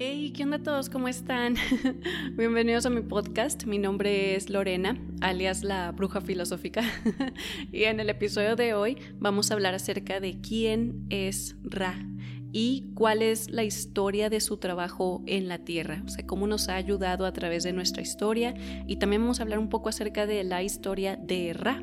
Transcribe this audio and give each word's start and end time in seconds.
Hey, 0.00 0.32
¿qué 0.32 0.44
onda 0.44 0.60
todos? 0.60 0.88
¿Cómo 0.88 1.08
están? 1.08 1.56
Bienvenidos 2.36 2.86
a 2.86 2.90
mi 2.90 3.00
podcast. 3.00 3.64
Mi 3.64 3.78
nombre 3.78 4.36
es 4.36 4.48
Lorena, 4.48 4.96
alias 5.20 5.64
la 5.64 5.90
bruja 5.90 6.20
filosófica. 6.20 6.82
y 7.72 7.82
en 7.82 7.98
el 7.98 8.08
episodio 8.08 8.54
de 8.54 8.74
hoy 8.74 8.96
vamos 9.18 9.50
a 9.50 9.54
hablar 9.54 9.74
acerca 9.74 10.20
de 10.20 10.40
quién 10.40 11.04
es 11.10 11.56
Ra 11.64 11.96
y 12.52 12.92
cuál 12.94 13.22
es 13.22 13.50
la 13.50 13.64
historia 13.64 14.30
de 14.30 14.40
su 14.40 14.58
trabajo 14.58 15.24
en 15.26 15.48
la 15.48 15.64
Tierra, 15.64 16.04
o 16.06 16.08
sea, 16.08 16.24
cómo 16.24 16.46
nos 16.46 16.68
ha 16.68 16.76
ayudado 16.76 17.26
a 17.26 17.32
través 17.32 17.64
de 17.64 17.72
nuestra 17.72 18.00
historia 18.00 18.54
y 18.86 18.96
también 18.96 19.22
vamos 19.22 19.40
a 19.40 19.42
hablar 19.42 19.58
un 19.58 19.68
poco 19.68 19.88
acerca 19.88 20.26
de 20.26 20.44
la 20.44 20.62
historia 20.62 21.16
de 21.16 21.54
Ra, 21.54 21.82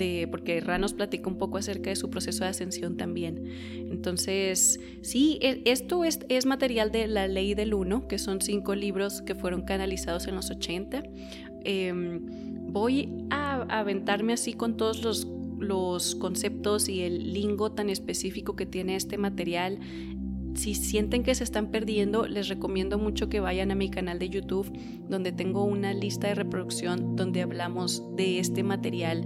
de, 0.00 0.26
porque 0.28 0.60
Ra 0.60 0.78
nos 0.78 0.94
platica 0.94 1.28
un 1.28 1.38
poco 1.38 1.58
acerca 1.58 1.90
de 1.90 1.96
su 1.96 2.10
proceso 2.10 2.42
de 2.42 2.50
ascensión 2.50 2.96
también. 2.96 3.44
Entonces, 3.90 4.80
sí, 5.02 5.38
e, 5.42 5.62
esto 5.66 6.02
es, 6.04 6.20
es 6.28 6.46
material 6.46 6.90
de 6.90 7.06
La 7.06 7.28
Ley 7.28 7.54
del 7.54 7.74
Uno, 7.74 8.08
que 8.08 8.18
son 8.18 8.40
cinco 8.40 8.74
libros 8.74 9.22
que 9.22 9.36
fueron 9.36 9.62
canalizados 9.62 10.26
en 10.26 10.34
los 10.34 10.50
80. 10.50 11.04
Em, 11.64 12.22
voy 12.72 13.26
a 13.30 13.62
aventarme 13.78 14.32
así 14.32 14.54
con 14.54 14.76
todos 14.76 15.02
los 15.04 15.28
los 15.60 16.14
conceptos 16.14 16.88
y 16.88 17.02
el 17.02 17.34
lingo 17.34 17.70
tan 17.72 17.90
específico 17.90 18.56
que 18.56 18.66
tiene 18.66 18.96
este 18.96 19.18
material. 19.18 19.78
Si 20.54 20.74
sienten 20.74 21.22
que 21.22 21.34
se 21.34 21.44
están 21.44 21.70
perdiendo, 21.70 22.26
les 22.26 22.48
recomiendo 22.48 22.98
mucho 22.98 23.28
que 23.28 23.40
vayan 23.40 23.70
a 23.70 23.76
mi 23.76 23.88
canal 23.88 24.18
de 24.18 24.30
YouTube, 24.30 24.72
donde 25.08 25.32
tengo 25.32 25.64
una 25.64 25.94
lista 25.94 26.28
de 26.28 26.34
reproducción 26.34 27.14
donde 27.14 27.42
hablamos 27.42 28.02
de 28.16 28.40
este 28.40 28.64
material 28.64 29.24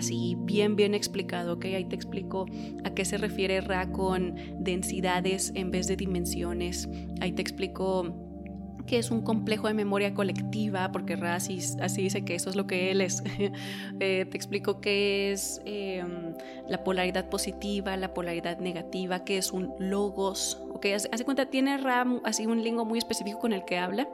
así 0.00 0.36
bien 0.40 0.76
bien 0.76 0.94
explicado, 0.94 1.54
¿ok? 1.54 1.66
Ahí 1.66 1.84
te 1.84 1.94
explico 1.94 2.46
a 2.84 2.90
qué 2.90 3.04
se 3.04 3.16
refiere 3.16 3.60
Ra 3.60 3.92
con 3.92 4.34
densidades 4.58 5.52
en 5.54 5.70
vez 5.70 5.86
de 5.86 5.96
dimensiones. 5.96 6.88
Ahí 7.20 7.32
te 7.32 7.42
explico 7.42 8.30
que 8.86 8.98
es 8.98 9.12
un 9.12 9.22
complejo 9.22 9.68
de 9.68 9.74
memoria 9.74 10.14
colectiva, 10.14 10.90
porque 10.90 11.14
Rassi 11.14 11.60
así 11.80 12.02
dice 12.02 12.24
que 12.24 12.34
eso 12.34 12.50
es 12.50 12.56
lo 12.56 12.66
que 12.66 12.90
él 12.90 13.00
es. 13.00 13.22
Eh, 14.00 14.24
te 14.24 14.36
explico 14.36 14.80
qué 14.80 15.30
es 15.30 15.60
em, 15.64 16.34
la 16.68 16.82
polaridad 16.82 17.28
positiva, 17.28 17.96
la 17.96 18.14
polaridad 18.14 18.58
negativa, 18.58 19.24
qué 19.24 19.36
es 19.36 19.52
un 19.52 19.74
logos. 19.78 20.60
Okay, 20.80 20.94
hace, 20.94 21.24
cuenta, 21.26 21.44
tiene 21.46 21.76
Ram 21.76 22.22
así 22.24 22.46
un 22.46 22.62
lingo 22.62 22.86
muy 22.86 22.98
específico 22.98 23.38
con 23.38 23.52
el 23.52 23.66
que 23.66 23.76
habla, 23.76 24.08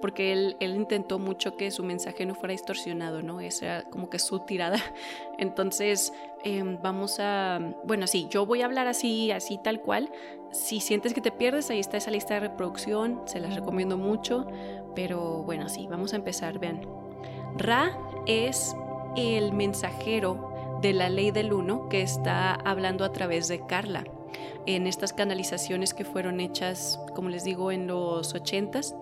porque 0.00 0.32
él, 0.32 0.56
él 0.58 0.74
intentó 0.74 1.20
mucho 1.20 1.56
que 1.56 1.70
su 1.70 1.84
mensaje 1.84 2.26
no 2.26 2.34
fuera 2.34 2.52
distorsionado, 2.52 3.22
¿no? 3.22 3.40
Esa 3.40 3.64
era 3.64 3.82
como 3.84 4.10
que 4.10 4.18
su 4.18 4.40
tirada. 4.40 4.78
Entonces, 5.38 6.12
Em, 6.44 6.78
vamos 6.80 7.18
a, 7.18 7.58
bueno, 7.84 8.06
sí, 8.06 8.28
yo 8.30 8.46
voy 8.46 8.62
a 8.62 8.66
hablar 8.66 8.86
así, 8.86 9.32
así 9.32 9.58
tal 9.58 9.80
cual. 9.80 10.10
Si 10.52 10.80
sientes 10.80 11.12
que 11.12 11.20
te 11.20 11.32
pierdes, 11.32 11.70
ahí 11.70 11.80
está 11.80 11.96
esa 11.96 12.10
lista 12.10 12.34
de 12.34 12.40
reproducción, 12.40 13.22
se 13.26 13.40
las 13.40 13.54
recomiendo 13.54 13.98
mucho, 13.98 14.46
pero 14.94 15.42
bueno, 15.42 15.68
sí, 15.68 15.86
vamos 15.90 16.12
a 16.12 16.16
empezar, 16.16 16.58
vean. 16.58 16.80
Ra 17.56 17.98
es 18.26 18.76
el 19.16 19.52
mensajero 19.52 20.78
de 20.80 20.92
la 20.92 21.08
ley 21.08 21.32
del 21.32 21.52
uno 21.52 21.88
que 21.88 22.02
está 22.02 22.54
hablando 22.54 23.04
a 23.04 23.12
través 23.12 23.48
de 23.48 23.66
Carla 23.66 24.04
en 24.66 24.86
estas 24.86 25.12
canalizaciones 25.12 25.94
que 25.94 26.04
fueron 26.04 26.40
hechas, 26.40 27.00
como 27.14 27.28
les 27.28 27.44
digo, 27.44 27.72
en 27.72 27.86
los 27.86 28.34
ochentas. 28.34 28.94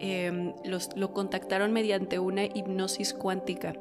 Em, 0.00 0.52
lo 0.96 1.12
contactaron 1.12 1.72
mediante 1.72 2.18
una 2.18 2.44
hipnosis 2.44 3.14
cuántica 3.14 3.74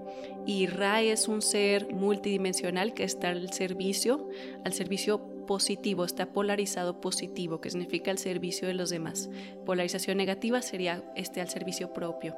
y 0.45 0.67
Ra 0.67 1.01
es 1.01 1.27
un 1.27 1.41
ser 1.41 1.91
multidimensional 1.91 2.93
que 2.93 3.03
está 3.03 3.29
al 3.29 3.51
servicio, 3.51 4.29
al 4.63 4.73
servicio 4.73 5.33
positivo, 5.45 6.05
está 6.05 6.27
polarizado 6.27 7.01
positivo, 7.01 7.61
que 7.61 7.69
significa 7.69 8.11
al 8.11 8.17
servicio 8.17 8.67
de 8.67 8.73
los 8.73 8.89
demás. 8.89 9.29
Polarización 9.65 10.17
negativa 10.17 10.61
sería 10.61 11.03
este 11.15 11.41
al 11.41 11.49
servicio 11.49 11.93
propio. 11.93 12.35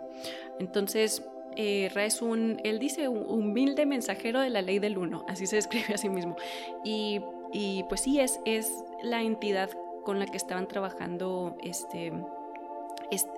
Entonces, 0.60 1.24
eh, 1.56 1.90
Ra 1.94 2.06
es 2.06 2.22
un, 2.22 2.60
él 2.64 2.80
dice, 2.80 3.08
un 3.08 3.26
humilde 3.28 3.86
mensajero 3.86 4.42
de 4.42 4.50
la 4.50 4.62
ley 4.62 4.80
del 4.80 4.98
uno, 4.98 5.26
así 5.28 5.48
se 5.48 5.56
describe 5.58 5.94
a 5.94 5.98
sí 5.98 6.10
mismo. 6.10 6.36
Y, 6.84 7.22
y 7.56 7.84
pues 7.84 8.02
sí, 8.02 8.20
es, 8.20 8.42
es 8.44 8.84
la 9.02 9.22
entidad 9.22 9.70
con 10.04 10.20
la 10.20 10.26
que 10.26 10.36
estaban 10.36 10.68
trabajando 10.68 11.56
este, 11.64 12.12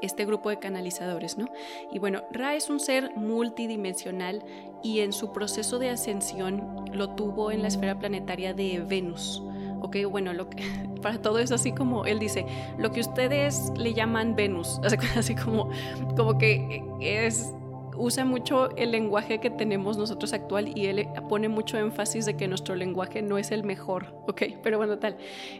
este 0.01 0.25
grupo 0.25 0.50
de 0.50 0.57
canalizadores, 0.57 1.38
¿no? 1.38 1.45
Y 1.91 2.00
bueno, 2.00 2.23
Ra 2.31 2.56
es 2.56 2.72
un 2.72 2.79
ser 2.79 3.16
multidimensional 3.16 4.44
y 4.81 5.01
en 5.01 5.13
su 5.13 5.31
proceso 5.31 5.77
de 5.77 5.91
ascensión 5.91 6.85
lo 6.91 7.11
tuvo 7.11 7.51
en 7.51 7.61
la 7.61 7.67
esfera 7.67 8.00
planetaria 8.00 8.56
de 8.56 8.79
Venus. 8.79 9.44
Ok, 9.81 9.97
bueno, 10.09 10.33
lo 10.33 10.50
que, 10.50 10.63
para 11.03 11.22
todo 11.22 11.38
eso 11.38 11.53
así 11.53 11.72
como 11.72 12.06
él 12.06 12.17
dice, 12.17 12.44
lo 12.79 12.91
que 12.91 13.01
ustedes 13.01 13.72
le 13.77 13.94
llaman 13.94 14.35
Venus, 14.35 14.81
así 15.16 15.35
como, 15.35 15.69
como 16.16 16.39
que 16.39 16.83
es 17.00 17.53
usa 17.97 18.25
mucho 18.25 18.75
el 18.75 18.91
lenguaje 18.91 19.39
que 19.39 19.49
tenemos 19.49 19.97
nosotros 19.97 20.33
actual 20.33 20.77
y 20.77 20.85
él 20.85 21.07
pone 21.29 21.49
mucho 21.49 21.77
énfasis 21.77 22.25
de 22.25 22.37
que 22.37 22.47
nuestro 22.47 22.75
lenguaje 22.75 23.21
no 23.21 23.37
es 23.37 23.51
el 23.51 23.63
mejor, 23.63 24.13
¿ok? 24.27 24.43
Pero 24.63 24.77
bueno, 24.77 24.99
tal. 24.99 25.17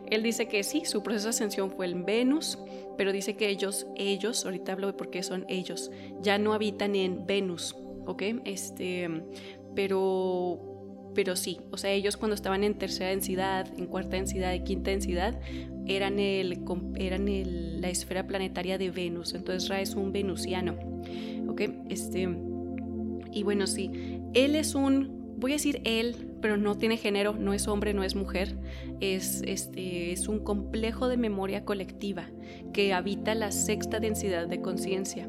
Él 0.10 0.24
dice 0.24 0.48
que 0.48 0.64
sí, 0.64 0.86
su 0.86 1.04
proceso 1.04 1.26
de 1.26 1.30
ascensión 1.32 1.72
fue 1.72 1.88
en 1.88 2.06
Venus, 2.06 2.60
pero 2.98 3.12
dice 3.12 3.36
que 3.36 3.50
ellos, 3.50 3.88
ellos, 3.96 4.46
ahorita 4.46 4.74
hablo 4.74 4.88
de 4.88 4.94
por 4.94 5.10
qué 5.10 5.24
son 5.24 5.46
ellos, 5.48 5.92
ya 6.22 6.38
no 6.38 6.54
habitan 6.54 6.96
en 6.96 7.26
Venus, 7.26 7.76
¿ok? 8.06 8.24
Este, 8.46 9.10
pero 9.76 10.78
pero 11.18 11.36
sí, 11.36 11.60
o 11.72 11.78
sea, 11.78 11.90
ellos 11.90 12.16
cuando 12.16 12.36
estaban 12.36 12.64
en 12.64 12.76
tercera 12.76 13.10
densidad, 13.10 13.68
en 13.76 13.88
cuarta 13.88 14.18
densidad 14.18 14.54
y 14.54 14.60
quinta 14.60 14.92
densidad, 14.92 15.42
eran, 15.88 16.20
el, 16.20 16.60
eran 16.96 17.82
la 17.82 17.90
esfera 17.90 18.28
planetaria 18.28 18.78
de 18.78 18.92
Venus, 18.92 19.34
entonces 19.34 19.68
Ra 19.68 19.82
es 19.82 19.96
un 19.96 20.12
venusiano. 20.12 20.76
Este, 21.90 22.30
y 23.32 23.44
bueno, 23.44 23.68
sí, 23.68 23.92
él 24.34 24.56
es 24.56 24.76
un, 24.76 25.36
voy 25.38 25.52
a 25.52 25.56
decir 25.56 25.82
él, 25.84 26.28
pero 26.42 26.58
no 26.58 26.76
tiene 26.76 26.98
género, 26.98 27.34
no 27.34 27.54
es 27.54 27.68
hombre, 27.68 27.94
no 27.94 28.04
es 28.04 28.16
mujer, 28.16 28.58
es, 29.00 29.42
este, 29.46 30.12
es 30.12 30.28
un 30.28 30.40
complejo 30.40 31.08
de 31.08 31.18
memoria 31.18 31.66
colectiva 31.66 32.26
que 32.74 32.94
habita 32.94 33.36
la 33.36 33.52
sexta 33.52 34.00
densidad 34.00 34.48
de 34.48 34.62
conciencia. 34.62 35.28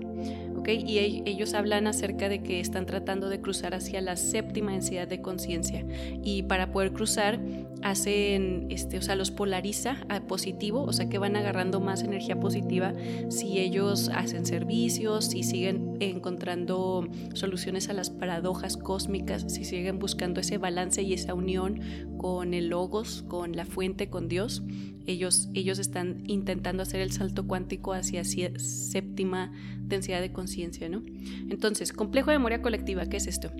Y 0.66 1.22
ellos 1.26 1.54
hablan 1.54 1.86
acerca 1.86 2.28
de 2.28 2.42
que 2.42 2.60
están 2.60 2.86
tratando 2.86 3.28
de 3.28 3.40
cruzar 3.40 3.74
hacia 3.74 4.00
la 4.00 4.16
séptima 4.16 4.72
densidad 4.72 5.08
de 5.08 5.20
conciencia 5.20 5.84
y 6.22 6.42
para 6.42 6.72
poder 6.72 6.92
cruzar 6.92 7.40
hacen, 7.82 8.66
este, 8.70 8.98
o 8.98 9.02
sea, 9.02 9.14
los 9.14 9.30
polariza 9.30 9.98
a 10.08 10.20
positivo, 10.20 10.82
o 10.82 10.92
sea 10.92 11.08
que 11.08 11.18
van 11.18 11.36
agarrando 11.36 11.80
más 11.80 12.02
energía 12.02 12.40
positiva 12.40 12.92
si 13.28 13.58
ellos 13.58 14.10
hacen 14.14 14.46
servicios, 14.46 15.26
si 15.26 15.42
siguen 15.42 15.96
encontrando 16.00 17.06
soluciones 17.34 17.88
a 17.88 17.92
las 17.92 18.10
paradojas 18.10 18.76
cósmicas, 18.76 19.44
si 19.48 19.64
siguen 19.64 19.98
buscando 19.98 20.40
ese 20.40 20.58
balance 20.58 21.02
y 21.02 21.12
esa 21.12 21.34
unión 21.34 21.80
con 22.18 22.54
el 22.54 22.68
logos, 22.68 23.24
con 23.28 23.56
la 23.56 23.64
fuente, 23.64 24.08
con 24.08 24.28
Dios. 24.28 24.62
Ellos, 25.06 25.48
ellos 25.54 25.78
están 25.78 26.22
intentando 26.26 26.82
hacer 26.82 27.00
el 27.00 27.12
salto 27.12 27.46
cuántico 27.46 27.94
hacia 27.94 28.22
séptima 28.24 29.52
densidad 29.88 30.20
de 30.20 30.32
conciencia, 30.32 30.88
¿no? 30.88 31.02
Entonces, 31.50 31.92
complejo 31.92 32.30
de 32.30 32.38
memoria 32.38 32.62
colectiva, 32.62 33.06
¿qué 33.06 33.16
es 33.16 33.26
esto? 33.26 33.50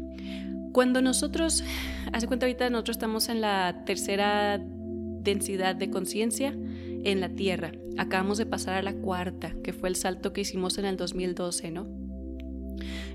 Cuando 0.73 1.03
nosotros, 1.03 1.65
hace 2.13 2.27
cuenta 2.27 2.47
ahorita, 2.47 2.71
nosotros 2.71 2.97
estamos 2.97 3.29
en 3.29 3.41
la 3.41 3.83
tercera 3.85 4.61
densidad 4.61 5.75
de 5.75 5.91
conciencia 5.91 6.55
en 7.05 7.21
la 7.21 7.31
Tierra. 7.31 7.73
Acabamos 7.97 8.39
de 8.39 8.47
pasar 8.47 8.75
a 8.75 8.83
la 8.83 8.95
cuarta, 8.95 9.55
que 9.63 9.73
fue 9.73 9.89
el 9.89 9.97
salto 9.97 10.33
que 10.33 10.43
hicimos 10.43 10.79
en 10.79 10.85
el 10.85 10.97
2012, 10.97 11.71
¿no? 11.71 11.87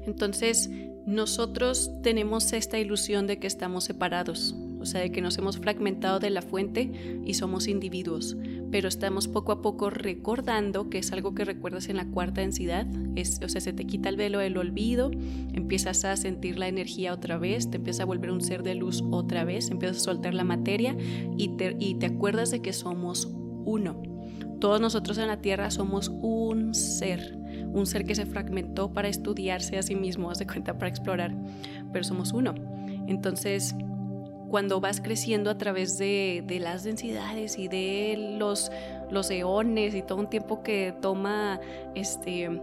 Entonces, 0.06 0.70
nosotros 1.06 1.92
tenemos 2.02 2.54
esta 2.54 2.80
ilusión 2.80 3.28
de 3.28 3.40
que 3.40 3.48
estamos 3.48 3.84
separados, 3.86 4.56
o 4.80 4.86
sea, 4.86 5.02
de 5.02 5.12
que 5.12 5.22
nos 5.22 5.38
hemos 5.38 5.58
fragmentado 5.58 6.20
de 6.20 6.30
la 6.30 6.42
fuente 6.42 7.22
y 7.26 7.34
somos 7.34 7.68
individuos, 7.68 8.38
pero 8.74 8.88
estamos 8.88 9.28
poco 9.28 9.52
a 9.52 9.62
poco 9.62 9.92
recordando, 9.92 10.90
que 10.90 10.98
es 10.98 11.12
algo 11.12 11.36
que 11.36 11.46
recuerdas 11.46 11.90
en 11.90 11.98
la 11.98 12.08
cuarta 12.08 12.42
densidad, 12.42 12.88
es, 13.16 13.40
o 13.46 13.48
sea, 13.48 13.62
se 13.62 13.72
te 13.72 13.86
quita 13.86 14.10
el 14.10 14.16
velo 14.16 14.40
del 14.40 14.58
olvido, 14.58 15.12
empiezas 15.54 16.04
a 16.06 16.18
sentir 16.18 16.58
la 16.58 16.68
energía 16.68 17.14
otra 17.14 17.38
vez, 17.38 17.70
te 17.70 17.78
empieza 17.78 18.02
a 18.02 18.08
volver 18.08 18.32
un 18.32 18.42
ser 18.42 18.64
de 18.64 18.74
luz 18.74 19.04
otra 19.12 19.44
vez, 19.44 19.70
empiezas 19.70 19.98
a 19.98 20.00
soltar 20.00 20.34
la 20.34 20.44
materia 20.44 20.98
y 21.38 21.50
te, 21.50 21.76
y 21.80 22.00
te 22.00 22.08
acuerdas 22.08 22.50
de 22.50 22.64
que 22.64 22.74
somos 22.74 23.32
uno. 23.64 24.02
Todos 24.60 24.82
nosotros 24.82 25.20
en 25.20 25.28
la 25.28 25.40
Tierra 25.40 25.70
somos 25.70 26.10
un 26.10 26.74
ser, 26.74 27.38
un 27.74 27.86
ser 27.86 28.06
que 28.06 28.16
se 28.16 28.26
fragmentó 28.26 28.92
para 28.92 29.08
estudiarse 29.08 29.78
a 29.78 29.84
sí 29.84 29.94
mismo, 29.94 30.32
haz 30.32 30.40
de 30.40 30.48
cuenta, 30.48 30.80
para 30.80 30.90
explorar, 30.90 31.36
pero 31.92 32.04
somos 32.04 32.34
uno. 32.34 32.56
Entonces, 33.08 33.76
cuando 34.54 34.80
vas 34.80 35.02
creciendo 35.02 35.50
a 35.50 35.58
través 35.58 35.98
de, 35.98 36.46
las 36.62 36.84
densidades 36.84 37.58
y 37.58 37.68
de 37.68 38.38
los, 38.38 38.70
eones 39.32 39.96
y 39.96 40.04
todo 40.04 40.20
un 40.20 40.30
tiempo 40.30 40.62
que 40.62 40.94
toma 41.02 41.60
este, 41.96 42.62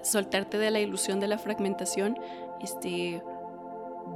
soltarte 0.00 0.56
de 0.56 0.70
la 0.70 0.80
ilusión 0.80 1.20
de 1.20 1.28
la 1.28 1.36
fragmentación, 1.36 2.18
este, 2.62 3.22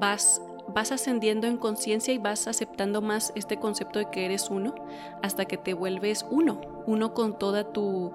vas, 0.01 0.41
vas 0.69 0.91
ascendiendo 0.91 1.47
en 1.47 1.59
conciencia 1.59 2.15
y 2.15 2.17
vas 2.17 2.49
aceptando 2.49 3.03
más 3.03 3.35
este 3.37 3.59
concepto 3.59 3.99
de 3.99 4.09
que 4.11 4.25
eres 4.25 4.49
uno 4.49 4.75
hasta 5.23 5.45
que 5.45 5.59
te 5.59 5.75
vuelves 5.75 6.25
uno, 6.31 6.63
uno 6.87 7.13
con 7.13 7.39
toda 7.39 7.71
tu, 7.71 8.13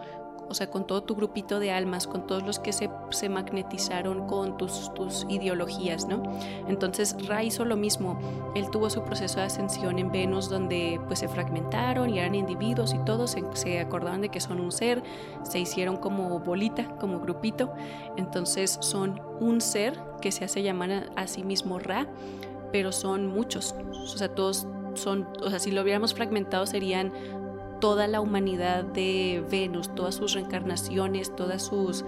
o 0.49 0.53
sea, 0.53 0.69
con 0.69 0.85
todo 0.85 1.03
tu 1.03 1.15
grupito 1.15 1.59
de 1.59 1.71
almas, 1.71 2.07
con 2.07 2.27
todos 2.27 2.43
los 2.43 2.59
que 2.59 2.73
se, 2.73 2.89
se 3.09 3.29
magnetizaron 3.29 4.27
con 4.27 4.57
tus, 4.57 4.93
tus 4.93 5.25
ideologías, 5.29 6.05
¿no? 6.05 6.23
Entonces 6.67 7.27
Ra 7.27 7.43
hizo 7.43 7.65
lo 7.65 7.75
mismo, 7.75 8.19
él 8.55 8.69
tuvo 8.69 8.89
su 8.89 9.03
proceso 9.03 9.39
de 9.39 9.45
ascensión 9.45 9.99
en 9.99 10.11
Venus 10.11 10.49
donde 10.49 10.99
pues 11.07 11.19
se 11.19 11.27
fragmentaron 11.27 12.09
y 12.09 12.19
eran 12.19 12.35
individuos 12.35 12.93
y 12.93 12.99
todos 12.99 13.31
se, 13.31 13.43
se 13.53 13.79
acordaban 13.79 14.21
de 14.21 14.29
que 14.29 14.39
son 14.39 14.59
un 14.59 14.71
ser, 14.71 15.01
se 15.43 15.59
hicieron 15.59 15.97
como 15.97 16.39
bolita, 16.39 16.87
como 16.99 17.19
grupito, 17.19 17.73
entonces 18.17 18.77
son 18.81 19.21
un 19.39 19.61
ser 19.61 19.99
que 20.21 20.31
se 20.31 20.45
hace 20.45 20.63
llamar 20.63 21.09
a, 21.15 21.27
sí 21.27 21.43
mismo 21.43 21.79
Ra, 21.79 22.07
pero 22.71 22.91
son 22.91 23.27
muchos, 23.27 23.75
o 23.91 24.17
sea, 24.17 24.29
todos 24.29 24.67
son, 24.95 25.27
o 25.41 25.49
sea, 25.49 25.59
si 25.59 25.71
lo 25.71 25.81
hubiéramos 25.81 26.13
fragmentado 26.13 26.65
serían 26.65 27.11
toda 27.83 28.07
la 28.07 28.21
humanidad 28.21 28.85
de 28.85 29.43
Venus, 29.51 29.93
todas 29.93 30.15
sus 30.15 30.35
reencarnaciones, 30.35 31.35
todas 31.35 31.63
sus, 31.63 32.05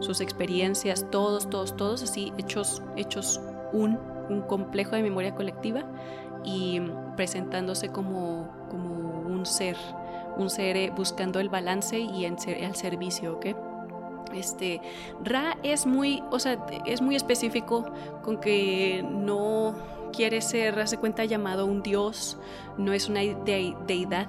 sus 0.00 0.20
experiencias, 0.20 1.06
todos, 1.12 1.48
todos, 1.48 1.76
todos 1.76 2.02
así 2.02 2.32
hechos, 2.38 2.82
hechos 2.96 3.40
un, 3.72 4.00
un 4.28 4.42
complejo 4.42 4.96
de 4.96 5.02
memoria 5.04 5.32
colectiva 5.36 5.84
y 6.42 6.80
presentándose 7.14 7.90
como, 7.90 8.48
como 8.68 9.20
un 9.20 9.46
ser, 9.46 9.76
un 10.38 10.50
ser 10.50 10.76
eh, 10.76 10.90
buscando 10.90 11.38
el 11.38 11.48
balance 11.48 12.00
y 12.00 12.24
en, 12.24 12.36
al 12.64 12.74
servicio. 12.74 13.38
Este, 14.34 14.80
Ra 15.22 15.56
es 15.62 15.86
muy, 15.86 16.20
o 16.32 16.40
sea, 16.40 16.66
es 16.84 17.00
muy 17.00 17.14
específico 17.14 17.84
con 18.24 18.40
que 18.40 19.06
no 19.08 19.76
quiere 20.12 20.40
ser, 20.40 20.78
hace 20.78 20.98
cuenta, 20.98 21.24
llamado 21.24 21.66
un 21.66 21.82
dios, 21.82 22.38
no 22.78 22.92
es 22.92 23.08
una 23.08 23.20
deidad, 23.20 24.28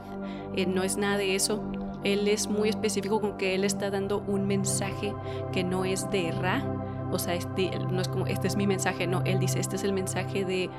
eh, 0.56 0.66
no 0.66 0.84
es 0.84 0.98
nada 0.98 1.18
de 1.18 1.36
eso. 1.36 1.64
Él 2.04 2.28
es 2.28 2.48
muy 2.48 2.70
específico 2.70 3.22
con 3.22 3.38
que 3.38 3.56
él 3.56 3.64
está 3.64 3.90
dando 3.90 4.24
un 4.28 4.48
mensaje 4.48 5.14
que 5.52 5.64
no 5.64 5.86
es 5.86 6.10
de 6.12 6.32
Ra, 6.32 6.64
o 7.12 7.20
sea, 7.20 7.36
este, 7.36 7.72
no 7.78 8.02
es 8.02 8.08
como, 8.08 8.26
este 8.26 8.48
es 8.48 8.56
mi 8.56 8.68
mensaje, 8.68 9.08
no, 9.08 9.22
él 9.26 9.40
dice, 9.40 9.60
este 9.60 9.76
es 9.76 9.84
el 9.84 9.94
mensaje 9.94 10.44
de 10.44 10.70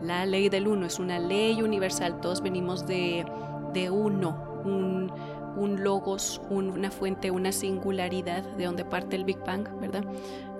la 0.00 0.26
ley 0.26 0.48
del 0.48 0.66
uno, 0.66 0.86
es 0.86 0.98
una 0.98 1.18
ley 1.18 1.62
universal, 1.62 2.20
todos 2.20 2.42
venimos 2.42 2.86
de, 2.86 3.24
de 3.72 3.90
uno, 3.90 4.62
un, 4.64 5.12
un 5.56 5.84
logos, 5.84 6.40
una 6.50 6.90
fuente, 6.90 7.30
una 7.30 7.52
singularidad 7.52 8.42
de 8.42 8.64
donde 8.64 8.84
parte 8.84 9.16
el 9.16 9.24
Big 9.24 9.38
Bang, 9.44 9.68
¿verdad? 9.80 10.04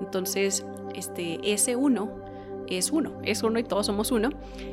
Entonces, 0.01 0.65
este, 0.95 1.41
ese 1.53 1.77
uno 1.77 2.11
es 2.69 2.91
uno, 2.91 3.21
es 3.25 3.43
uno 3.43 3.59
y 3.59 3.65
todos 3.65 3.87
somos 3.87 4.11
uno. 4.11 4.31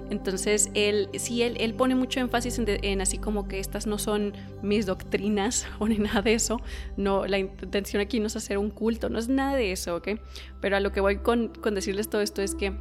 Entonces, 0.09 0.69
él, 0.73 1.09
sí, 1.17 1.41
él, 1.41 1.57
él 1.59 1.73
pone 1.73 1.95
mucho 1.95 2.19
énfasis 2.19 2.59
en, 2.59 3.01
así 3.01 3.17
como 3.17 3.47
que 3.47 3.59
estas 3.59 3.87
no 3.87 3.97
son 3.97 4.33
mis 4.61 4.85
doctrinas 4.85 5.67
o 5.79 5.87
ni 5.87 5.97
nada 5.97 6.21
de 6.21 6.33
eso. 6.33 6.61
No, 6.97 7.25
la 7.25 7.39
intención 7.39 8.01
aquí 8.01 8.19
no 8.19 8.27
es 8.27 8.35
hacer 8.35 8.57
un 8.57 8.69
culto, 8.69 9.09
no 9.09 9.19
es 9.19 9.29
nada 9.29 9.55
de 9.55 9.71
eso, 9.71 9.95
¿ok? 9.95 10.09
Pero 10.61 10.77
a 10.77 10.79
lo 10.79 10.91
que 10.91 11.01
voy 11.01 11.17
con, 11.17 11.49
con 11.49 11.75
decirles 11.75 12.09
todo 12.09 12.21
esto 12.21 12.41
es 12.41 12.55
que 12.55 12.73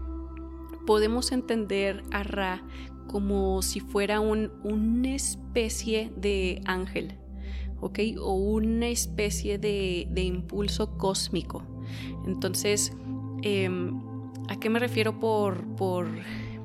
podemos 0.86 1.32
entender 1.32 2.02
a 2.12 2.22
Ra 2.22 2.62
como 3.08 3.62
si 3.62 3.80
fuera 3.80 4.20
un, 4.20 4.52
una 4.62 5.14
especie 5.14 6.12
de 6.16 6.62
ángel, 6.66 7.14
¿ok? 7.80 7.98
O 8.20 8.34
una 8.34 8.88
especie 8.88 9.58
de, 9.58 10.08
impulso 10.16 10.96
cósmico. 10.96 11.62
Entonces, 12.26 12.92
em, 13.42 14.00
¿a 14.48 14.58
qué 14.58 14.70
me 14.70 14.78
refiero 14.78 15.20
por, 15.20 15.64
por, 15.76 16.08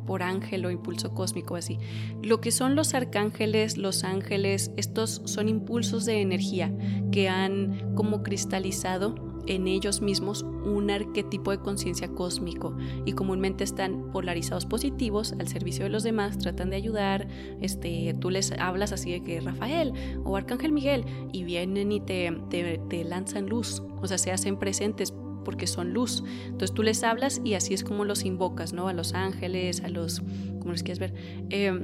por 0.06 0.24
ángel 0.24 0.66
o 0.66 0.72
impulso 0.72 1.14
cósmico 1.14 1.56
así? 1.56 1.78
Lo 2.22 2.42
que 2.42 2.52
son 2.52 2.76
los 2.76 2.94
arcángeles, 2.94 3.78
los 3.78 4.04
ángeles, 4.04 4.72
estos 4.78 5.22
son 5.26 5.50
impulsos 5.50 6.06
de 6.06 6.22
energía 6.22 6.76
que 7.12 7.30
han 7.30 7.96
como 7.96 8.24
cristalizado 8.24 9.34
en 9.48 9.68
ellos 9.68 10.02
mismos 10.02 10.44
un 10.44 10.90
arquetipo 10.90 11.52
de 11.52 11.60
conciencia 11.60 12.08
cósmico 12.10 12.76
y 13.06 13.14
comúnmente 13.14 13.64
están 13.64 14.12
polarizados 14.12 14.66
positivos 14.66 15.34
al 15.34 15.48
servicio 15.48 15.84
de 15.84 15.90
los 15.90 16.04
demás, 16.04 16.38
tratan 16.38 16.70
de 16.70 16.78
ayudar, 16.78 17.28
este, 17.62 18.16
tú 18.20 18.30
les 18.30 18.52
hablas 18.54 18.92
así 18.92 19.12
de 19.12 19.22
que 19.22 19.42
Rafael 19.42 19.94
o 20.24 20.38
Arcángel 20.38 20.72
Miguel 20.72 21.06
y 21.32 21.44
vienen 21.44 21.92
y 21.92 22.00
te, 22.00 22.32
te, 22.50 23.04
lanzan 23.04 23.48
luz, 23.48 23.84
o 24.02 24.08
sea, 24.08 24.18
se 24.18 24.32
hacen 24.32 24.58
presentes 24.58 25.14
porque 25.44 25.68
son 25.68 25.94
luz. 25.94 26.24
Entonces 26.46 26.74
tú 26.74 26.84
les 26.84 27.04
hablas 27.04 27.42
y 27.44 27.54
así 27.54 27.74
es 27.74 27.84
como 27.84 28.06
los 28.06 28.26
invocas, 28.26 28.74
¿no? 28.74 28.88
A 28.88 28.94
los 28.94 29.14
ángeles, 29.14 29.82
a 29.82 29.90
los, 29.90 30.22
como 30.60 30.72
les 30.72 30.84
quieres 30.84 31.00
ver. 31.00 31.14
Eh, 31.50 31.80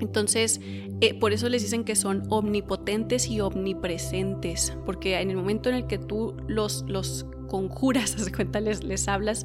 entonces, 0.00 0.60
eh, 1.00 1.14
por 1.14 1.32
eso 1.32 1.48
les 1.48 1.62
dicen 1.62 1.84
que 1.84 1.96
son 1.96 2.22
omnipotentes 2.28 3.28
y 3.28 3.40
omnipresentes, 3.40 4.76
porque 4.86 5.20
en 5.20 5.30
el 5.30 5.36
momento 5.36 5.68
en 5.68 5.76
el 5.76 5.86
que 5.86 5.98
tú 5.98 6.36
los, 6.46 6.84
los 6.88 7.26
conjuras, 7.48 8.16
de 8.24 8.32
cuenta, 8.32 8.60
les, 8.60 8.84
les 8.84 9.08
hablas, 9.08 9.44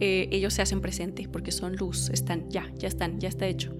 eh, 0.00 0.28
ellos 0.30 0.54
se 0.54 0.62
hacen 0.62 0.80
presente, 0.80 1.28
porque 1.30 1.52
son 1.52 1.76
luz, 1.76 2.10
están, 2.10 2.50
ya, 2.50 2.70
ya 2.76 2.88
están, 2.88 3.20
ya 3.20 3.28
está 3.28 3.46
hecho. 3.46 3.72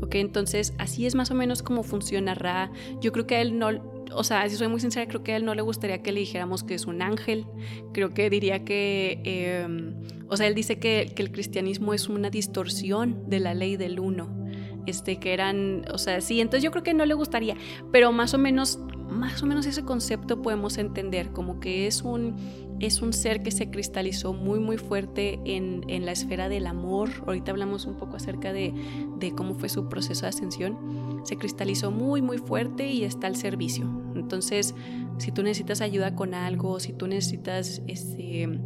Ok, 0.00 0.16
entonces 0.16 0.74
así 0.78 1.06
es 1.06 1.14
más 1.14 1.30
o 1.30 1.34
menos 1.34 1.62
como 1.62 1.82
funciona 1.82 2.34
Ra. 2.34 2.70
Yo 3.00 3.12
creo 3.12 3.26
que 3.26 3.36
a 3.36 3.40
él 3.40 3.58
no, 3.58 3.70
o 4.14 4.24
sea, 4.24 4.48
si 4.48 4.56
soy 4.56 4.68
muy 4.68 4.80
sincera, 4.80 5.06
creo 5.06 5.22
que 5.22 5.32
a 5.32 5.36
él 5.36 5.44
no 5.44 5.54
le 5.54 5.62
gustaría 5.62 6.02
que 6.02 6.12
le 6.12 6.20
dijéramos 6.20 6.62
que 6.62 6.74
es 6.74 6.86
un 6.86 7.02
ángel. 7.02 7.46
Creo 7.92 8.10
que 8.10 8.30
diría 8.30 8.64
que, 8.64 9.20
em, 9.24 9.94
o 10.28 10.36
sea, 10.36 10.46
él 10.46 10.54
dice 10.54 10.78
que, 10.78 11.12
que 11.14 11.22
el 11.22 11.30
cristianismo 11.30 11.94
es 11.94 12.08
una 12.08 12.30
distorsión 12.30 13.28
de 13.28 13.40
la 13.40 13.54
ley 13.54 13.76
del 13.76 14.00
uno 14.00 14.44
este, 14.86 15.16
que 15.18 15.32
eran, 15.32 15.84
o 15.92 15.98
sea, 15.98 16.20
sí, 16.20 16.40
entonces 16.40 16.62
yo 16.62 16.70
creo 16.70 16.82
que 16.82 16.94
no 16.94 17.06
le 17.06 17.14
gustaría, 17.14 17.56
pero 17.92 18.12
más 18.12 18.34
o 18.34 18.38
menos, 18.38 18.78
más 19.08 19.42
o 19.42 19.46
menos 19.46 19.66
ese 19.66 19.84
concepto 19.84 20.42
podemos 20.42 20.78
entender, 20.78 21.30
como 21.30 21.60
que 21.60 21.86
es 21.86 22.02
un, 22.02 22.36
es 22.80 23.02
un 23.02 23.12
ser 23.12 23.42
que 23.42 23.50
se 23.50 23.70
cristalizó 23.70 24.32
muy, 24.32 24.58
muy 24.58 24.76
fuerte 24.76 25.38
en, 25.44 25.84
en 25.88 26.04
la 26.06 26.12
esfera 26.12 26.48
del 26.48 26.66
amor. 26.66 27.10
Ahorita 27.26 27.52
hablamos 27.52 27.86
un 27.86 27.96
poco 27.96 28.16
acerca 28.16 28.52
de, 28.52 28.74
de, 29.18 29.32
cómo 29.32 29.54
fue 29.54 29.68
su 29.68 29.88
proceso 29.88 30.22
de 30.22 30.28
ascensión. 30.28 31.22
Se 31.24 31.36
cristalizó 31.36 31.90
muy, 31.90 32.20
muy 32.22 32.38
fuerte 32.38 32.90
y 32.90 33.04
está 33.04 33.26
al 33.26 33.36
servicio. 33.36 33.86
Entonces, 34.14 34.74
si 35.18 35.32
tú 35.32 35.42
necesitas 35.42 35.80
ayuda 35.80 36.14
con 36.14 36.34
algo, 36.34 36.80
si 36.80 36.92
tú 36.92 37.06
necesitas 37.06 37.82
este, 37.86 38.60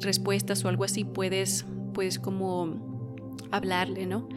respuestas 0.00 0.64
o 0.64 0.68
algo 0.68 0.84
así, 0.84 1.04
puedes, 1.04 1.66
puedes 1.94 2.18
como 2.18 2.74
hablarle, 3.50 4.06
¿no? 4.06 4.28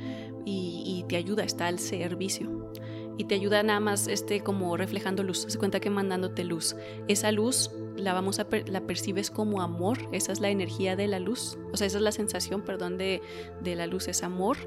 y, 0.50 1.06
te 1.08 1.18
ayuda, 1.18 1.44
está 1.44 1.68
al 1.68 1.80
servicio. 1.80 2.72
Y 3.18 3.26
te 3.26 3.36
ayuda 3.36 3.64
nada 3.64 3.80
más 3.80 4.08
este, 4.08 4.42
como 4.42 4.78
reflejando 4.78 5.24
luz. 5.24 5.46
Se 5.48 5.58
cuenta 5.58 5.80
que 5.80 5.90
mandándote 5.90 6.44
luz. 6.44 6.76
Esa 7.08 7.32
luz 7.32 7.72
la 8.00 8.14
vamos 8.14 8.40
a 8.40 8.48
la 8.68 8.82
percibes 8.82 9.32
como 9.32 9.62
amor, 9.62 9.98
esa 10.12 10.32
es 10.32 10.40
la 10.40 10.50
energía 10.50 10.96
de 10.96 11.08
la 11.08 11.20
luz, 11.20 11.58
o 11.72 11.78
sea, 11.78 11.88
esa 11.88 11.98
es 11.98 12.04
la 12.04 12.12
sensación, 12.12 12.62
perdón, 12.62 12.98
de, 12.98 13.22
de 13.62 13.76
la 13.76 13.88
luz, 13.88 14.08
es 14.08 14.24
amor, 14.24 14.58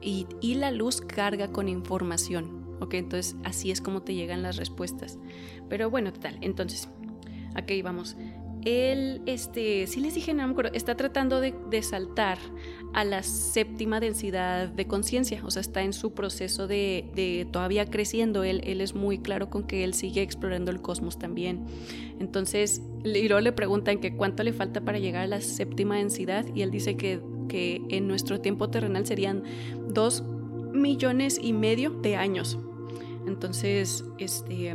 y, 0.00 0.26
y, 0.40 0.54
la 0.54 0.70
luz 0.70 1.00
carga 1.00 1.48
con 1.48 1.68
información, 1.68 2.76
¿ok? 2.80 2.94
Entonces 2.94 3.36
así 3.44 3.70
es 3.70 3.80
como 3.80 4.02
te 4.02 4.14
llegan 4.14 4.42
las 4.42 4.56
respuestas. 4.56 5.18
Pero 5.68 5.90
bueno, 5.90 6.12
tal, 6.12 6.38
entonces, 6.42 6.88
aquí 7.54 7.82
vamos 7.82 8.16
él, 8.64 9.20
este, 9.26 9.86
sí 9.86 10.00
les 10.00 10.14
dije, 10.14 10.32
no 10.32 10.46
me 10.46 10.52
acuerdo, 10.52 10.72
está 10.74 10.96
tratando 10.96 11.40
de, 11.40 11.54
saltar 11.82 12.38
a 12.92 13.04
la 13.04 13.22
séptima 13.22 14.00
densidad 14.00 14.68
de 14.68 14.86
conciencia, 14.86 15.42
o 15.44 15.50
sea, 15.50 15.60
está 15.60 15.82
en 15.82 15.92
su 15.92 16.14
proceso 16.14 16.66
de, 16.66 17.46
todavía 17.52 17.86
creciendo, 17.86 18.44
él, 18.44 18.62
él, 18.64 18.80
es 18.80 18.94
muy 18.94 19.18
claro 19.18 19.50
con 19.50 19.64
que 19.64 19.84
él 19.84 19.92
sigue 19.92 20.22
explorando 20.22 20.70
el 20.70 20.80
cosmos 20.80 21.18
también. 21.18 21.66
Entonces, 22.20 22.80
y 23.04 23.28
luego 23.28 23.40
le 23.40 23.52
preguntan 23.52 23.98
que 23.98 24.16
cuánto 24.16 24.42
le 24.42 24.52
falta 24.52 24.80
para 24.80 24.98
llegar 24.98 25.24
a 25.24 25.26
la 25.26 25.40
séptima 25.40 25.96
densidad 25.96 26.46
y 26.54 26.62
él 26.62 26.70
dice 26.70 26.96
que, 26.96 27.20
que 27.48 27.82
en 27.90 28.06
nuestro 28.08 28.40
tiempo 28.40 28.70
terrenal 28.70 29.04
serían 29.04 29.42
dos 29.88 30.22
millones 30.72 31.38
y 31.42 31.52
medio 31.52 31.90
de 31.90 32.16
años. 32.16 32.58
Entonces, 33.26 34.04
este 34.18 34.74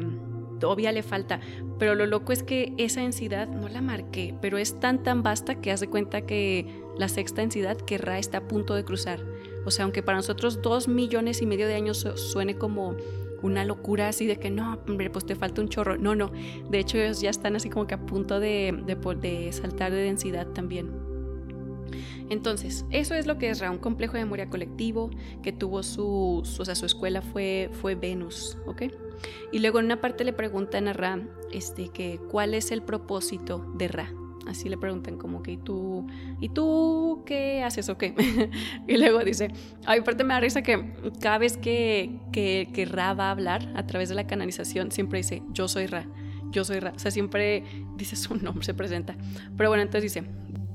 todavía 0.60 0.92
le 0.92 1.04
falta, 1.04 1.40
pero 1.78 1.96
lo 1.96 2.06
loco 2.06 2.32
es 2.32 2.44
que 2.44 2.74
esa 2.78 3.02
densidad 3.02 3.48
no 3.48 3.68
la 3.70 3.82
marqué, 3.82 4.36
pero 4.42 4.58
es 4.58 4.80
tan 4.80 5.04
tan 5.04 5.24
vasta 5.24 5.56
que 5.56 5.72
hace 5.72 5.88
cuenta 5.88 6.22
que 6.22 6.84
la 6.98 7.08
sexta 7.08 7.42
densidad 7.42 7.78
que 7.78 7.98
Ra 7.98 8.20
está 8.20 8.40
a 8.40 8.48
punto 8.48 8.76
de 8.76 8.84
cruzar. 8.84 9.20
O 9.66 9.72
sea, 9.72 9.84
aunque 9.86 10.04
para 10.04 10.18
nosotros 10.18 10.62
dos 10.62 10.88
millones 10.88 11.42
y 11.42 11.46
medio 11.46 11.68
de 11.68 11.76
años 11.76 12.08
suene 12.16 12.58
como 12.58 12.96
una 13.42 13.64
locura 13.64 14.10
así 14.10 14.26
de 14.26 14.38
que 14.38 14.50
no, 14.50 14.80
hombre, 14.88 15.10
pues 15.10 15.26
te 15.26 15.36
falta 15.36 15.62
un 15.62 15.70
chorro. 15.70 15.98
No, 15.98 16.16
no. 16.16 16.32
De 16.70 16.80
hecho, 16.80 16.98
ellos 16.98 17.22
ya 17.22 17.30
están 17.30 17.56
así 17.56 17.70
como 17.70 17.88
que 17.88 17.94
a 17.94 18.06
punto 18.06 18.40
de, 18.40 18.78
de 18.86 19.52
saltar 19.52 19.92
de 19.92 20.02
densidad 20.02 20.48
también. 20.48 20.92
Entonces, 22.30 22.86
eso 22.92 23.16
es 23.16 23.26
lo 23.26 23.38
que 23.38 23.50
es 23.50 23.60
Ra, 23.60 23.72
un 23.72 23.80
complejo 23.80 24.14
de 24.14 24.20
memoria 24.20 24.50
colectivo 24.50 25.10
que 25.42 25.52
tuvo 25.52 25.82
su, 25.82 26.44
o 26.60 26.66
sea, 26.66 26.76
su 26.76 26.86
escuela 26.86 27.22
fue, 27.22 27.72
fue 27.82 27.96
Venus, 27.96 28.58
¿ok? 28.68 28.84
Y 29.52 29.60
luego 29.60 29.80
en 29.80 29.86
una 29.86 30.02
parte 30.02 30.24
le 30.24 30.34
preguntan 30.34 30.88
a 30.88 30.94
Ra, 30.94 31.20
este, 31.52 31.90
que 31.90 32.20
cuál 32.30 32.54
es 32.54 32.72
el 32.72 32.82
propósito 32.82 33.66
de 33.78 33.88
Ra. 33.88 34.14
Así 34.48 34.68
le 34.68 34.78
preguntan 34.78 35.18
como 35.18 35.44
que, 35.44 35.52
¿y 35.52 35.58
tú, 35.58 36.08
¿y 36.40 36.50
tú 36.50 37.24
qué 37.26 37.62
haces 37.64 37.88
o 37.90 37.98
qué? 37.98 38.16
y 38.88 38.98
luego 38.98 39.20
dice, 39.20 39.50
ay, 39.86 40.00
aparte 40.00 40.24
me 40.24 40.34
da 40.34 40.40
risa 40.40 40.64
que 40.64 40.94
cada 41.22 41.38
vez 41.38 41.58
que, 41.58 42.20
que, 42.32 42.70
que 42.74 42.86
Ra 42.86 43.14
va 43.14 43.28
a 43.28 43.32
hablar 43.32 43.72
a 43.76 43.86
través 43.86 44.10
de 44.10 44.16
la 44.16 44.26
canalización, 44.26 44.92
siempre 44.92 45.20
dice, 45.20 45.44
yo 45.54 45.68
soy 45.68 45.86
Ra 45.86 46.08
yo 46.52 46.64
soy 46.64 46.80
Ra. 46.80 46.94
O 46.96 47.00
sea, 47.00 47.12
siempre 47.12 47.64
dice 47.96 48.16
su 48.16 48.36
nombre, 48.44 48.66
se 48.66 48.74
presenta. 48.74 49.16
Pero 49.58 49.70
bueno, 49.70 49.84
entonces 49.84 50.14
dice, 50.14 50.28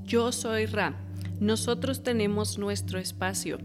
yo 0.05 0.33
soy 0.33 0.67
Ra. 0.67 0.97
Nosotros 1.41 2.03
tenemos 2.03 2.59
nuestro 2.59 2.99
espacio. 2.99 3.59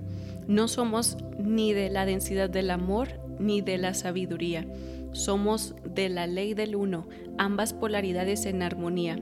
No 0.48 0.68
somos 0.68 1.18
ni 1.40 1.74
de 1.74 1.90
la 1.90 2.06
densidad 2.06 2.50
del 2.50 2.72
amor 2.72 3.10
ni 3.40 3.62
de 3.62 3.78
la 3.78 3.94
sabiduría. 3.94 4.68
Somos 5.12 5.76
de 5.84 6.10
la 6.10 6.28
ley 6.28 6.54
del 6.54 6.76
uno, 6.76 7.08
ambas 7.38 7.74
polaridades 7.74 8.46
en 8.46 8.62
armonía, 8.62 9.20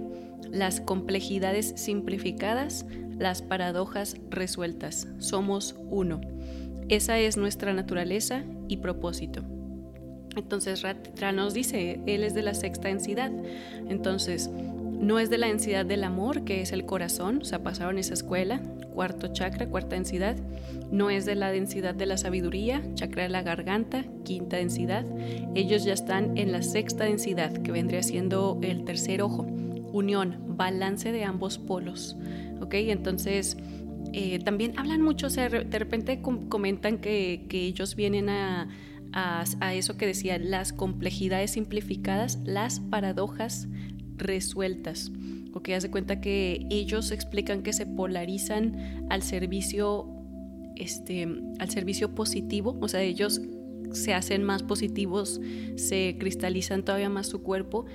las 0.52 0.82
complejidades 0.82 1.74
simplificadas, 1.76 2.86
las 3.18 3.42
paradojas 3.42 4.18
resueltas. 4.30 5.08
Somos 5.20 5.76
uno. 5.90 6.22
Esa 6.90 7.20
es 7.20 7.38
nuestra 7.38 7.74
naturaleza 7.74 8.44
y 8.68 8.78
propósito. 8.78 9.44
Entonces 10.36 10.84
Ra 10.84 11.32
nos 11.32 11.54
dice, 11.54 12.00
él 12.06 12.24
es 12.24 12.34
de 12.34 12.44
la 12.44 12.54
sexta 12.54 12.90
densidad. 12.90 13.32
Entonces, 13.90 14.50
no 15.00 15.20
es 15.20 15.30
de 15.30 15.38
la 15.38 15.48
densidad 15.48 15.86
del 15.86 16.04
amor, 16.04 16.44
que 16.44 16.62
es 16.62 16.72
el 16.72 16.86
corazón, 16.86 17.40
o 17.42 17.46
sea, 17.46 17.64
pasaron 17.64 17.98
esa 17.98 18.14
escuela, 18.14 18.62
cuarto 18.94 19.28
chakra, 19.28 19.68
cuarta 19.68 19.96
densidad. 19.96 20.38
No 20.92 21.10
es 21.10 21.26
de 21.26 21.36
la 21.36 21.52
densidad 21.52 21.94
de 21.94 22.06
la 22.06 22.18
sabiduría, 22.18 22.82
chakra 22.96 23.24
de 23.24 23.30
la 23.30 23.44
garganta, 23.44 24.06
quinta 24.24 24.58
densidad. 24.58 25.06
Ellos 25.54 25.86
ya 25.86 25.94
están 25.94 26.38
en 26.38 26.52
la 26.52 26.62
sexta 26.64 27.04
densidad, 27.04 27.52
que 27.52 27.72
vendría 27.72 28.02
siendo 28.02 28.60
el 28.64 28.86
tercer 28.86 29.22
ojo. 29.22 29.44
Unión, 29.92 30.56
balance 30.58 31.12
de 31.12 31.24
ambos 31.24 31.58
polos. 31.58 32.18
¿Ok? 32.62 32.74
Entonces, 32.76 33.58
eh, 34.14 34.40
también 34.40 34.74
hablan 34.78 35.02
mucho, 35.02 35.28
o 35.28 35.30
sea, 35.30 35.50
de 35.50 35.80
repente 35.80 36.22
comentan 36.22 36.98
que, 36.98 37.46
que 37.50 37.66
ellos 37.66 37.96
vienen 37.96 38.30
a 38.30 38.68
a, 39.14 39.74
eso 39.74 39.98
que 39.98 40.06
decía, 40.06 40.38
las 40.38 40.74
complejidades 40.74 41.52
simplificadas, 41.52 42.40
las 42.46 42.80
paradojas 42.80 43.68
resueltas. 44.18 45.12
Ok, 45.54 45.70
haz 45.70 45.84
de 45.84 45.92
cuenta 45.92 46.22
que 46.22 46.66
ellos 46.70 47.12
explican 47.12 47.64
que 47.64 47.74
se 47.74 47.86
polarizan 47.86 49.06
al 49.10 49.24
servicio, 49.24 50.08
este, 50.76 51.28
al 51.60 51.70
servicio 51.70 52.14
positivo, 52.14 52.78
o 52.82 52.88
sea, 52.88 53.02
ellos 53.02 53.42
se 53.92 54.14
hacen 54.14 54.44
más 54.44 54.64
positivos, 54.64 55.40
se 55.76 56.18
cristalizan 56.20 56.84
todavía 56.84 57.10
más 57.10 57.28
su 57.28 57.42
cuerpo 57.42 57.86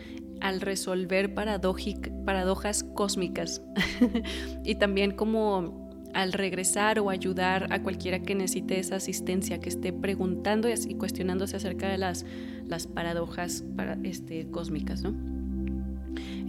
al 0.41 0.61
resolver 0.61 1.35
paradojas 1.35 2.83
cósmicas. 2.83 3.63
y 4.65 4.75
también 4.77 5.13
como 5.13 5.83
al 6.15 6.33
regresar 6.33 6.99
o 6.99 7.11
ayudar 7.11 7.73
a 7.73 7.83
cualquiera 7.83 8.21
que 8.21 8.35
necesite 8.35 8.79
esa 8.79 8.97
asistencia, 8.97 9.61
que 9.61 9.69
esté 9.69 9.93
preguntando 9.93 10.69
y 10.69 10.95
cuestionándose 10.95 11.57
acerca 11.57 11.89
de 11.89 11.99
las, 11.99 12.27
las 12.67 12.87
paradojas 12.87 13.65
para, 13.77 13.99
este, 14.03 14.47
cósmicas. 14.51 15.03
¿no? 15.03 15.15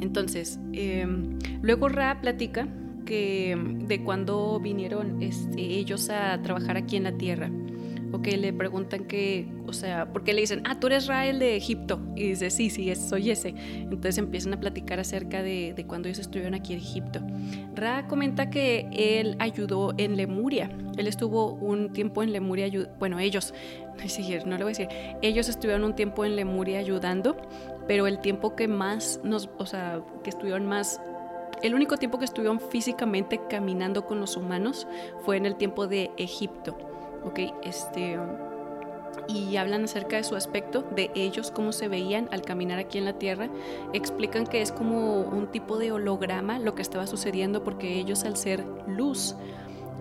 Entonces, 0.04 0.60
em, 0.74 1.40
luego 1.62 1.88
Ra 1.88 2.20
platica 2.22 2.68
que 3.06 3.58
de 3.88 4.04
cuando 4.04 4.60
vinieron 4.60 5.22
este, 5.22 5.62
ellos 5.62 6.10
a 6.10 6.42
trabajar 6.42 6.78
aquí 6.78 6.98
en 6.98 7.04
la 7.04 7.14
Tierra 7.14 7.50
o 8.14 8.22
que 8.22 8.38
le 8.38 8.54
preguntan 8.54 9.06
que, 9.06 9.48
o 9.66 9.74
sea, 9.74 10.06
porque 10.14 10.34
le 10.34 10.42
dicen, 10.42 10.62
ah, 10.66 10.80
tú 10.80 10.86
eres 10.86 11.08
Rael 11.08 11.40
de 11.40 11.56
Egipto. 11.56 12.00
Y 12.16 12.28
dice, 12.28 12.52
sí, 12.52 12.70
sí, 12.70 12.94
soy 12.96 13.32
ese. 13.32 13.56
Entonces 13.58 14.20
empiezan 14.20 14.54
a 14.54 14.60
platicar 14.60 15.00
acerca 15.00 15.42
de, 15.42 15.74
de 15.76 15.88
cuando 15.88 16.08
ellos 16.08 16.20
estuvieron 16.20 16.54
aquí 16.54 16.74
en 16.74 16.80
Egipto. 16.80 17.22
Ra 17.74 18.08
comenta 18.08 18.52
que 18.52 18.88
él 18.92 19.36
ayudó 19.40 19.96
en 19.98 20.16
Lemuria. 20.16 20.70
Él 20.96 21.08
estuvo 21.08 21.54
un 21.54 21.92
tiempo 21.92 22.22
en 22.22 22.34
Lemuria, 22.34 22.70
bueno, 23.00 23.18
ellos, 23.18 23.52
no 24.46 24.58
le 24.58 24.64
voy 24.64 24.74
a 24.74 24.78
decir, 24.78 24.90
ellos 25.24 25.50
estuvieron 25.50 25.84
un 25.84 25.96
tiempo 25.96 26.24
en 26.24 26.36
Lemuria 26.36 26.78
ayudando, 26.78 27.36
pero 27.88 28.08
el 28.08 28.20
tiempo 28.20 28.56
que 28.56 28.68
más 28.68 29.20
nos, 29.24 29.50
o 29.58 29.66
sea, 29.66 30.02
que 30.24 30.30
estuvieron 30.30 30.66
más 30.66 31.02
el 31.62 31.76
único 31.76 31.98
tiempo 31.98 32.20
que 32.20 32.26
estuvieron 32.26 32.60
físicamente 32.60 33.40
caminando 33.50 34.06
con 34.06 34.20
los 34.20 34.36
humanos 34.36 34.86
fue 35.24 35.38
en 35.38 35.46
el 35.46 35.56
tiempo 35.56 35.88
de 35.88 36.12
Egipto. 36.18 36.78
¿ok? 37.24 37.40
Este, 37.64 38.20
y 39.28 39.56
hablan 39.58 39.86
acerca 39.86 40.18
de 40.18 40.24
su 40.24 40.36
aspecto, 40.36 40.84
de 40.96 41.12
ellos, 41.16 41.52
cómo 41.52 41.72
se 41.72 41.88
veían 41.88 42.28
al 42.32 42.42
caminar 42.42 42.80
aquí 42.80 42.98
en 42.98 43.06
la 43.06 43.14
Tierra. 43.14 43.50
Explican 43.94 44.46
que 44.46 44.62
es 44.62 44.72
como 44.72 45.22
un 45.22 45.48
tipo 45.48 45.78
de 45.78 45.92
holograma 45.92 46.60
lo 46.60 46.76
que 46.76 46.82
estaba 46.82 47.08
sucediendo 47.08 47.64
porque 47.64 48.00
ellos 48.00 48.24
al 48.24 48.38
ser 48.38 48.66
luz 48.88 49.36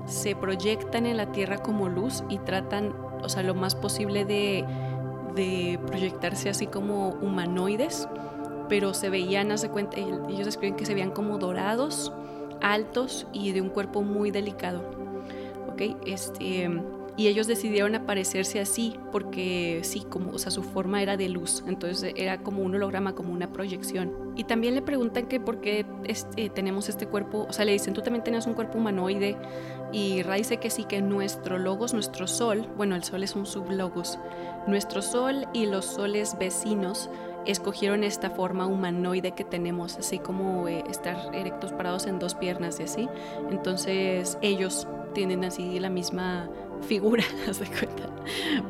se 0.07 0.35
proyectan 0.35 1.07
en 1.07 1.17
la 1.17 1.31
Tierra 1.31 1.59
como 1.59 1.89
luz 1.89 2.25
y 2.29 2.39
tratan, 2.39 2.93
o 3.23 3.29
sea, 3.29 3.43
lo 3.43 3.55
más 3.55 3.77
posible 3.77 4.25
de, 4.25 4.65
de 5.35 5.79
proyectarse 5.87 6.49
así 6.49 6.67
como 6.67 7.11
humanoides, 7.21 8.09
pero 8.69 8.95
se 8.95 9.11
veían, 9.11 9.53
hace 9.53 9.69
cuenta, 9.69 9.97
ellos 9.99 10.47
escriben 10.47 10.77
que 10.77 10.87
se 10.87 10.95
veían 10.95 11.11
como 11.11 11.39
dorados, 11.39 12.13
altos 12.61 13.27
y 13.33 13.53
de 13.53 13.61
un 13.61 13.69
cuerpo 13.69 14.03
muy 14.03 14.31
delicado. 14.31 14.83
¿Ok? 15.71 15.97
Este 16.07 16.71
y 17.17 17.29
ellos 17.29 17.47
decidieron 17.47 17.95
aparecerse 17.95 18.61
así 18.61 18.97
porque 19.11 19.81
sí, 19.83 20.05
como, 20.09 20.33
o 20.33 20.39
sea, 20.39 20.51
su 20.51 20.63
forma 20.63 21.03
era 21.03 21.17
de 21.17 21.29
luz, 21.29 21.63
entonces 21.67 22.15
era 22.17 22.39
como 22.43 22.63
un 22.63 22.75
holograma, 22.75 23.15
como 23.15 23.33
una 23.33 23.53
proyección. 23.53 24.33
Y 24.35 24.45
también 24.45 24.75
le 24.75 24.83
preguntan 24.83 25.27
que 25.27 25.39
por 25.39 25.61
qué 25.61 25.85
este, 26.05 26.49
tenemos 26.49 26.89
este 26.89 27.07
cuerpo, 27.07 27.47
o 27.49 27.53
sea, 27.53 27.65
le 27.65 27.73
dicen, 27.73 27.93
tú 27.93 28.01
también 28.01 28.25
tenías 28.25 28.47
un 28.47 28.55
cuerpo 28.55 28.79
humanoide, 28.79 29.37
y 29.93 30.23
Ra 30.23 30.37
dice 30.37 30.57
que 30.57 30.71
sí, 30.71 30.85
que 30.85 31.03
nuestro 31.03 31.59
logos, 31.59 31.93
nuestro 31.93 32.27
sol, 32.27 32.67
bueno, 32.77 32.97
el 32.97 33.05
sol 33.05 33.23
es 33.23 33.37
un 33.37 33.45
sublogos, 33.45 34.19
nuestro 34.67 35.03
sol 35.03 35.47
y 35.53 35.67
los 35.67 35.85
soles 35.85 36.39
vecinos 36.39 37.11
escogieron 37.47 38.05
esta 38.05 38.31
forma 38.31 38.67
humanoide 38.67 39.33
que 39.33 39.45
tenemos, 39.45 39.99
así 39.99 40.19
como 40.19 40.69
eh, 40.69 40.85
estar 40.89 41.35
erectos 41.35 41.73
parados 41.73 42.07
en 42.07 42.19
dos 42.19 42.35
piernas 42.35 42.81
y 42.81 42.85
así. 42.85 43.09
Entonces 43.51 44.39
ellos 44.43 44.87
tienen 45.13 45.45
así 45.45 45.79
la 45.79 45.91
misma 45.91 46.49
figura, 46.83 47.25
de 47.47 47.67
cuenta. 47.67 48.09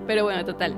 Pero 0.07 0.25
bueno, 0.25 0.45
total. 0.45 0.75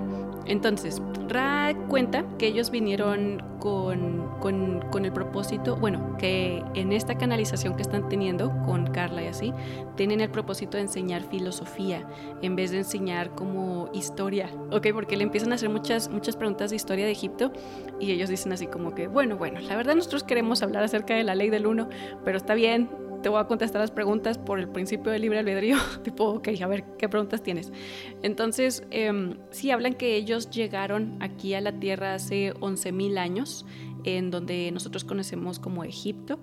Entonces, 0.47 1.01
Ra 1.29 1.75
cuenta 1.89 2.25
que 2.39 2.47
ellos 2.47 2.71
vinieron 2.71 3.43
con, 3.59 4.29
con, 4.41 5.05
el 5.05 5.13
propósito, 5.13 5.77
bueno, 5.77 6.17
que 6.19 6.63
en 6.75 6.93
esta 6.93 7.17
canalización 7.17 7.77
que 7.77 7.83
están 7.83 8.09
teniendo 8.11 8.51
con 8.67 8.87
Carla 8.89 9.23
y 9.23 9.29
así, 9.29 9.53
tienen 9.97 10.21
el 10.21 10.31
propósito 10.31 10.77
de 10.77 10.83
enseñar 10.83 11.23
filosofía 11.23 12.07
en 12.43 12.57
vez 12.57 12.73
de 12.73 12.79
enseñar 12.79 13.31
como 13.35 13.89
historia, 13.95 14.51
¿ok? 14.71 14.89
Porque 14.93 15.17
le 15.17 15.23
empiezan 15.23 15.53
a 15.53 15.55
hacer 15.55 15.71
muchas, 15.71 16.11
muchas 16.11 16.37
preguntas 16.37 16.71
de 16.71 16.77
historia 16.77 17.07
de 17.07 17.13
Egipto 17.13 17.53
y 17.99 18.11
ellos 18.11 18.29
dicen 18.29 18.53
así 18.53 18.67
como 18.67 18.95
que, 18.95 19.09
bueno, 19.09 19.39
bueno, 19.39 19.61
la 19.61 19.77
verdad 19.77 19.95
nosotros 19.95 20.25
queremos 20.25 20.63
hablar 20.63 20.85
acerca 20.85 21.15
de 21.15 21.25
la 21.25 21.35
ley 21.35 21.49
del 21.49 21.67
uno, 21.67 21.89
pero 22.25 22.37
está 22.37 22.55
bien, 22.55 22.91
te 23.25 23.31
voy 23.31 23.41
a 23.41 23.47
contestar 23.47 23.81
las 23.81 23.91
preguntas 23.91 24.37
por 24.37 24.61
el 24.61 24.69
principio 24.69 25.11
del 25.11 25.23
libre 25.23 25.39
albedrío, 25.39 25.79
tipo, 26.05 26.25
ok, 26.25 26.49
a 26.61 26.67
ver, 26.67 26.85
¿qué 26.99 27.09
preguntas 27.09 27.43
tienes? 27.43 27.73
Entonces, 28.23 28.85
eh, 28.91 29.35
sí, 29.51 29.71
hablan 29.71 29.95
que 29.95 30.15
ellos 30.15 30.51
llegaron 30.51 31.17
aquí 31.21 31.55
a 31.55 31.63
la 31.63 31.73
Tierra 31.73 32.13
hace 32.13 32.53
11.000 32.53 33.17
años, 33.17 33.65
en 34.05 34.31
donde 34.31 34.71
nosotros 34.73 35.05
conocemos 35.05 35.59
como 35.59 35.85
Egipto, 35.85 36.39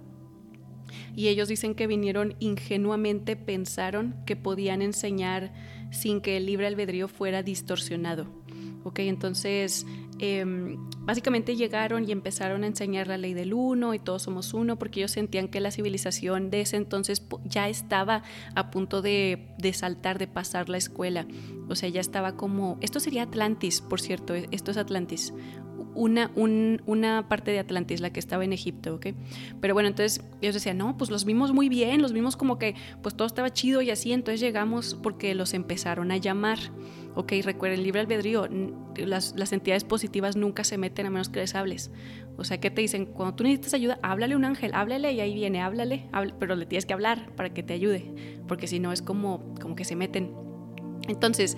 y 1.16 1.28
ellos 1.28 1.48
dicen 1.48 1.76
que 1.76 1.86
vinieron 1.86 2.36
ingenuamente, 2.40 3.36
pensaron 3.36 4.16
que 4.26 4.36
podían 4.36 4.82
enseñar 4.82 5.54
sin 5.92 6.20
que 6.20 6.36
el 6.38 6.48
libre 6.48 6.66
albedrío 6.66 7.08
fuera 7.08 7.44
distorsionado. 7.44 8.41
Ok, 8.84 9.00
entonces 9.00 9.86
Em, 10.24 10.78
básicamente 11.00 11.56
llegaron 11.56 12.08
y 12.08 12.12
empezaron 12.12 12.64
a 12.64 12.68
enseñar 12.68 13.08
la 13.08 13.18
ley 13.18 13.34
del 13.34 13.56
uno 13.56 13.96
y 13.96 14.00
todos 14.00 14.22
somos 14.22 14.54
uno 14.54 14.78
porque 14.78 15.00
ellos 15.00 15.10
sentían 15.10 15.48
que 15.48 15.60
la 15.60 15.72
civilización 15.72 16.52
de 16.52 16.62
ese 16.62 16.78
entonces 16.78 17.26
ya 17.44 17.68
estaba 17.68 18.22
a 18.54 18.70
punto 18.70 19.02
de, 19.02 19.48
de, 19.58 19.74
saltar, 19.74 20.20
de 20.20 20.28
pasar 20.28 20.70
la 20.70 20.78
escuela. 20.78 21.26
O 21.70 21.76
sea, 21.76 21.90
ya 21.90 22.02
estaba 22.02 22.36
como... 22.36 22.78
Esto 22.82 23.00
sería 23.00 23.24
Atlantis, 23.24 23.82
por 23.82 24.00
cierto, 24.00 24.36
e, 24.36 24.48
esto 24.52 24.70
es 24.70 24.78
Atlantis. 24.78 25.34
Una, 25.94 26.32
una, 26.36 27.28
parte 27.28 27.52
de 27.52 27.60
Atlantis, 27.60 28.00
la 28.00 28.12
que 28.12 28.20
estaba 28.20 28.46
en 28.46 28.54
Egipto, 28.54 28.96
¿ok? 28.96 29.08
Pero 29.60 29.74
bueno, 29.74 29.90
entonces 29.90 30.24
ellos 30.42 30.56
decían, 30.56 30.78
no, 30.78 30.98
pues 30.98 31.12
los 31.12 31.26
vimos 31.26 31.54
muy 31.54 31.70
bien, 31.70 32.02
los 32.02 32.14
vimos 32.14 32.38
como 32.38 32.58
que 32.58 32.76
pues 33.02 33.16
todo 33.16 33.28
estaba 33.28 33.52
chido 33.52 33.82
y 33.82 33.90
así, 33.90 34.14
entonces 34.14 34.40
llegamos 34.40 34.98
porque 35.02 35.36
los 35.36 35.54
empezaron 35.54 36.12
a 36.12 36.18
llamar. 36.18 36.60
Ok, 37.14 37.34
recuerden, 37.44 37.80
el 37.80 37.84
libre 37.84 38.00
albedrío, 38.00 38.48
las, 38.96 39.36
las, 39.36 39.52
entidades 39.52 39.84
positivas 39.84 40.38
nunca 40.38 40.64
se 40.64 40.78
meten 40.78 41.06
a 41.08 41.10
menos 41.10 41.28
que 41.28 41.42
les 41.42 41.56
hables. 41.56 41.92
O 42.38 42.44
sea, 42.44 42.60
¿qué 42.60 42.72
te 42.72 42.82
dicen? 42.82 43.06
Cuando 43.06 43.36
tú 43.36 43.44
necesitas 43.44 43.74
ayuda, 43.74 44.00
háblale 44.02 44.34
a 44.34 44.38
un 44.38 44.46
ángel, 44.46 44.72
háblale 44.74 45.12
y 45.12 45.20
ahí 45.20 45.34
viene, 45.34 45.62
háblale, 45.62 46.08
pero 46.40 46.56
le 46.56 46.66
tienes 46.66 46.86
que 46.86 46.94
hablar 46.94 47.36
para 47.36 47.54
que 47.54 47.64
te 47.64 47.74
ayude, 47.74 48.14
porque 48.48 48.68
si 48.68 48.80
no 48.80 48.92
es 48.92 49.02
como, 49.02 49.54
como 49.62 49.76
que 49.76 49.84
se 49.84 49.96
meten. 49.96 50.34
Entonces, 51.08 51.58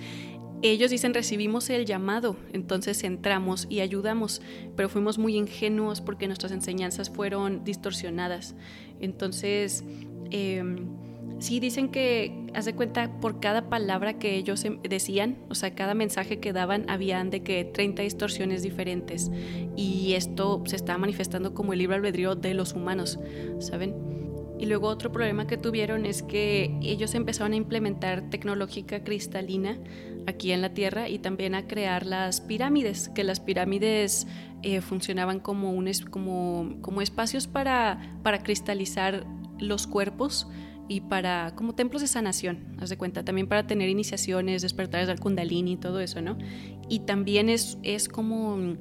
ellos 0.70 0.90
dicen 0.90 1.14
recibimos 1.14 1.68
el 1.70 1.84
llamado, 1.84 2.36
entonces 2.52 3.04
entramos 3.04 3.66
y 3.68 3.80
ayudamos, 3.80 4.40
pero 4.76 4.88
fuimos 4.88 5.18
muy 5.18 5.36
ingenuos 5.36 6.00
porque 6.00 6.26
nuestras 6.26 6.52
enseñanzas 6.52 7.10
fueron 7.10 7.64
distorsionadas. 7.64 8.54
Entonces, 9.00 9.84
eh, 10.30 10.62
sí 11.38 11.60
dicen 11.60 11.88
que 11.88 12.46
haz 12.54 12.64
de 12.64 12.74
cuenta, 12.74 13.20
por 13.20 13.40
cada 13.40 13.68
palabra 13.68 14.18
que 14.18 14.36
ellos 14.36 14.64
em, 14.64 14.80
decían, 14.82 15.36
o 15.48 15.54
sea, 15.54 15.74
cada 15.74 15.94
mensaje 15.94 16.38
que 16.40 16.52
daban, 16.52 16.88
habían 16.88 17.30
de 17.30 17.42
que 17.42 17.64
30 17.64 18.02
distorsiones 18.02 18.62
diferentes. 18.62 19.30
Y 19.76 20.14
esto 20.14 20.62
se 20.66 20.76
estaba 20.76 20.98
manifestando 20.98 21.54
como 21.54 21.72
el 21.72 21.80
libre 21.80 21.96
albedrío 21.96 22.34
de 22.34 22.54
los 22.54 22.72
humanos, 22.72 23.18
¿saben? 23.58 23.94
Y 24.64 24.66
luego 24.66 24.88
otro 24.88 25.12
problema 25.12 25.46
que 25.46 25.58
tuvieron 25.58 26.06
es 26.06 26.22
que 26.22 26.74
ellos 26.80 27.14
empezaron 27.14 27.52
a 27.52 27.56
implementar 27.56 28.30
tecnológica 28.30 29.04
cristalina 29.04 29.76
aquí 30.26 30.52
en 30.52 30.62
la 30.62 30.72
Tierra 30.72 31.10
y 31.10 31.18
también 31.18 31.54
a 31.54 31.66
crear 31.66 32.06
las 32.06 32.40
pirámides, 32.40 33.10
que 33.10 33.24
las 33.24 33.40
pirámides 33.40 34.26
eh, 34.62 34.80
funcionaban 34.80 35.38
como, 35.40 35.72
un, 35.74 35.92
como, 36.08 36.78
como 36.80 37.02
espacios 37.02 37.46
para, 37.46 38.16
para 38.22 38.42
cristalizar 38.42 39.26
los 39.58 39.86
cuerpos 39.86 40.48
y 40.88 41.02
para 41.02 41.54
como 41.56 41.74
templos 41.74 42.00
de 42.00 42.08
sanación, 42.08 42.74
haz 42.80 42.88
de 42.88 42.96
cuenta, 42.96 43.22
también 43.22 43.46
para 43.48 43.66
tener 43.66 43.90
iniciaciones, 43.90 44.62
despertares 44.62 45.08
del 45.08 45.20
kundalini 45.20 45.72
y 45.72 45.76
todo 45.76 46.00
eso, 46.00 46.22
¿no? 46.22 46.38
Y 46.88 47.00
también 47.00 47.50
es, 47.50 47.76
es 47.82 48.08
como 48.08 48.76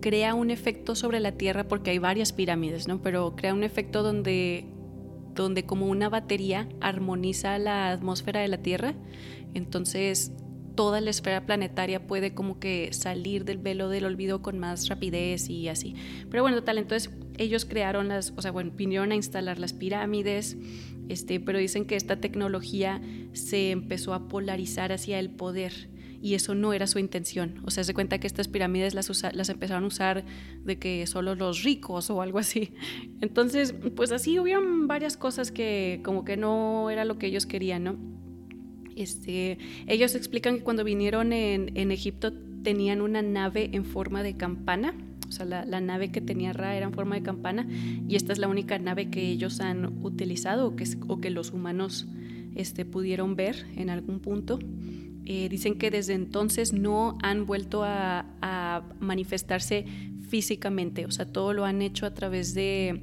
crea 0.00 0.34
un 0.34 0.50
efecto 0.50 0.94
sobre 0.94 1.20
la 1.20 1.32
Tierra 1.32 1.68
porque 1.68 1.90
hay 1.90 1.98
varias 1.98 2.32
pirámides, 2.32 2.88
¿no? 2.88 3.02
Pero 3.02 3.34
crea 3.36 3.54
un 3.54 3.64
efecto 3.64 4.02
donde 4.02 4.66
donde 5.34 5.64
como 5.64 5.86
una 5.86 6.08
batería 6.08 6.68
armoniza 6.80 7.58
la 7.58 7.90
atmósfera 7.90 8.40
de 8.40 8.48
la 8.48 8.58
Tierra, 8.58 8.94
entonces 9.54 10.32
toda 10.74 11.00
la 11.00 11.10
esfera 11.10 11.44
planetaria 11.44 12.06
puede 12.06 12.34
como 12.34 12.60
que 12.60 12.90
salir 12.92 13.44
del 13.44 13.58
velo 13.58 13.88
del 13.88 14.04
olvido 14.04 14.42
con 14.42 14.58
más 14.58 14.88
rapidez 14.88 15.48
y 15.48 15.68
así. 15.68 15.94
Pero 16.30 16.42
bueno, 16.42 16.58
total, 16.58 16.78
entonces 16.78 17.12
ellos 17.36 17.64
crearon 17.64 18.08
las, 18.08 18.32
o 18.36 18.42
sea, 18.42 18.52
vinieron 18.52 19.10
a 19.10 19.16
instalar 19.16 19.58
las 19.58 19.72
pirámides, 19.72 20.56
este, 21.08 21.40
pero 21.40 21.58
dicen 21.58 21.84
que 21.84 21.96
esta 21.96 22.20
tecnología 22.20 23.00
se 23.32 23.70
empezó 23.70 24.14
a 24.14 24.28
polarizar 24.28 24.92
hacia 24.92 25.18
el 25.18 25.30
poder 25.30 25.88
y 26.20 26.34
eso 26.34 26.54
no 26.54 26.72
era 26.72 26.86
su 26.86 26.98
intención. 26.98 27.62
O 27.64 27.70
sea, 27.70 27.84
se 27.84 27.94
cuenta 27.94 28.18
que 28.18 28.26
estas 28.26 28.48
pirámides 28.48 28.94
las, 28.94 29.08
las 29.34 29.48
empezaron 29.48 29.84
a 29.84 29.86
usar 29.86 30.24
de 30.64 30.78
que 30.78 31.06
solo 31.06 31.34
los 31.34 31.62
ricos 31.62 32.10
o 32.10 32.22
algo 32.22 32.38
así. 32.38 32.72
Entonces, 33.20 33.74
pues 33.94 34.12
así 34.12 34.38
hubieron 34.38 34.88
varias 34.88 35.16
cosas 35.16 35.52
que 35.52 36.00
como 36.04 36.24
que 36.24 36.36
no 36.36 36.90
era 36.90 37.04
lo 37.04 37.18
que 37.18 37.26
ellos 37.26 37.46
querían, 37.46 37.84
¿no? 37.84 37.96
Este, 38.96 39.58
ellos 39.86 40.14
explican 40.14 40.56
que 40.56 40.64
cuando 40.64 40.82
vinieron 40.82 41.32
en, 41.32 41.76
en 41.76 41.92
Egipto 41.92 42.32
tenían 42.62 43.00
una 43.00 43.22
nave 43.22 43.70
en 43.72 43.84
forma 43.84 44.24
de 44.24 44.36
campana 44.36 44.94
o 45.28 45.32
sea, 45.32 45.44
la, 45.44 45.80
nave 45.80 46.10
que 46.10 46.20
tenía 46.20 46.52
Ra 46.52 46.74
era 46.74 46.86
en 46.86 46.92
forma 46.92 47.14
de 47.14 47.22
campana 47.22 47.66
y 48.08 48.16
esta 48.16 48.32
es 48.32 48.38
la 48.38 48.48
única 48.48 48.78
nave 48.78 49.10
que 49.10 49.28
ellos 49.28 49.60
han 49.60 50.02
utilizado 50.02 50.68
o 50.68 50.76
que, 50.76 50.84
o 51.06 51.20
que 51.20 51.30
los 51.30 51.52
humanos 51.52 52.06
este, 52.54 52.84
pudieron 52.84 53.36
ver 53.36 53.66
en 53.76 53.90
algún 53.90 54.20
punto. 54.20 54.58
Eh, 55.30 55.50
dicen 55.50 55.76
que 55.76 55.90
desde 55.90 56.14
entonces 56.14 56.72
no 56.72 57.18
han 57.22 57.44
vuelto 57.44 57.84
a, 57.84 58.24
manifestarse 58.98 59.84
físicamente, 60.26 61.04
o 61.04 61.10
sea, 61.10 61.26
todo 61.26 61.52
lo 61.52 61.66
han 61.66 61.82
hecho 61.82 62.06
a 62.06 62.14
través 62.14 62.54
de, 62.54 63.02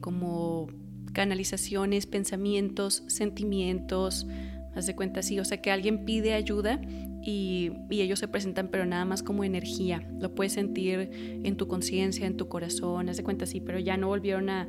como 0.00 0.68
canalizaciones, 1.12 2.06
pensamientos, 2.06 3.04
sentimientos, 3.08 4.26
haz 4.74 4.86
de 4.86 4.96
cuenta 4.96 5.20
así, 5.20 5.38
o 5.38 5.44
sea, 5.44 5.60
que 5.60 5.70
alguien 5.70 6.06
pide 6.06 6.32
ayuda 6.32 6.80
y, 7.22 7.72
ellos 7.90 8.18
se 8.18 8.26
presentan, 8.26 8.68
pero 8.68 8.86
nada 8.86 9.04
más 9.04 9.22
como 9.22 9.44
energía. 9.44 10.10
Lo 10.18 10.34
puedes 10.34 10.54
sentir 10.54 11.10
en 11.44 11.56
tu 11.58 11.68
conciencia, 11.68 12.26
en 12.26 12.38
tu 12.38 12.48
corazón, 12.48 13.10
haz 13.10 13.18
de 13.18 13.22
cuenta 13.22 13.44
así, 13.44 13.60
pero 13.60 13.78
ya 13.78 13.98
no 13.98 14.08
volvieron 14.08 14.48
a, 14.48 14.66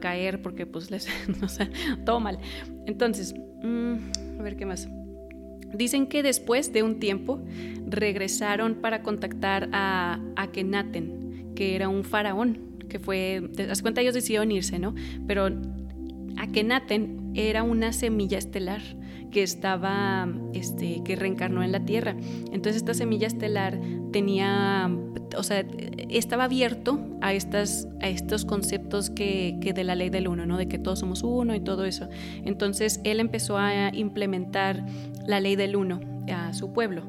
caer 0.00 0.40
porque 0.40 0.64
pues 0.64 0.90
les, 0.90 1.06
no 1.42 1.46
sé, 1.46 1.68
todo 2.06 2.20
mal. 2.20 2.38
Entonces, 2.86 3.34
mm, 3.62 4.38
a 4.38 4.42
ver 4.42 4.56
qué 4.56 4.64
más. 4.64 4.88
Dicen 5.72 6.06
que 6.06 6.22
después 6.22 6.72
de 6.72 6.82
un 6.82 6.98
tiempo 6.98 7.40
regresaron 7.86 8.76
para 8.76 9.02
contactar 9.02 9.68
a 9.72 10.20
Akenaten, 10.36 11.52
que 11.54 11.74
era 11.74 11.88
un 11.88 12.04
faraón, 12.04 12.78
que 12.88 12.98
fue, 12.98 13.50
haz 13.70 13.82
cuenta 13.82 14.00
ellos 14.00 14.14
decidieron 14.14 14.50
irse, 14.50 14.78
¿no? 14.78 14.94
Pero 15.26 15.50
Akenaten 16.36 17.32
era 17.34 17.62
una 17.62 17.92
semilla 17.92 18.38
estelar 18.38 18.82
que 19.30 19.42
estaba, 19.42 20.28
este, 20.54 21.02
que 21.04 21.16
reencarnó 21.16 21.62
en 21.62 21.72
la 21.72 21.84
Tierra. 21.84 22.16
Entonces 22.52 22.76
esta 22.76 22.94
semilla 22.94 23.26
estelar 23.26 23.78
tenía, 24.12 24.90
o 25.36 25.42
sea, 25.42 25.64
estaba 26.08 26.44
abierto 26.44 26.98
a, 27.20 27.32
estas, 27.32 27.88
a 28.00 28.08
estos 28.08 28.44
conceptos 28.44 29.10
que, 29.10 29.58
que 29.60 29.72
de 29.72 29.84
la 29.84 29.94
ley 29.94 30.10
del 30.10 30.28
uno, 30.28 30.46
¿no? 30.46 30.56
De 30.56 30.68
que 30.68 30.78
todos 30.78 31.00
somos 31.00 31.22
uno 31.22 31.54
y 31.54 31.60
todo 31.60 31.84
eso. 31.84 32.08
Entonces 32.44 33.00
él 33.04 33.20
empezó 33.20 33.58
a 33.58 33.94
implementar 33.94 34.84
la 35.26 35.40
ley 35.40 35.56
del 35.56 35.76
uno 35.76 36.00
a 36.32 36.52
su 36.52 36.72
pueblo, 36.72 37.04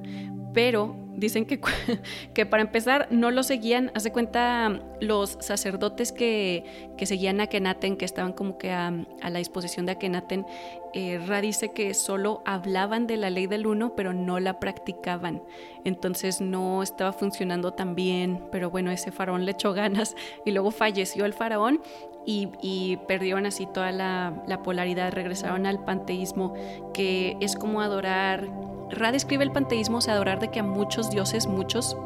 pero 0.60 0.94
dicen 1.16 1.46
que, 1.46 1.62
que 2.34 2.46
para 2.46 2.62
empezar 2.62 3.08
no 3.12 3.32
lo 3.32 3.44
seguían, 3.44 3.94
hace 3.96 4.12
cuenta 4.12 4.82
los 5.00 5.38
sacerdotes 5.40 6.12
que, 6.12 6.92
que 6.98 7.06
seguían 7.06 7.40
a 7.40 7.48
Kenaten, 7.48 7.96
que 7.96 8.04
estaban 8.04 8.34
como 8.34 8.58
que 8.58 8.70
a, 8.70 8.92
la 9.24 9.40
disposición 9.40 9.86
de 9.86 9.94
Akenaten, 9.94 10.46
eh, 10.94 11.18
Ra 11.26 11.40
dice 11.40 11.72
que 11.72 11.94
solo 11.94 12.44
hablaban 12.46 13.08
de 13.08 13.16
la 13.16 13.30
ley 13.30 13.48
del 13.48 13.68
uno, 13.68 13.96
pero 13.96 14.12
no 14.12 14.42
la 14.42 14.60
practicaban. 14.60 15.42
Entonces 15.86 16.42
no 16.42 16.84
estaba 16.84 17.14
funcionando 17.14 17.72
tan 17.72 17.96
bien, 17.96 18.44
pero 18.52 18.70
bueno, 18.70 18.92
ese 18.92 19.14
faraón 19.14 19.46
le 19.46 19.52
echó 19.52 19.72
ganas 19.72 20.14
y 20.46 20.52
luego 20.52 20.72
falleció 20.72 21.24
el 21.24 21.32
faraón 21.32 21.82
y, 22.26 22.98
perdieron 23.08 23.46
así 23.46 23.66
toda 23.66 23.94
la, 23.94 24.62
polaridad, 24.64 25.14
regresaron 25.14 25.66
al 25.66 25.86
panteísmo, 25.86 26.54
que 26.94 27.38
es 27.40 27.56
como 27.56 27.82
adorar 27.82 28.46
Ra 28.92 29.12
describe 29.12 29.44
el 29.44 29.52
panteísmo, 29.52 29.98
o 29.98 30.02
sea, 30.02 30.14
adorar 30.16 30.40
de 30.40 30.50
que 30.50 30.60
a 30.60 30.64
muchos 30.64 31.10
dioses, 31.10 31.48
muchos. 31.48 31.98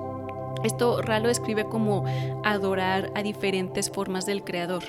Esto 0.63 1.01
Ra 1.01 1.19
lo 1.19 1.27
describe 1.27 1.65
como 1.65 2.05
adorar 2.43 3.11
a 3.15 3.23
diferentes 3.23 3.89
formas 3.89 4.25
del 4.25 4.43
creador. 4.43 4.83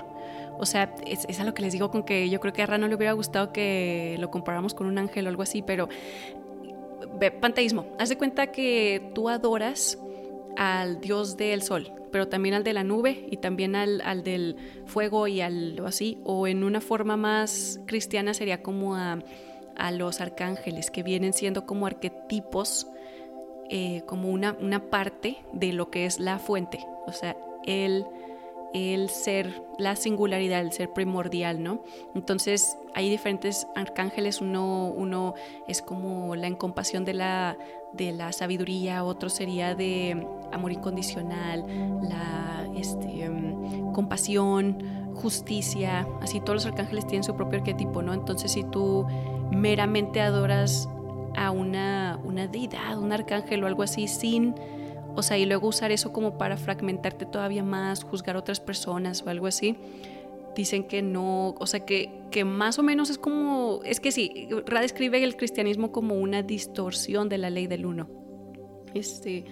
O 0.58 0.66
sea, 0.66 0.94
es, 1.06 1.26
es, 1.28 1.40
a 1.40 1.44
lo 1.44 1.52
que 1.52 1.62
les 1.62 1.72
digo 1.72 1.90
con 1.90 2.04
que 2.04 2.30
yo 2.30 2.38
creo 2.40 2.52
que 2.52 2.62
a 2.62 2.66
Ra 2.66 2.78
no 2.78 2.86
le 2.86 2.94
hubiera 2.94 3.12
gustado 3.12 3.52
que 3.52 4.16
lo 4.20 4.30
comparáramos 4.30 4.74
con 4.74 4.86
un 4.86 4.98
ángel 4.98 5.26
o 5.26 5.28
algo 5.28 5.42
así, 5.42 5.62
pero 5.62 5.88
panteísmo, 7.40 7.86
haz 7.98 8.08
de 8.08 8.18
cuenta 8.18 8.48
que 8.48 9.10
tú 9.14 9.28
adoras 9.28 9.98
al 10.56 11.00
dios 11.00 11.36
del 11.36 11.62
sol, 11.62 11.92
pero 12.12 12.28
también 12.28 12.54
al 12.54 12.64
de 12.64 12.72
la 12.72 12.84
nube 12.84 13.26
y 13.30 13.38
también 13.38 13.76
al, 13.76 14.00
al 14.02 14.22
del 14.22 14.56
fuego 14.86 15.26
y 15.26 15.40
al 15.40 15.80
así, 15.86 16.18
o 16.24 16.46
en 16.46 16.64
una 16.64 16.80
forma 16.80 17.16
más 17.16 17.80
cristiana 17.86 18.34
sería 18.34 18.62
como 18.62 18.94
a 18.94 19.18
a 19.76 19.90
los 19.90 20.20
arcángeles, 20.20 20.90
que 20.90 21.02
vienen 21.02 21.32
siendo 21.32 21.66
como 21.66 21.86
arquetipos, 21.86 22.88
eh, 23.70 24.02
como 24.06 24.30
una, 24.30 24.56
una 24.60 24.90
parte 24.90 25.38
de 25.52 25.72
lo 25.72 25.90
que 25.90 26.06
es 26.06 26.20
la 26.20 26.38
fuente, 26.38 26.86
o 27.06 27.12
sea, 27.12 27.36
el, 27.64 28.04
el 28.74 29.08
ser, 29.08 29.62
la 29.78 29.96
singularidad, 29.96 30.60
el 30.60 30.72
ser 30.72 30.92
primordial, 30.92 31.62
¿no? 31.62 31.82
Entonces 32.14 32.76
hay 32.94 33.08
diferentes 33.08 33.66
arcángeles, 33.74 34.40
uno, 34.40 34.92
uno 34.94 35.34
es 35.68 35.80
como 35.80 36.36
la 36.36 36.48
incompasión 36.48 37.04
de 37.04 37.14
la, 37.14 37.56
de 37.92 38.12
la 38.12 38.32
sabiduría, 38.32 39.04
otro 39.04 39.30
sería 39.30 39.74
de 39.74 40.26
amor 40.52 40.72
incondicional, 40.72 41.64
la 42.02 42.68
este, 42.76 43.24
em, 43.24 43.92
compasión, 43.92 45.12
justicia, 45.14 46.06
así 46.20 46.40
todos 46.40 46.54
los 46.54 46.66
arcángeles 46.66 47.06
tienen 47.06 47.24
su 47.24 47.34
propio 47.34 47.60
arquetipo, 47.60 48.02
¿no? 48.02 48.12
Entonces 48.12 48.52
si 48.52 48.64
tú 48.64 49.06
meramente 49.50 50.20
adoras 50.20 50.88
a 51.36 51.50
una, 51.50 52.18
una 52.22 52.46
deidad, 52.46 52.98
un 52.98 53.12
arcángel 53.12 53.62
o 53.64 53.66
algo 53.66 53.82
así, 53.82 54.08
sin, 54.08 54.54
o 55.14 55.22
sea, 55.22 55.38
y 55.38 55.46
luego 55.46 55.68
usar 55.68 55.92
eso 55.92 56.12
como 56.12 56.38
para 56.38 56.56
fragmentarte 56.56 57.26
todavía 57.26 57.62
más, 57.62 58.04
juzgar 58.04 58.36
otras 58.36 58.60
personas 58.60 59.22
o 59.22 59.30
algo 59.30 59.46
así, 59.46 59.76
dicen 60.54 60.84
que 60.84 61.02
no, 61.02 61.54
o 61.58 61.66
sea, 61.66 61.80
que, 61.80 62.22
que 62.30 62.44
más 62.44 62.78
o 62.78 62.82
menos 62.82 63.10
es 63.10 63.18
como, 63.18 63.80
es 63.84 64.00
que 64.00 64.12
sí, 64.12 64.48
Ra 64.66 64.80
describe 64.80 65.22
el 65.22 65.36
cristianismo 65.36 65.92
como 65.92 66.14
una 66.14 66.42
distorsión 66.42 67.28
de 67.28 67.38
la 67.38 67.50
ley 67.50 67.66
del 67.66 67.86
uno. 67.86 68.23
Este, 68.94 69.44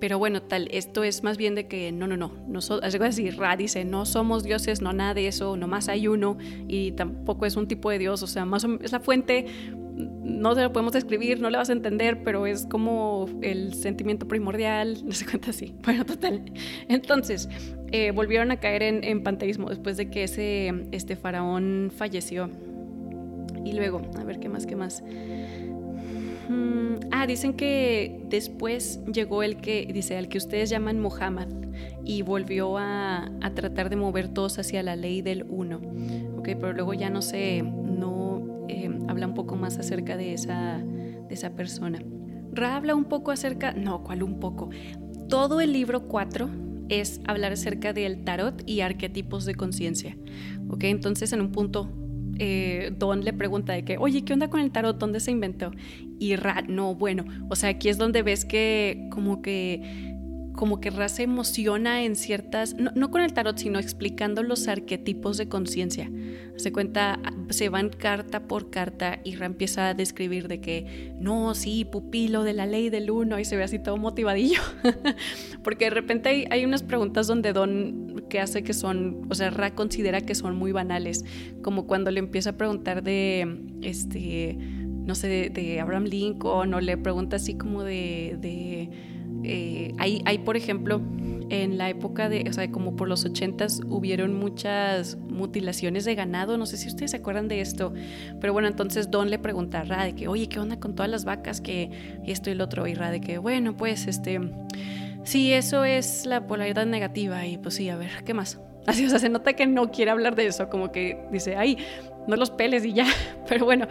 pero 0.00 0.18
bueno, 0.18 0.42
tal, 0.42 0.68
esto 0.70 1.04
es 1.04 1.22
más 1.22 1.36
bien 1.36 1.54
de 1.54 1.66
que 1.66 1.92
no, 1.92 2.06
no, 2.06 2.16
no, 2.16 2.32
no 2.46 2.60
so, 2.60 2.82
algo 2.82 3.04
así, 3.04 3.30
Ra 3.30 3.56
dice, 3.56 3.84
no 3.84 4.06
somos 4.06 4.44
dioses, 4.44 4.80
no 4.80 4.92
nada 4.92 5.14
de 5.14 5.26
eso, 5.26 5.56
nomás 5.56 5.88
hay 5.88 6.08
uno 6.08 6.38
y 6.68 6.92
tampoco 6.92 7.46
es 7.46 7.56
un 7.56 7.68
tipo 7.68 7.90
de 7.90 7.98
dios, 7.98 8.22
o 8.22 8.26
sea, 8.26 8.44
más 8.44 8.64
o, 8.64 8.78
es 8.82 8.92
la 8.92 9.00
fuente, 9.00 9.46
no 9.96 10.54
se 10.54 10.62
lo 10.62 10.72
podemos 10.72 10.92
describir, 10.92 11.40
no 11.40 11.50
le 11.50 11.58
vas 11.58 11.68
a 11.68 11.72
entender, 11.72 12.22
pero 12.22 12.46
es 12.46 12.66
como 12.66 13.28
el 13.42 13.74
sentimiento 13.74 14.26
primordial, 14.26 14.98
no 15.04 15.12
se 15.12 15.26
cuenta 15.26 15.50
así. 15.50 15.74
Bueno, 15.84 16.04
total. 16.06 16.42
Entonces, 16.88 17.48
eh, 17.92 18.12
volvieron 18.12 18.50
a 18.50 18.56
caer 18.58 18.82
en, 18.82 19.04
en, 19.04 19.22
panteísmo 19.22 19.68
después 19.68 19.96
de 19.96 20.10
que 20.10 20.24
ese 20.24 20.72
este 20.92 21.16
faraón 21.16 21.90
falleció. 21.94 22.50
Y 23.64 23.72
luego, 23.72 24.00
a 24.18 24.24
ver 24.24 24.40
qué 24.40 24.48
más, 24.48 24.66
qué 24.66 24.76
más. 24.76 25.02
Mm, 26.50 27.10
ah, 27.12 27.28
dicen 27.28 27.54
que 27.54 28.24
después 28.28 28.98
llegó 29.04 29.44
el 29.44 29.58
que, 29.58 29.88
dice, 29.92 30.16
al 30.16 30.28
que 30.28 30.36
ustedes 30.36 30.68
llaman 30.68 30.98
Mohammed 30.98 31.46
y 32.04 32.22
volvió 32.22 32.76
a, 32.76 33.30
tratar 33.54 33.88
de 33.88 33.94
mover 33.94 34.28
todos 34.28 34.58
hacia 34.58 34.82
la 34.82 34.96
ley 34.96 35.22
del 35.22 35.44
uno. 35.48 35.80
Ok, 36.36 36.48
pero 36.58 36.72
luego 36.72 36.92
ya 36.92 37.08
no 37.08 37.22
sé, 37.22 37.62
no, 37.62 38.66
eh, 38.68 38.90
habla 39.06 39.28
un 39.28 39.34
poco 39.34 39.54
más 39.54 39.78
acerca 39.78 40.16
de 40.16 40.34
esa, 40.34 40.78
de 40.78 41.32
esa 41.32 41.50
persona. 41.50 42.02
Ra 42.52 42.74
habla 42.74 42.96
un 42.96 43.04
poco 43.04 43.30
acerca, 43.30 43.72
no, 43.72 44.02
¿cuál 44.02 44.24
un 44.24 44.40
poco? 44.40 44.70
Todo 45.28 45.60
el 45.60 45.72
libro 45.72 46.08
4 46.08 46.50
es 46.88 47.20
hablar 47.28 47.52
acerca 47.52 47.92
del 47.92 48.24
tarot 48.24 48.68
y 48.68 48.80
arquetipos 48.80 49.44
de 49.44 49.54
conciencia. 49.54 50.16
¿Ok? 50.68 50.82
Entonces 50.84 51.32
en 51.32 51.42
un 51.42 51.52
punto 51.52 51.99
eh, 52.42 52.90
Don 52.96 53.22
le 53.22 53.34
pregunta 53.34 53.74
de 53.74 53.84
que, 53.84 53.98
oye, 53.98 54.24
¿qué 54.24 54.32
onda 54.32 54.48
con 54.48 54.60
el 54.60 54.70
tarot? 54.70 54.96
¿Dónde 54.96 55.20
se 55.20 55.30
inventó? 55.30 55.72
Y 56.18 56.36
Ra, 56.36 56.64
no, 56.66 56.94
bueno, 56.94 57.26
o 57.50 57.54
sea, 57.54 57.68
aquí 57.68 57.90
es 57.90 57.98
donde 57.98 58.22
ves 58.22 58.46
que 58.46 59.08
como 59.10 59.42
que 59.42 60.09
como 60.60 60.78
que 60.78 60.90
Ra 60.90 61.08
se 61.08 61.22
emociona 61.22 62.04
en 62.04 62.16
ciertas, 62.16 62.76
no, 62.76 63.10
con 63.10 63.22
el 63.22 63.32
tarot, 63.32 63.56
sino 63.56 63.78
explicando 63.78 64.42
los 64.42 64.68
arquetipos 64.68 65.38
de 65.38 65.48
conciencia. 65.48 66.10
Se 66.56 66.70
cuenta, 66.70 67.18
se 67.48 67.70
van 67.70 67.88
carta 67.88 68.40
por 68.40 68.68
carta 68.68 69.20
y 69.24 69.36
Ra 69.36 69.46
empieza 69.46 69.88
a 69.88 69.94
describir 69.94 70.48
de 70.48 70.60
que, 70.60 71.14
no, 71.18 71.54
sí, 71.54 71.86
pupilo 71.86 72.42
de 72.42 72.52
la 72.52 72.66
ley 72.66 72.90
del 72.90 73.10
uno, 73.10 73.38
y 73.38 73.46
se 73.46 73.56
ve 73.56 73.62
así 73.62 73.78
todo 73.78 73.96
motivadillo. 73.96 74.60
Porque 75.64 75.86
de 75.86 75.92
repente 75.92 76.28
hay, 76.28 76.44
hay, 76.50 76.66
unas 76.66 76.82
preguntas 76.82 77.26
donde 77.26 77.54
Don 77.54 78.26
que 78.28 78.38
hace 78.38 78.62
que 78.62 78.74
son, 78.74 79.28
o 79.30 79.34
sea, 79.34 79.48
Ra 79.48 79.74
considera 79.74 80.20
que 80.20 80.34
son 80.34 80.56
muy 80.56 80.72
banales, 80.72 81.24
como 81.62 81.86
cuando 81.86 82.10
le 82.10 82.18
empieza 82.18 82.50
a 82.50 82.56
preguntar 82.58 83.02
de, 83.02 83.62
este, 83.80 84.58
no 84.58 85.14
sé, 85.14 85.48
de, 85.48 85.80
Abraham 85.80 86.04
Lincoln, 86.04 86.74
o 86.74 86.80
le 86.82 86.98
pregunta 86.98 87.36
así 87.36 87.54
como 87.54 87.82
de 87.82 88.90
eh, 89.44 89.94
hay, 89.98 90.22
hay, 90.24 90.38
por 90.38 90.56
ejemplo, 90.56 91.00
en 91.50 91.78
la 91.78 91.88
época 91.90 92.28
de, 92.28 92.44
o 92.48 92.52
sea, 92.52 92.70
como 92.70 92.96
por 92.96 93.08
los 93.08 93.24
ochentas 93.24 93.80
hubieron 93.88 94.34
muchas 94.34 95.16
mutilaciones 95.16 96.04
de 96.04 96.14
ganado, 96.14 96.56
no 96.56 96.66
sé 96.66 96.76
si 96.76 96.88
ustedes 96.88 97.10
se 97.10 97.18
acuerdan 97.18 97.48
de 97.48 97.60
esto, 97.60 97.92
pero 98.40 98.52
bueno, 98.52 98.68
entonces 98.68 99.10
Don 99.10 99.30
le 99.30 99.38
pregunta 99.38 99.80
a 99.80 99.84
Ra 99.84 100.04
de 100.04 100.14
que, 100.14 100.28
oye, 100.28 100.48
¿qué 100.48 100.60
onda 100.60 100.78
con 100.78 100.94
todas 100.94 101.10
las 101.10 101.24
vacas 101.24 101.60
que 101.60 101.90
esto 102.24 102.50
y 102.50 102.52
el 102.52 102.60
otro? 102.60 102.86
Y 102.86 102.94
Ra 102.94 103.10
de 103.10 103.20
que, 103.20 103.38
bueno, 103.38 103.76
pues, 103.76 104.06
este, 104.06 104.40
sí, 105.24 105.52
eso 105.52 105.84
es 105.84 106.24
la 106.24 106.46
polaridad 106.46 106.86
negativa 106.86 107.46
y 107.46 107.58
pues 107.58 107.74
sí, 107.74 107.88
a 107.88 107.96
ver, 107.96 108.10
¿qué 108.24 108.32
más? 108.32 108.60
Así, 108.86 109.04
o 109.04 109.10
sea, 109.10 109.18
se 109.18 109.28
nota 109.28 109.52
que 109.54 109.66
no 109.66 109.90
quiere 109.90 110.10
hablar 110.12 110.36
de 110.36 110.46
eso, 110.46 110.68
como 110.68 110.92
que 110.92 111.20
dice, 111.32 111.56
ay, 111.56 111.78
no 112.28 112.36
los 112.36 112.50
peles 112.50 112.84
y 112.84 112.92
ya, 112.92 113.06
pero 113.48 113.64
bueno, 113.64 113.88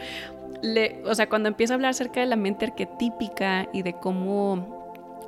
o 1.05 1.15
sea, 1.15 1.29
cuando 1.29 1.49
empieza 1.49 1.73
a 1.73 1.75
hablar 1.75 1.91
acerca 1.91 2.21
de 2.21 2.25
la 2.25 2.35
mente 2.35 2.65
arquetípica 2.65 3.69
y 3.73 3.81
de 3.81 3.93
cómo 3.93 4.78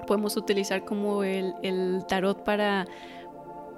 podemos 0.05 0.37
utilizar 0.37 0.85
como 0.85 1.23
el, 1.23 1.53
el 1.61 2.05
tarot 2.07 2.43
para 2.43 2.85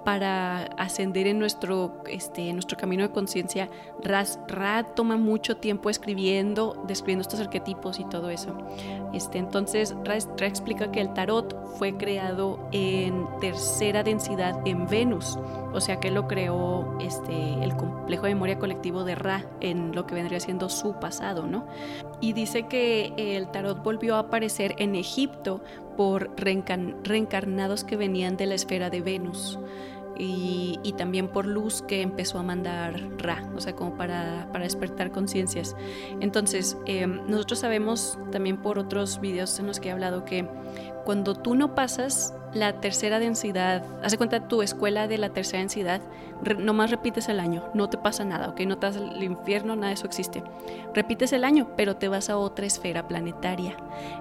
para 0.04 0.64
ascender 0.78 1.28
en 1.28 1.40
nuestro, 1.40 2.04
este, 2.08 2.52
nuestro 2.54 2.78
camino 2.78 3.04
de 3.04 3.12
conciencia. 3.12 3.70
Ra 4.02 4.84
toma 4.96 5.18
mucho 5.18 5.58
tiempo 5.58 5.90
escribiendo, 5.90 6.84
describiendo 6.88 7.22
estos 7.22 7.40
arquetipos 7.40 8.00
y 8.00 8.06
todo 8.06 8.30
eso. 8.30 8.58
Este, 9.14 9.38
entonces, 9.38 9.96
Ra, 10.04 10.16
explica 10.16 10.92
que 10.92 11.02
el 11.02 11.14
tarot 11.14 11.56
fue 11.78 11.96
creado 11.98 12.60
en 12.72 13.26
tercera 13.40 14.04
densidad 14.04 14.60
en 14.66 14.88
Venus, 14.88 15.38
o 15.74 15.80
sea 15.80 16.00
que 16.00 16.12
lo 16.12 16.28
creó 16.28 16.98
este, 17.00 17.54
el 17.64 17.76
complejo 17.76 18.24
de 18.24 18.34
memoria 18.34 18.60
colectivo 18.60 19.04
de 19.04 19.16
Ra 19.16 19.46
en 19.62 19.96
lo 19.96 20.06
que 20.06 20.16
vendría 20.16 20.40
siendo 20.40 20.70
su 20.70 20.94
pasado, 21.00 21.48
¿no? 21.48 21.66
Y 22.20 22.34
dice 22.34 22.68
que 22.68 23.14
el 23.18 23.48
tarot 23.50 23.84
volvió 23.84 24.16
a 24.16 24.20
aparecer 24.20 24.76
en 24.78 24.96
Egipto 24.96 25.62
por 25.96 26.32
reencarnados 26.38 27.84
que 27.84 27.98
venían 27.98 28.38
de 28.38 28.46
la 28.46 28.56
esfera 28.56 28.90
de 28.90 29.02
Venus 29.02 29.60
y, 30.18 30.94
también 30.98 31.28
por 31.28 31.46
luz 31.46 31.82
que 31.82 32.02
empezó 32.02 32.38
a 32.40 32.44
mandar 32.44 33.02
Ra, 33.18 33.50
o 33.56 33.62
sea, 33.62 33.74
como 33.74 33.96
para, 33.96 34.48
despertar 34.60 35.12
conciencias. 35.12 35.76
Entonces, 36.20 36.78
em, 36.86 37.22
nosotros 37.28 37.60
sabemos 37.60 38.18
también 38.32 38.58
por 38.58 38.80
otros 38.80 39.20
videos 39.20 39.58
en 39.60 39.68
los 39.68 39.80
que 39.80 39.90
he 39.90 39.92
hablado 39.92 40.26
que 40.26 40.48
cuando 41.04 41.36
tú 41.36 41.56
no 41.56 41.76
pasas 41.76 42.34
la 42.54 42.80
tercera 42.80 43.20
densidad, 43.20 43.84
hace 44.04 44.18
cuenta 44.18 44.48
tu 44.48 44.62
escuela 44.62 45.08
de 45.08 45.18
la 45.18 45.30
tercera 45.30 45.60
densidad, 45.60 46.02
nomás 46.60 46.92
repites 46.92 47.28
el 47.30 47.40
año, 47.40 47.64
no 47.74 47.90
te 47.90 47.98
pasa 47.98 48.24
nada, 48.24 48.50
¿ok? 48.50 48.62
No 48.62 48.78
te 48.78 48.88
vas 48.88 48.98
al 48.98 49.24
infierno, 49.24 49.76
nada 49.76 49.88
de 49.88 49.94
eso 49.96 50.06
existe. 50.06 50.44
Repites 50.94 51.34
el 51.34 51.44
año, 51.44 51.72
pero 51.76 51.96
te 51.96 52.08
vas 52.08 52.30
a 52.30 52.38
otra 52.38 52.66
esfera 52.66 53.08
planetaria. 53.08 53.76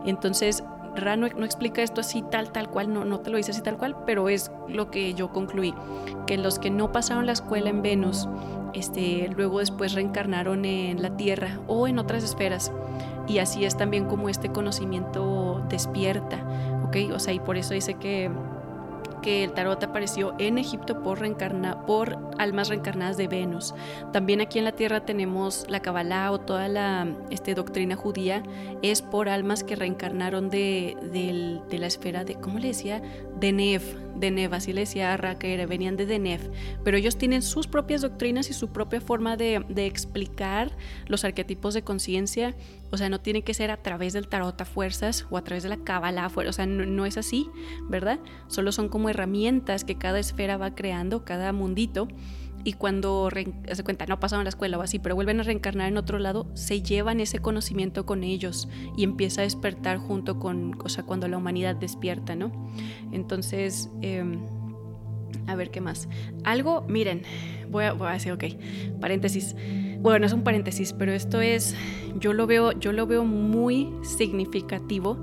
Entonces, 0.07 0.65
Ra 0.95 1.17
no, 1.17 1.27
explica 1.27 1.83
esto 1.83 2.01
así 2.01 2.23
tal, 2.23 2.53
tal 2.53 2.69
cual, 2.69 2.93
no, 2.93 3.05
no 3.05 3.21
te 3.21 3.31
lo 3.31 3.39
dice 3.39 3.53
así 3.53 3.63
tal 3.63 3.79
cual, 3.79 3.97
pero 4.05 4.29
es 4.29 4.51
lo 4.69 4.91
que 4.91 5.15
yo 5.15 5.33
concluí, 5.33 5.75
que 6.27 6.37
los 6.37 6.59
que 6.59 6.71
no 6.71 6.93
pasaron 6.93 7.27
la 7.27 7.33
escuela 7.33 7.71
en 7.71 7.83
Venus, 7.83 8.29
este, 8.75 9.31
luego 9.35 9.61
después 9.61 9.95
reencarnaron 9.95 10.65
en 10.65 11.01
la 11.03 11.17
Tierra 11.17 11.61
o 11.67 11.89
en 11.89 11.99
otras 11.99 12.23
esferas. 12.25 12.73
Y 13.29 13.39
así 13.39 13.65
es 13.65 13.77
también 13.77 14.07
como 14.07 14.29
este 14.29 14.51
conocimiento 14.51 15.63
despierta, 15.69 16.39
¿ok? 16.85 17.13
O 17.15 17.19
sea, 17.19 17.33
y 17.33 17.41
por 17.41 17.57
eso 17.57 17.73
dice 17.73 17.95
que 17.95 18.31
que 19.23 19.45
el 19.45 19.53
tarot 19.53 19.83
apareció 19.83 20.35
en 20.39 20.59
Egipto 20.59 21.03
por, 21.03 21.23
almas 22.39 22.69
reencarnadas 22.69 23.17
de 23.17 23.29
Venus. 23.29 23.75
También 24.13 24.41
aquí 24.41 24.59
en 24.59 24.65
la 24.65 24.73
Tierra 24.73 25.05
tenemos 25.07 25.67
la 25.69 25.81
Kabbalah 25.81 26.33
o 26.33 26.41
toda 26.41 26.69
la 26.69 27.07
este, 27.31 27.55
doctrina 27.55 27.97
judía, 27.97 28.43
es 28.83 29.01
por 29.01 29.29
almas 29.29 29.65
que 29.65 29.77
reencarnaron 29.77 30.51
de, 30.51 30.97
de, 31.71 31.79
la 31.79 31.87
esfera 31.87 32.25
de, 32.25 32.35
¿cómo 32.35 32.59
le 32.59 32.69
decía? 32.69 33.01
De 33.39 33.53
Nev, 33.53 33.83
de 34.17 34.31
Nev, 34.31 34.55
así 34.55 34.73
le 34.73 34.83
decía 34.83 35.15
a 35.15 35.39
que 35.39 35.65
venían 35.67 35.97
de 35.97 36.19
Nev, 36.19 36.51
pero 36.85 36.97
ellos 36.97 37.17
tienen 37.17 37.43
sus 37.43 37.67
propias 37.67 38.03
doctrinas 38.03 38.51
y 38.51 38.53
su 38.53 38.69
propia 38.69 39.01
forma 39.01 39.37
de, 39.37 39.65
de 39.69 39.87
explicar 39.87 40.73
los 41.07 41.25
arquetipos 41.25 41.75
de 41.75 41.83
conciencia 41.83 42.55
o 42.93 42.99
sea, 42.99 43.09
no 43.09 43.21
tiene 43.21 43.43
que 43.43 43.55
ser 43.55 43.71
a 43.71 43.79
través 43.79 44.13
del 44.13 44.29
tarot 44.29 44.61
a 44.61 44.65
fuerzas 44.67 45.27
o 45.31 45.39
a 45.39 45.43
través 45.43 45.63
de 45.63 45.71
la 45.71 45.79
cábala, 45.79 46.31
o 46.35 46.53
sea, 46.53 46.67
no, 46.67 47.07
es 47.07 47.17
así, 47.17 47.49
¿verdad? 47.89 48.21
Solo 48.49 48.71
son 48.71 48.91
como 48.91 49.09
herramientas 49.09 49.85
que 49.85 49.97
cada 49.97 50.19
esfera 50.19 50.59
va 50.59 50.75
creando, 50.75 51.25
cada 51.25 51.53
mundito. 51.53 52.07
Y 52.65 52.75
cuando 52.75 53.29
se 53.73 53.83
cuenta, 53.83 54.07
no 54.07 54.21
pasaron 54.21 54.43
a 54.43 54.45
la 54.45 54.51
escuela 54.51 54.79
o 54.79 54.83
así, 54.83 55.01
pero 55.01 55.17
vuelven 55.17 55.41
a 55.41 55.43
reencarnar 55.43 55.89
en 55.89 55.97
otro 55.97 56.21
lado, 56.21 56.47
se 56.55 56.81
llevan 56.81 57.19
ese 57.19 57.41
conocimiento 57.41 58.07
con 58.07 58.23
ellos 58.23 58.69
y 58.97 59.03
empieza 59.03 59.41
a 59.41 59.45
despertar 59.45 59.99
junto 59.99 60.39
con, 60.39 60.79
o 60.85 60.89
sea, 60.89 61.03
cuando 61.03 61.27
la 61.27 61.39
humanidad 61.39 61.75
despierta, 61.75 62.37
¿no? 62.37 62.53
Entonces, 63.11 63.91
em, 64.01 64.39
a 65.49 65.57
ver 65.57 65.71
qué 65.71 65.81
más. 65.81 66.09
Algo, 66.45 66.83
miren, 66.89 67.23
voy 67.69 67.85
a, 67.85 67.95
voy 67.95 68.09
a 68.09 68.13
decir, 68.13 68.33
ok, 68.33 68.45
paréntesis 69.01 69.57
bueno, 70.03 70.19
no 70.19 70.27
es 70.27 70.33
un 70.33 70.43
paréntesis, 70.43 70.93
pero 70.93 71.13
esto 71.13 71.41
es, 71.41 71.77
yo 72.19 72.33
lo 72.33 72.49
veo, 72.49 72.73
yo 72.73 72.93
lo 72.93 73.07
veo 73.07 73.25
muy 73.25 73.89
significativo 74.03 75.17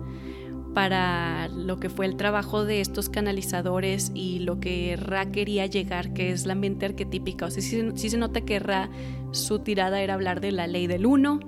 para 0.73 1.49
lo 1.49 1.81
que 1.81 1.89
fue 1.89 2.05
el 2.05 2.15
trabajo 2.15 2.63
de 2.63 2.79
estos 2.79 3.09
canalizadores 3.09 4.13
y 4.15 4.39
lo 4.39 4.61
que 4.61 4.95
Ra 4.95 5.31
quería 5.31 5.65
llegar, 5.65 6.13
que 6.13 6.31
es 6.31 6.45
la 6.45 6.55
mente 6.55 6.85
arquetípica. 6.85 7.47
O 7.47 7.51
sea, 7.51 7.61
sí, 7.61 8.09
se 8.09 8.17
nota 8.17 8.41
que 8.41 8.59
Ra, 8.59 8.89
su 9.31 9.59
tirada 9.59 10.01
era 10.01 10.13
hablar 10.13 10.39
de 10.39 10.53
la 10.53 10.67
ley 10.67 10.87
del 10.87 11.05
uno, 11.05 11.41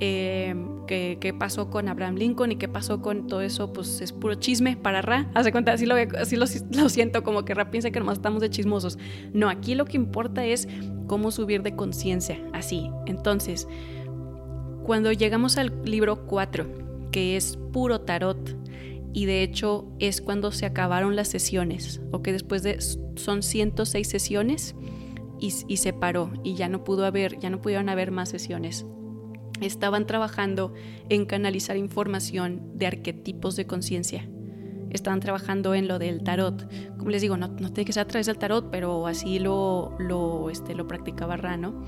eh, 0.00 0.54
qué, 0.86 1.34
pasó 1.38 1.70
con 1.70 1.88
Abraham 1.88 2.16
Lincoln 2.16 2.52
y 2.52 2.56
qué 2.56 2.68
pasó 2.68 3.02
con 3.02 3.26
todo 3.26 3.40
eso, 3.40 3.72
pues 3.72 4.00
es 4.00 4.12
puro 4.12 4.34
chisme 4.34 4.76
para 4.76 5.02
Ra. 5.02 5.30
Hace 5.34 5.50
cuenta, 5.52 5.72
así, 5.72 5.86
lo, 5.86 6.46
siento, 6.88 7.22
como 7.24 7.44
que 7.44 7.54
Ra 7.54 7.70
piensa 7.70 7.90
que 7.90 7.98
nomás 7.98 8.18
estamos 8.18 8.40
de 8.40 8.50
chismosos. 8.50 8.98
No, 9.32 9.48
aquí 9.48 9.74
lo 9.74 9.84
que 9.84 9.96
importa 9.96 10.44
es 10.44 10.68
cómo 11.06 11.30
subir 11.30 11.62
de 11.62 11.74
conciencia, 11.74 12.40
así. 12.52 12.90
Entonces, 13.06 13.66
cuando 14.84 15.12
llegamos 15.12 15.58
al 15.58 15.72
libro 15.84 16.26
4, 16.26 17.10
que 17.10 17.36
es 17.36 17.58
puro 17.72 18.00
tarot, 18.00 18.56
y 19.12 19.24
de 19.24 19.42
hecho 19.42 19.90
es 19.98 20.20
cuando 20.20 20.52
se 20.52 20.66
acabaron 20.66 21.16
las 21.16 21.28
sesiones, 21.28 22.00
o 22.12 22.22
que 22.22 22.32
después 22.32 22.62
de, 22.62 22.80
son 22.80 23.42
106 23.42 24.08
sesiones, 24.08 24.76
y, 25.40 25.52
y 25.66 25.76
se 25.78 25.92
paró, 25.92 26.32
y 26.44 26.54
ya 26.54 26.68
no 26.68 26.84
pudo 26.84 27.04
haber, 27.04 27.38
ya 27.38 27.50
no 27.50 27.60
pudieron 27.60 27.88
haber 27.88 28.10
más 28.10 28.28
sesiones 28.28 28.86
estaban 29.60 30.06
trabajando 30.06 30.72
en 31.08 31.26
canalizar 31.26 31.76
información 31.76 32.72
de 32.74 32.86
arquetipos 32.86 33.56
de 33.56 33.66
conciencia. 33.66 34.28
Estaban 34.90 35.20
trabajando 35.20 35.74
en 35.74 35.86
lo 35.86 35.98
del 35.98 36.22
tarot. 36.22 36.66
Como 36.96 37.10
les 37.10 37.20
digo, 37.20 37.36
no, 37.36 37.48
no 37.48 37.72
tiene 37.72 37.84
que 37.84 37.92
ser 37.92 38.02
a 38.02 38.06
través 38.06 38.26
del 38.26 38.38
tarot, 38.38 38.70
pero 38.70 39.06
así 39.06 39.38
lo, 39.38 39.94
lo, 39.98 40.50
este, 40.50 40.74
lo 40.74 40.86
practicaba 40.86 41.36
Rano. 41.36 41.84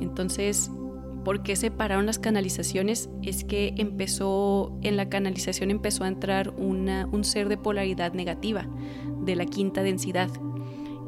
Entonces, 0.00 0.70
¿por 1.24 1.42
qué 1.42 1.56
separaron 1.56 2.06
las 2.06 2.18
canalizaciones? 2.18 3.10
Es 3.22 3.44
que 3.44 3.74
empezó, 3.76 4.78
en 4.82 4.96
la 4.96 5.08
canalización 5.08 5.70
empezó 5.70 6.04
a 6.04 6.08
entrar 6.08 6.50
una, 6.50 7.06
un 7.10 7.24
ser 7.24 7.48
de 7.48 7.56
polaridad 7.56 8.12
negativa, 8.12 8.66
de 9.24 9.34
la 9.34 9.44
quinta 9.44 9.82
densidad, 9.82 10.30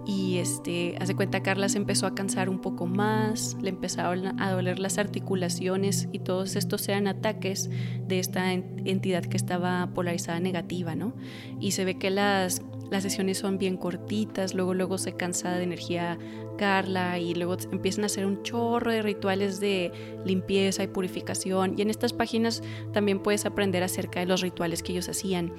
y 0.07 0.39
este, 0.39 0.97
hace 1.01 1.15
cuenta 1.15 1.43
Carla 1.43 1.69
se 1.69 1.79
empezó 1.79 2.07
a 2.07 2.15
cansar 2.15 2.49
un 2.49 2.61
poco 2.61 2.87
más, 2.87 3.57
le 3.61 3.71
empezaron 3.71 4.41
a 4.41 4.51
doler 4.51 4.79
las 4.79 4.99
articulaciones 4.99 6.09
y 6.13 6.21
todos 6.21 6.57
estos 6.57 6.89
eran 6.89 7.07
ataques 7.07 7.71
de 8.07 8.19
esta 8.19 8.53
entidad 8.53 9.25
que 9.25 9.37
estaba 9.37 9.91
polarizada 9.95 10.41
negativa, 10.41 10.95
¿no? 10.95 11.15
Y 11.61 11.73
se 11.73 11.85
ve 11.85 11.99
que 11.99 12.11
las, 12.11 12.63
las 12.91 13.03
sesiones 13.03 13.39
son 13.39 13.59
bien 13.59 13.77
cortitas, 13.77 14.55
luego 14.55 14.75
luego 14.75 14.99
se 14.99 15.13
cansa 15.13 15.55
de 15.57 15.65
energía 15.65 16.19
Carla 16.61 17.19
y 17.19 17.35
luego 17.35 17.57
empiezan 17.73 18.05
a 18.05 18.07
hacer 18.07 18.27
un 18.27 18.43
chorro 18.43 18.93
de 18.93 19.01
rituales 19.01 19.61
de 19.61 19.93
limpieza 20.27 20.83
y 20.83 20.89
purificación 20.89 21.75
y 21.79 21.83
en 21.83 21.89
estas 21.89 22.13
páginas 22.13 22.63
también 22.93 23.21
puedes 23.21 23.47
aprender 23.47 23.83
acerca 23.83 24.21
de 24.21 24.27
los 24.27 24.43
rituales 24.43 24.83
que 24.83 24.93
ellos 24.93 25.09
hacían. 25.09 25.53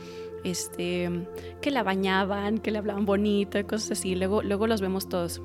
Este, 0.44 1.10
que 1.62 1.72
la 1.72 1.84
bañaban, 1.84 2.58
que 2.58 2.72
le 2.72 2.80
hablaban 2.80 3.06
bonito, 3.06 3.66
cosas 3.68 3.92
así, 3.92 4.16
luego, 4.16 4.42
luego 4.42 4.68
los 4.68 4.82
vemos 4.82 5.08
todos. 5.08 5.42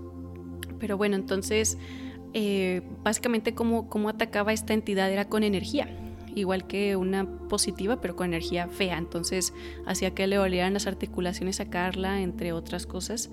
Pero 0.78 0.96
bueno, 0.96 1.16
entonces 1.16 1.78
eh, 2.32 2.82
básicamente 3.02 3.54
cómo, 3.54 3.88
cómo 3.88 4.08
atacaba 4.08 4.52
esta 4.52 4.74
entidad 4.74 5.10
era 5.10 5.28
con 5.28 5.42
energía 5.42 5.88
igual 6.36 6.66
que 6.66 6.96
una 6.96 7.26
positiva, 7.48 8.00
pero 8.00 8.14
con 8.14 8.26
energía 8.26 8.68
fea. 8.68 8.98
Entonces 8.98 9.52
hacía 9.86 10.14
que 10.14 10.26
le 10.26 10.38
olieran 10.38 10.74
las 10.74 10.86
articulaciones 10.86 11.60
a 11.60 11.70
Carla, 11.70 12.20
entre 12.20 12.52
otras 12.52 12.86
cosas. 12.86 13.30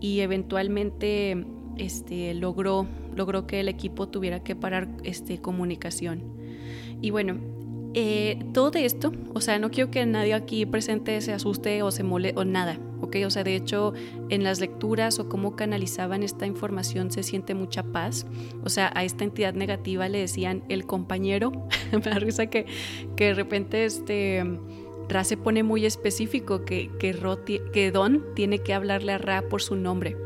Y 0.00 0.20
eventualmente 0.20 1.46
este, 1.78 2.34
logró, 2.34 2.86
logró 3.16 3.46
que 3.46 3.60
el 3.60 3.68
equipo 3.68 4.08
tuviera 4.08 4.42
que 4.44 4.54
parar 4.54 4.88
este, 5.02 5.40
comunicación. 5.40 6.22
Y 7.00 7.10
bueno, 7.10 7.38
eh, 7.94 8.38
todo 8.54 8.78
esto, 8.78 9.12
o 9.34 9.40
sea, 9.40 9.58
no 9.58 9.70
quiero 9.70 9.90
que 9.90 10.04
nadie 10.06 10.32
aquí 10.32 10.64
presente 10.64 11.20
se 11.20 11.32
asuste 11.32 11.82
o 11.82 11.90
se 11.90 12.02
mole 12.02 12.32
o 12.36 12.44
nada, 12.44 12.78
¿ok? 13.02 13.16
O 13.26 13.30
sea, 13.30 13.44
de 13.44 13.54
hecho, 13.54 13.92
en 14.30 14.44
las 14.44 14.60
lecturas 14.60 15.18
o 15.18 15.28
cómo 15.28 15.56
canalizaban 15.56 16.22
esta 16.22 16.46
información 16.46 17.10
se 17.10 17.22
siente 17.22 17.54
mucha 17.54 17.82
paz. 17.82 18.26
O 18.64 18.70
sea, 18.70 18.90
a 18.94 19.04
esta 19.04 19.24
entidad 19.24 19.52
negativa 19.52 20.08
le 20.08 20.18
decían 20.18 20.62
el 20.70 20.86
compañero. 20.86 21.52
Me 21.92 22.00
da 22.00 22.18
risa 22.18 22.46
que, 22.46 22.66
que 23.16 23.26
de 23.26 23.34
repente 23.34 23.84
este. 23.84 24.42
Ra 25.08 25.24
se 25.24 25.36
pone 25.36 25.62
muy 25.62 25.84
específico 25.84 26.64
que, 26.64 26.90
que, 26.98 27.14
que 27.72 27.90
Don 27.90 28.24
tiene 28.34 28.60
que 28.60 28.72
hablarle 28.72 29.12
a 29.12 29.18
Ra 29.18 29.42
por 29.42 29.60
su 29.60 29.76
nombre. 29.76 30.16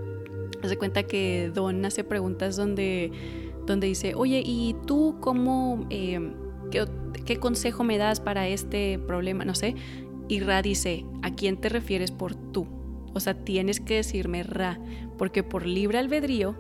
Hace 0.63 0.77
cuenta 0.77 1.03
que 1.03 1.51
Don 1.53 1.85
hace 1.85 2.05
preguntas 2.05 2.57
donde, 2.57 3.11
donde 3.67 3.89
dice, 3.89 4.15
oye, 4.15 4.43
¿y 4.45 4.77
tú 4.87 5.17
cómo, 5.21 5.87
eh, 5.91 6.21
qué, 6.71 6.87
consejo 7.35 7.83
me 7.83 7.99
das 7.99 8.21
para 8.21 8.47
este 8.47 9.01
problema? 9.01 9.45
No 9.45 9.57
sé. 9.57 9.75
Y 10.29 10.39
Ra 10.41 10.63
dice, 10.63 11.05
¿a 11.23 11.35
quién 11.35 11.57
te 11.57 11.69
refieres 11.69 12.13
por 12.13 12.37
tú? 12.37 12.69
O 13.15 13.21
sea, 13.21 13.35
tienes 13.35 13.81
que 13.81 13.97
decirme 13.97 14.45
Ra, 14.45 14.79
porque 15.19 15.43
por 15.43 15.67
libre 15.67 15.99
albedrío, 15.99 16.55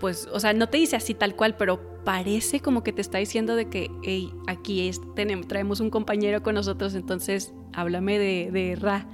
pues, 0.00 0.28
o 0.32 0.40
sea, 0.40 0.52
no 0.52 0.68
te 0.68 0.78
dice 0.78 0.96
así 0.96 1.14
tal 1.14 1.36
cual, 1.36 1.56
pero 1.56 2.02
parece 2.04 2.60
como 2.60 2.82
que 2.82 2.92
te 2.92 3.00
está 3.00 3.18
diciendo 3.18 3.54
de 3.54 3.68
que, 3.68 3.90
hey, 4.02 4.32
aquí 4.48 4.90
tenemos, 5.14 5.46
traemos 5.46 5.80
un 5.80 5.90
compañero 5.90 6.42
con 6.42 6.56
nosotros, 6.56 6.94
entonces 6.94 7.54
háblame 7.72 8.18
de, 8.18 8.76
Ra. 8.80 9.06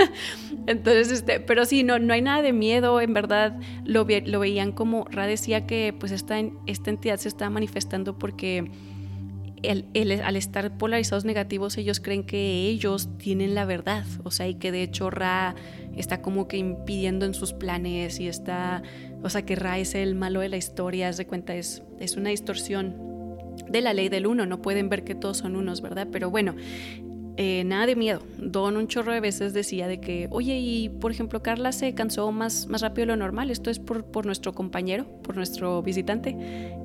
entonces, 0.66 1.10
este, 1.10 1.40
pero 1.40 1.66
sí, 1.66 1.82
no, 1.82 1.98
no 1.98 2.14
hay 2.14 2.22
nada 2.22 2.40
de 2.42 2.52
miedo, 2.52 3.00
en 3.00 3.12
verdad 3.12 3.60
lo, 3.84 4.06
lo 4.24 4.40
veían 4.40 4.72
como 4.72 5.04
Ra 5.10 5.26
decía 5.26 5.66
que 5.66 5.94
pues 5.98 6.12
esta, 6.12 6.40
esta 6.66 6.90
entidad 6.90 7.18
se 7.18 7.28
está 7.28 7.50
manifestando 7.50 8.16
porque 8.18 8.70
al 9.68 10.36
estar 10.36 10.76
polarizados 10.76 11.24
negativos, 11.24 11.76
ellos 11.76 12.00
creen 12.00 12.24
que 12.24 12.66
ellos 12.68 13.08
tienen 13.18 13.54
la 13.54 13.64
verdad, 13.64 14.04
o 14.22 14.30
sea, 14.30 14.48
y 14.48 14.54
que 14.54 14.72
de 14.72 14.82
hecho 14.82 15.10
Ra 15.10 15.54
está 15.96 16.22
como 16.22 16.48
que 16.48 16.56
impidiendo 16.56 17.26
en 17.26 17.34
sus 17.34 17.52
planes 17.52 18.20
y 18.20 18.28
está, 18.28 18.82
o 19.22 19.30
sea, 19.30 19.44
que 19.44 19.56
Ra 19.56 19.78
es 19.78 19.94
el 19.94 20.14
malo 20.14 20.40
de 20.40 20.48
la 20.48 20.56
historia, 20.56 21.08
haz 21.08 21.16
de 21.16 21.26
cuenta, 21.26 21.54
es, 21.54 21.82
es 22.00 22.16
una 22.16 22.30
distorsión 22.30 23.14
de 23.68 23.80
la 23.80 23.92
ley 23.92 24.08
del 24.08 24.26
uno, 24.26 24.46
no 24.46 24.60
pueden 24.60 24.88
ver 24.88 25.04
que 25.04 25.14
todos 25.14 25.38
son 25.38 25.56
unos, 25.56 25.80
¿verdad? 25.80 26.08
Pero 26.10 26.30
bueno, 26.30 26.54
eh, 27.36 27.64
nada 27.64 27.86
de 27.86 27.96
miedo. 27.96 28.22
Don 28.38 28.76
un 28.76 28.86
chorro 28.86 29.12
de 29.12 29.20
veces 29.20 29.52
decía 29.52 29.88
de 29.88 29.98
que, 30.00 30.28
oye, 30.30 30.56
y 30.58 30.88
por 30.88 31.10
ejemplo, 31.10 31.42
Carla 31.42 31.72
se 31.72 31.92
cansó 31.94 32.30
más, 32.30 32.68
más 32.68 32.80
rápido 32.80 33.02
de 33.02 33.06
lo 33.12 33.16
normal, 33.16 33.50
esto 33.50 33.70
es 33.70 33.80
por, 33.80 34.04
por 34.04 34.24
nuestro 34.24 34.52
compañero, 34.52 35.04
por 35.22 35.36
nuestro 35.36 35.82
visitante. 35.82 36.36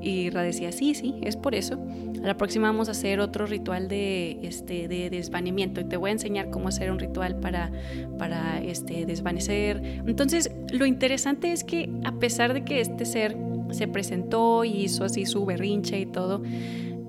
Y 0.02 0.30
Ra 0.32 0.42
decía, 0.42 0.72
sí, 0.72 0.96
sí, 0.96 1.16
es 1.22 1.36
por 1.36 1.54
eso. 1.54 1.80
A 2.24 2.28
la 2.28 2.36
próxima 2.36 2.68
vamos 2.70 2.88
a 2.88 2.92
hacer 2.92 3.20
otro 3.20 3.46
ritual 3.46 3.88
de, 3.88 4.40
este, 4.42 4.88
de 4.88 5.10
desvanecimiento 5.10 5.82
y 5.82 5.86
te 5.86 5.98
voy 5.98 6.10
a 6.10 6.14
enseñar 6.14 6.50
cómo 6.50 6.68
hacer 6.68 6.92
un 6.92 7.00
ritual 7.00 7.40
para, 7.40 7.72
para 8.18 8.60
este, 8.62 9.06
desvanecer. 9.06 10.02
Entonces, 10.08 10.52
lo 10.72 10.86
interesante 10.88 11.52
es 11.52 11.64
que 11.64 11.90
a 12.06 12.14
pesar 12.14 12.54
de 12.54 12.64
que 12.66 12.82
este 12.82 13.06
ser 13.06 13.38
se 13.72 13.88
presentó 13.88 14.64
y 14.64 14.86
hizo 14.86 15.04
así 15.04 15.26
su 15.26 15.46
berrinche 15.46 16.00
y 16.00 16.06
todo, 16.08 16.42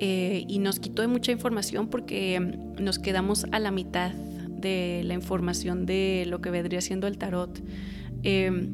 eh, 0.00 0.44
y 0.48 0.58
nos 0.58 0.80
quitó 0.80 1.02
de 1.02 1.08
mucha 1.08 1.30
información 1.30 1.88
porque 1.88 2.40
nos 2.80 2.98
quedamos 2.98 3.44
a 3.52 3.58
la 3.58 3.70
mitad 3.70 4.12
de 4.12 5.02
la 5.04 5.14
información 5.14 5.84
de 5.84 6.24
lo 6.26 6.40
que 6.40 6.50
vendría 6.50 6.80
siendo 6.80 7.06
el 7.06 7.18
tarot. 7.18 7.62
Em, 8.22 8.70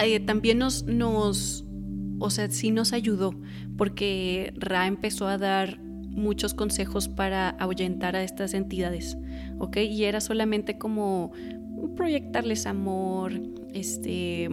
eh, 0.00 0.20
también 0.20 0.58
nos, 0.58 0.84
nos, 0.84 1.64
o 2.20 2.30
sea, 2.30 2.48
sí 2.50 2.70
nos 2.70 2.92
ayudó 2.92 3.34
porque 3.76 4.52
Ra 4.56 4.86
empezó 4.86 5.26
a 5.26 5.38
dar 5.38 5.80
muchos 5.80 6.54
consejos 6.54 7.08
para 7.08 7.50
ahuyentar 7.50 8.14
a 8.14 8.22
estas 8.22 8.54
entidades, 8.54 9.16
¿ok? 9.58 9.78
Y 9.78 10.04
era 10.04 10.20
solamente 10.20 10.78
como 10.78 11.32
proyectarles 11.96 12.66
amor, 12.66 13.32
este, 13.72 14.48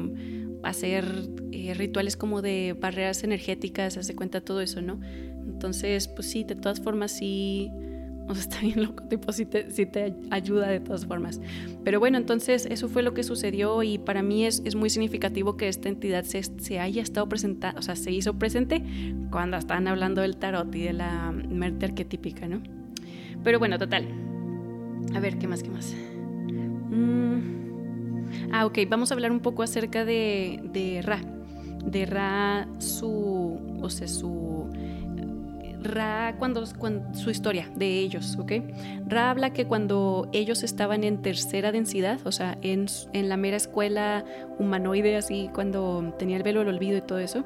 hacer 0.64 1.06
eh, 1.52 1.74
rituales 1.74 2.18
como 2.18 2.42
de 2.42 2.76
barreras 2.80 3.24
energéticas, 3.24 3.98
hace 3.98 4.16
cuenta 4.16 4.42
todo 4.42 4.62
eso, 4.62 4.82
¿no? 4.82 5.00
Entonces, 5.48 6.08
pues 6.08 6.30
sí, 6.30 6.44
de 6.44 6.56
todas 6.56 6.80
formas 6.80 7.12
sí, 7.12 7.72
o 8.28 8.34
sea, 8.36 8.42
está 8.42 8.60
bien 8.60 8.84
loco, 8.84 9.04
tipo, 9.06 9.32
sí 9.32 9.46
te, 9.46 9.64
te 9.64 10.14
ayuda 10.30 10.68
de 10.68 10.80
todas 10.80 11.06
formas. 11.06 11.40
Pero 11.84 12.00
bueno, 12.00 12.18
entonces 12.18 12.68
eso 12.70 12.90
fue 12.90 13.02
lo 13.02 13.14
que 13.14 13.24
sucedió 13.24 13.82
y 13.84 13.98
para 13.98 14.22
mí 14.22 14.46
es, 14.46 14.62
es 14.66 14.76
muy 14.76 14.90
significativo 14.90 15.58
que 15.58 15.68
esta 15.68 15.90
entidad 15.90 16.24
se, 16.26 16.44
se 16.44 16.80
haya 16.80 17.02
estado 17.02 17.28
presentando, 17.30 17.80
o 17.80 17.82
sea, 17.82 17.96
se 17.96 18.12
hizo 18.12 18.34
presente 18.34 18.84
cuando 19.32 19.58
estaban 19.58 19.88
hablando 19.88 20.22
del 20.22 20.38
tarot 20.38 20.74
y 20.76 20.84
de 20.84 20.94
la 20.94 21.32
muerte 21.32 21.86
arquetípica, 21.86 22.48
¿no? 22.48 22.62
Pero 23.44 23.60
bueno, 23.60 23.78
total. 23.78 24.08
A 25.16 25.20
ver, 25.20 25.38
¿qué 25.38 25.48
más, 25.48 25.64
qué 25.64 25.70
más? 25.70 25.96
Mm. 26.90 27.58
Ah, 28.52 28.66
ok, 28.66 28.80
vamos 28.90 29.12
a 29.12 29.14
hablar 29.14 29.32
un 29.32 29.40
poco 29.40 29.64
acerca 29.64 30.06
de, 30.06 30.62
de 30.74 31.02
Ra. 31.02 31.22
De 31.86 32.06
Ra, 32.06 32.68
su, 32.80 33.60
o 33.82 33.90
sea, 33.90 34.08
su... 34.08 34.57
Ra, 35.88 36.36
cuando, 36.38 36.66
su 36.66 37.30
historia 37.30 37.70
de 37.76 38.00
ellos, 38.00 38.38
¿ok? 38.38 38.52
Ra 39.08 39.30
habla 39.30 39.52
que 39.52 39.66
cuando 39.66 40.28
ellos 40.34 40.64
estaban 40.64 41.04
en 41.04 41.22
tercera 41.22 41.72
densidad, 41.72 42.20
o 42.26 42.32
sea, 42.32 42.58
en, 42.62 42.88
en 43.14 43.30
la 43.30 43.38
mera 43.38 43.58
escuela 43.58 44.26
humanoide, 44.60 45.16
así, 45.16 45.50
cuando 45.54 46.14
tenía 46.20 46.38
el 46.38 46.44
velo 46.44 46.60
del 46.60 46.70
olvido 46.70 46.98
y 46.98 47.02
todo 47.02 47.20
eso, 47.20 47.44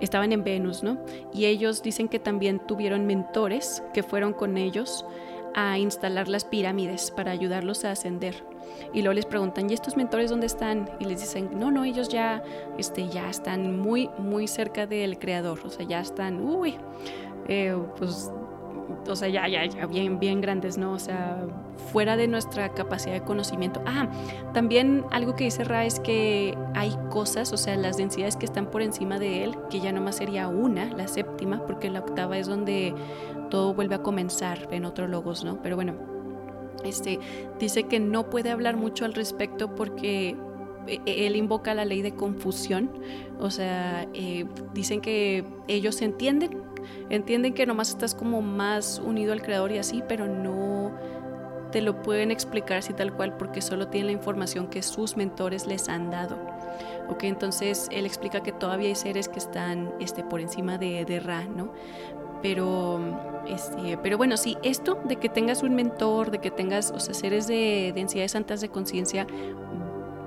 estaban 0.00 0.32
en 0.32 0.44
Venus, 0.44 0.82
¿no? 0.82 1.04
Y 1.32 1.46
ellos 1.46 1.82
dicen 1.82 2.08
que 2.08 2.18
también 2.18 2.60
tuvieron 2.66 3.06
mentores 3.06 3.82
que 3.92 4.02
fueron 4.02 4.32
con 4.32 4.56
ellos 4.56 5.04
a 5.54 5.78
instalar 5.78 6.28
las 6.28 6.44
pirámides 6.44 7.10
para 7.10 7.30
ayudarlos 7.30 7.84
a 7.84 7.92
ascender. 7.92 8.42
Y 8.94 9.02
luego 9.02 9.14
les 9.14 9.26
preguntan, 9.26 9.68
¿y 9.70 9.74
estos 9.74 9.96
mentores 9.96 10.30
dónde 10.30 10.46
están? 10.46 10.90
Y 10.98 11.04
les 11.04 11.20
dicen, 11.20 11.50
no, 11.58 11.70
no, 11.70 11.84
ellos 11.84 12.08
ya, 12.08 12.42
este, 12.78 13.08
ya 13.08 13.28
están 13.28 13.78
muy, 13.78 14.08
muy 14.18 14.48
cerca 14.48 14.86
del 14.86 15.18
creador, 15.18 15.60
o 15.64 15.70
sea, 15.70 15.86
ya 15.86 16.00
están, 16.00 16.40
uy, 16.40 16.76
eh, 17.48 17.76
pues, 17.98 18.30
o 19.08 19.16
sea, 19.16 19.28
ya, 19.28 19.48
ya, 19.48 19.64
ya, 19.66 19.86
bien, 19.86 20.18
bien 20.18 20.40
grandes, 20.40 20.78
¿no? 20.78 20.92
O 20.92 20.98
sea, 20.98 21.46
fuera 21.92 22.16
de 22.16 22.28
nuestra 22.28 22.68
capacidad 22.70 23.14
de 23.14 23.22
conocimiento. 23.22 23.82
Ah, 23.86 24.08
también 24.52 25.04
algo 25.10 25.34
que 25.34 25.44
dice 25.44 25.64
Ra 25.64 25.84
es 25.84 26.00
que 26.00 26.56
hay 26.74 26.96
cosas, 27.10 27.52
o 27.52 27.56
sea, 27.56 27.76
las 27.76 27.96
densidades 27.96 28.36
que 28.36 28.46
están 28.46 28.66
por 28.70 28.82
encima 28.82 29.18
de 29.18 29.44
él, 29.44 29.56
que 29.70 29.80
ya 29.80 29.92
nomás 29.92 30.16
sería 30.16 30.48
una, 30.48 30.86
la 30.86 31.08
séptima, 31.08 31.64
porque 31.66 31.90
la 31.90 32.00
octava 32.00 32.38
es 32.38 32.46
donde 32.46 32.94
todo 33.50 33.74
vuelve 33.74 33.96
a 33.96 34.02
comenzar 34.02 34.68
en 34.70 34.84
otro 34.84 35.08
logos, 35.08 35.44
¿no? 35.44 35.60
Pero 35.62 35.76
bueno, 35.76 35.94
este, 36.84 37.18
dice 37.58 37.84
que 37.84 38.00
no 38.00 38.30
puede 38.30 38.50
hablar 38.50 38.76
mucho 38.76 39.04
al 39.04 39.14
respecto 39.14 39.74
porque 39.74 40.36
eh, 40.86 41.00
él 41.06 41.36
invoca 41.36 41.74
la 41.74 41.84
ley 41.84 42.02
de 42.02 42.14
confusión, 42.14 42.90
o 43.38 43.50
sea, 43.50 44.06
eh, 44.14 44.46
dicen 44.74 45.00
que 45.00 45.44
ellos 45.68 46.00
entienden, 46.02 46.62
entienden 47.10 47.54
que 47.54 47.66
nomás 47.66 47.90
estás 47.90 48.14
como 48.14 48.42
más 48.42 49.00
unido 49.04 49.32
al 49.32 49.42
creador 49.42 49.72
y 49.72 49.78
así, 49.78 50.02
pero 50.06 50.26
no 50.26 50.92
te 51.72 51.80
lo 51.80 52.02
pueden 52.02 52.30
explicar 52.30 52.78
así 52.78 52.92
tal 52.92 53.12
cual 53.14 53.36
porque 53.36 53.62
solo 53.62 53.88
tienen 53.88 54.06
la 54.06 54.12
información 54.12 54.68
que 54.68 54.82
sus 54.82 55.16
mentores 55.16 55.66
les 55.66 55.88
han 55.88 56.10
dado. 56.10 56.36
Ok, 57.08 57.24
entonces 57.24 57.88
él 57.90 58.06
explica 58.06 58.42
que 58.42 58.52
todavía 58.52 58.88
hay 58.88 58.94
seres 58.94 59.28
que 59.28 59.38
están 59.38 59.92
este, 59.98 60.22
por 60.22 60.40
encima 60.40 60.78
de, 60.78 61.04
de 61.04 61.18
Ra, 61.18 61.44
¿no? 61.44 61.72
Pero, 62.42 63.00
este, 63.46 63.98
pero 64.02 64.18
bueno, 64.18 64.36
sí, 64.36 64.56
esto 64.62 65.00
de 65.04 65.16
que 65.16 65.28
tengas 65.28 65.62
un 65.62 65.74
mentor, 65.74 66.30
de 66.30 66.38
que 66.38 66.50
tengas, 66.50 66.90
o 66.90 67.00
sea, 67.00 67.14
seres 67.14 67.46
de 67.46 67.92
densidades 67.94 68.32
santas 68.32 68.60
de 68.60 68.68
conciencia 68.68 69.26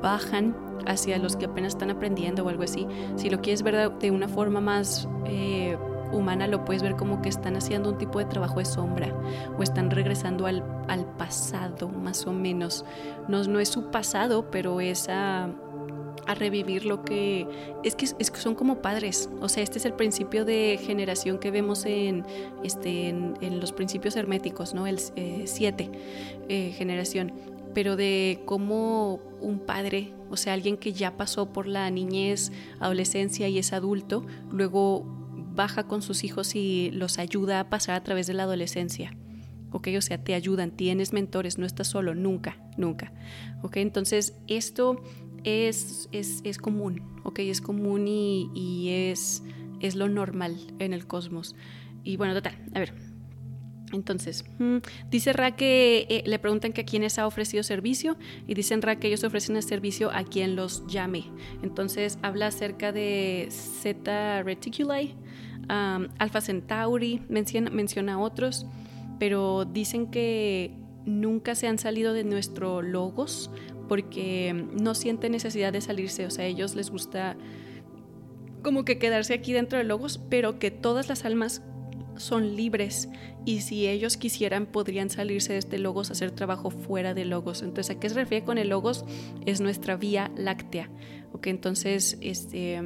bajan 0.02 0.56
hacia 0.86 1.18
los 1.18 1.36
que 1.36 1.46
apenas 1.46 1.74
están 1.74 1.90
aprendiendo 1.90 2.46
o 2.46 2.50
algo 2.50 2.64
así. 2.64 2.88
Si 3.16 3.30
lo 3.30 3.42
quieres 3.42 3.64
ver 3.64 3.92
de 3.92 4.12
una 4.12 4.28
forma 4.28 4.62
más 4.62 5.10
eh, 5.26 5.78
humana 6.12 6.48
lo 6.48 6.66
puedes 6.66 6.84
ver 6.84 6.96
como 6.96 7.22
que 7.22 7.30
están 7.30 7.56
haciendo 7.56 7.90
un 7.90 7.98
tipo 7.98 8.20
de 8.20 8.26
trabajo 8.26 8.60
de 8.60 8.66
sombra 8.66 9.14
o 9.58 9.64
están 9.64 9.92
regresando 9.92 10.46
al, 10.46 10.64
al 10.88 11.06
pasado, 11.18 11.90
más 11.90 12.26
o 12.28 12.34
menos. 12.34 12.86
No, 13.28 13.60
es 13.60 13.70
su 13.70 13.92
pasado, 13.92 14.50
pero 14.52 14.82
es 14.82 15.10
a 15.10 15.50
a 16.28 16.34
revivir 16.34 16.86
lo 16.86 17.04
que 17.04 17.48
es 17.84 17.96
que, 17.96 18.08
son 18.08 18.56
como 18.56 18.82
padres. 18.82 19.30
O 19.42 19.50
sea, 19.50 19.64
este 19.64 19.78
es 19.78 19.86
el 19.86 19.94
principio 19.94 20.46
de 20.46 20.80
generación 20.82 21.38
que 21.38 21.52
vemos 21.52 21.86
en, 21.86 22.26
este, 22.64 23.10
en, 23.10 23.60
los 23.60 23.72
principios 23.72 24.16
herméticos, 24.16 24.74
¿no? 24.74 24.88
El 24.88 25.00
7 25.00 25.84
eh, 25.84 25.92
eh, 26.50 26.72
generación. 26.72 27.34
Pero 27.74 27.96
de 27.96 28.42
cómo 28.46 29.20
un 29.42 29.60
padre, 29.60 30.14
o 30.30 30.38
sea, 30.38 30.54
alguien 30.54 30.78
que 30.78 30.94
ya 30.94 31.18
pasó 31.18 31.52
por 31.52 31.68
la 31.68 31.90
niñez, 31.92 32.52
adolescencia 32.80 33.48
y 33.50 33.60
es 33.60 33.74
adulto, 33.74 34.26
luego 34.50 35.06
baja 35.56 35.88
con 35.88 36.02
sus 36.02 36.24
hijos 36.24 36.56
y 36.56 36.92
los 36.92 37.18
ayuda 37.18 37.60
a 37.60 37.70
pasar 37.70 37.96
a 37.96 38.04
través 38.04 38.28
de 38.28 38.34
la 38.34 38.44
adolescencia. 38.44 39.16
¿ok? 39.76 39.90
O 39.98 40.02
sea, 40.02 40.24
te 40.24 40.34
ayudan, 40.34 40.72
tienes 40.72 41.12
mentores, 41.12 41.58
no 41.58 41.66
estás 41.66 41.88
solo, 41.88 42.16
nunca, 42.16 42.58
nunca, 42.78 43.12
¿ok? 43.62 43.78
Entonces, 43.78 44.34
esto 44.48 45.04
es, 45.44 46.08
es, 46.14 46.58
común, 46.58 47.02
¿ok? 47.24 47.40
Es 47.40 47.60
común 47.60 48.08
y, 48.08 48.90
es, 48.90 49.44
es 49.82 49.96
lo 49.96 50.08
normal 50.08 50.56
en 50.80 50.94
el 50.94 51.06
cosmos. 51.08 51.56
Y 52.04 52.16
bueno, 52.16 52.34
total, 52.34 52.56
a 52.74 52.80
ver, 52.80 52.94
entonces, 53.92 54.46
mm, 54.60 54.78
dice 55.10 55.34
Ra 55.34 55.56
que 55.56 56.08
eh, 56.10 56.24
le 56.26 56.40
preguntan 56.40 56.74
que 56.74 56.82
a 56.82 56.86
quiénes 56.86 57.20
ha 57.20 57.28
ofrecido 57.28 57.64
servicio 57.64 58.18
y 58.48 58.54
dicen 58.54 58.82
Ra 58.82 58.98
que 58.98 59.08
ellos 59.08 59.24
ofrecen 59.24 59.56
el 59.56 59.64
servicio 59.64 60.12
a 60.12 60.24
quien 60.24 60.56
los 60.56 60.86
llame. 60.88 61.26
Entonces 61.62 62.18
habla 62.22 62.48
acerca 62.48 62.92
de 62.92 63.48
Zeta 63.52 64.44
Reticuli, 64.44 65.16
Alpha 65.68 66.42
Centauri, 66.42 67.22
menciona, 67.30 67.70
menciona 67.70 68.20
otros, 68.20 68.68
pero 69.20 69.66
dicen 69.66 70.12
que 70.12 70.72
nunca 71.06 71.56
se 71.56 71.68
han 71.68 71.80
salido 71.80 72.14
de 72.14 72.24
nuestro 72.24 72.82
logos 72.82 73.50
porque 73.88 74.68
no 74.74 74.96
sienten 74.96 75.32
necesidad 75.32 75.72
de 75.72 75.82
salirse, 75.82 76.26
o 76.26 76.32
sea, 76.32 76.46
a 76.46 76.48
ellos 76.48 76.76
les 76.76 76.90
gusta 76.90 77.38
como 78.64 78.84
que 78.84 78.98
quedarse 78.98 79.36
aquí 79.36 79.54
dentro 79.54 79.78
de 79.78 79.84
Logos, 79.84 80.20
pero 80.28 80.58
que 80.58 80.72
todas 80.72 81.08
las 81.08 81.24
almas 81.24 81.62
son 82.18 82.56
libres 82.56 83.10
y 83.46 83.62
si 83.62 83.88
ellos 83.88 84.18
quisieran 84.18 84.66
podrían 84.66 85.10
salirse 85.10 85.54
de 85.54 85.60
este 85.60 85.78
Logos 85.78 86.12
hacer 86.12 86.32
trabajo 86.32 86.70
fuera 86.72 87.14
de 87.14 87.26
Logos. 87.26 87.62
Entonces, 87.62 87.96
¿a 87.96 88.00
qué 88.00 88.10
se 88.10 88.16
refiere 88.16 88.46
con 88.46 88.58
el 88.58 88.70
Logos? 88.70 89.06
Es 89.46 89.62
nuestra 89.62 89.96
vía 89.96 90.32
láctea. 90.38 90.90
¿ok? 91.34 91.48
Entonces, 91.48 92.18
este, 92.22 92.82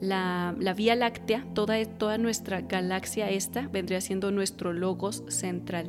la, 0.00 0.54
la 0.58 0.74
Vía 0.74 0.94
Láctea, 0.94 1.46
toda, 1.54 1.82
toda 1.84 2.18
nuestra 2.18 2.62
galaxia 2.62 3.30
esta, 3.30 3.68
vendría 3.68 4.00
siendo 4.00 4.30
nuestro 4.30 4.72
Logos 4.72 5.24
central 5.28 5.86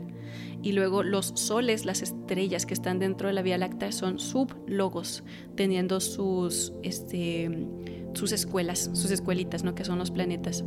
y 0.62 0.72
luego 0.72 1.04
los 1.04 1.34
soles, 1.36 1.86
las 1.86 2.02
estrellas 2.02 2.66
que 2.66 2.74
están 2.74 3.00
dentro 3.00 3.28
de 3.28 3.34
la 3.34 3.42
Vía 3.42 3.58
Láctea 3.58 3.92
son 3.92 4.20
sublogos, 4.20 5.24
teniendo 5.56 6.00
sus, 6.00 6.74
este, 6.84 7.68
sus 8.14 8.32
escuelas, 8.32 8.90
sus 8.94 9.12
escuelitas, 9.12 9.64
¿no? 9.64 9.76
que 9.76 9.86
son 9.86 10.00
los 10.00 10.12
planetas. 10.12 10.64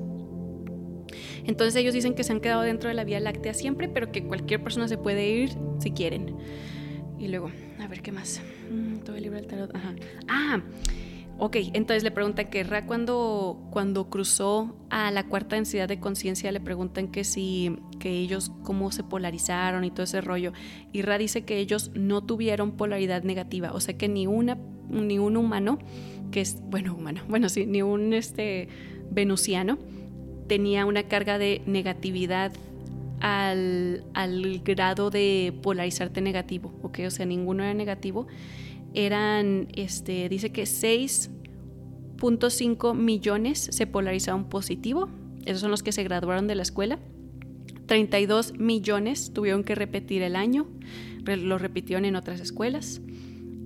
Entonces 1.45 1.77
ellos 1.77 1.95
dicen 1.95 2.15
que 2.15 2.25
se 2.25 2.33
han 2.33 2.41
quedado 2.41 2.63
dentro 2.63 2.89
de 2.89 2.95
la 2.95 3.05
Vía 3.05 3.21
Láctea 3.21 3.55
siempre, 3.55 3.89
pero 3.89 4.13
que 4.13 4.25
cualquier 4.25 4.63
persona 4.63 4.89
se 4.89 4.99
puede 4.99 5.29
ir 5.29 5.51
si 5.79 5.91
quieren. 5.91 6.37
Y 7.19 7.29
luego, 7.29 7.51
a 7.79 7.87
ver 7.87 8.03
qué 8.03 8.13
más. 8.13 8.41
Mm, 8.71 8.99
todo 8.99 9.17
el 9.17 9.23
libro 9.23 9.39
del 9.39 9.47
tarot. 9.47 9.75
Ajá. 9.75 9.95
Ah, 10.29 10.63
Ok, 11.43 11.57
entonces 11.73 12.03
le 12.03 12.11
preguntan 12.11 12.51
que 12.51 12.63
Ra 12.65 12.85
cuando, 12.85 13.67
cuando 13.71 14.11
cruzó 14.11 14.77
a 14.91 15.11
la 15.11 15.27
cuarta 15.27 15.57
densidad 15.57 15.89
de 15.89 15.99
conciencia 15.99 16.53
le 16.53 16.61
preguntan 16.61 17.09
que 17.09 17.25
si 17.25 17.79
que 17.99 18.11
ellos 18.11 18.53
cómo 18.63 18.93
se 18.93 19.05
polarizaron 19.05 19.85
y 19.85 19.91
todo 19.91 20.03
ese 20.03 20.21
rollo. 20.21 20.53
Y 20.93 21.01
Ra 21.01 21.17
dice 21.17 21.47
que 21.47 21.57
ellos 21.57 21.93
no 21.95 22.23
tuvieron 22.23 22.73
polaridad 22.73 23.23
negativa, 23.23 23.73
o 23.73 23.81
sea 23.81 23.97
que 23.97 24.07
ni 24.07 24.27
una 24.27 24.59
ni 24.91 25.19
un 25.19 25.39
humano 25.39 25.79
que 26.31 26.43
es 26.43 26.61
bueno 26.61 26.95
humano, 26.95 27.23
bueno 27.31 27.49
sí, 27.49 27.65
ni 27.65 27.81
un 27.81 28.13
este 28.13 28.69
venusiano 29.11 29.79
tenía 30.51 30.85
una 30.85 31.05
carga 31.05 31.39
de 31.39 31.63
negatividad 31.65 32.53
al, 33.21 34.03
al 34.15 34.59
grado 34.65 35.11
de 35.11 35.55
polarizarte 35.63 36.21
negativo, 36.21 36.75
ok, 36.83 36.99
o 37.07 37.11
sea 37.11 37.25
ninguno 37.25 37.63
era 37.63 37.73
negativo 37.73 38.27
eran, 38.95 39.69
este, 39.75 40.29
dice 40.29 40.51
que 40.51 40.65
6.5 40.65 42.97
millones 42.97 43.69
se 43.71 43.87
polarizaron 43.87 44.49
positivo, 44.49 45.09
esos 45.45 45.61
son 45.61 45.71
los 45.71 45.85
que 45.85 45.93
se 45.93 46.05
graduaron 46.05 46.47
de 46.47 46.55
la 46.55 46.63
escuela. 46.63 46.99
32 47.87 48.59
millones 48.59 49.33
tuvieron 49.33 49.65
que 49.65 49.75
repetir 49.75 50.21
el 50.23 50.37
año, 50.37 50.69
lo 51.25 51.57
repitieron 51.59 52.05
en 52.05 52.15
otras 52.17 52.41
escuelas. 52.41 53.01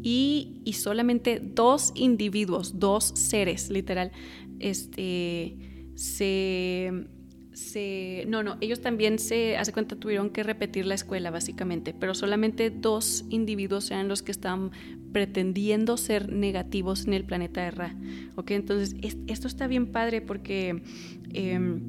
Y, 0.03 0.61
y 0.65 0.75
solamente 0.75 1.41
dos 1.43 1.91
individuos, 1.95 2.79
dos 2.79 3.05
seres, 3.15 3.71
literal, 3.71 4.13
este, 4.61 5.74
se 5.95 7.07
se... 7.55 8.25
No, 8.29 8.43
no, 8.43 8.57
ellos 8.61 8.81
también 8.81 9.19
se, 9.19 9.57
hace 9.57 9.73
cuenta, 9.73 9.97
tuvieron 9.97 10.31
que 10.31 10.43
repetir 10.43 10.87
la 10.87 10.95
escuela 10.95 11.31
básicamente, 11.31 11.95
pero 11.95 12.15
solamente 12.15 12.71
dos 12.71 13.25
individuos 13.31 13.91
eran 13.91 14.09
los 14.09 14.23
que 14.23 14.33
estaban 14.33 14.73
pretendiendo 15.13 15.97
ser 15.97 16.31
negativos 16.31 17.07
en 17.07 17.15
el 17.15 17.25
planeta 17.25 17.63
de 17.63 17.71
Ra. 17.71 17.97
¿Ok? 18.35 18.51
Entonces, 18.51 18.97
esto 19.27 19.47
está 19.49 19.67
bien 19.67 19.87
padre 19.87 20.21
porque... 20.21 20.83
Em, 21.33 21.81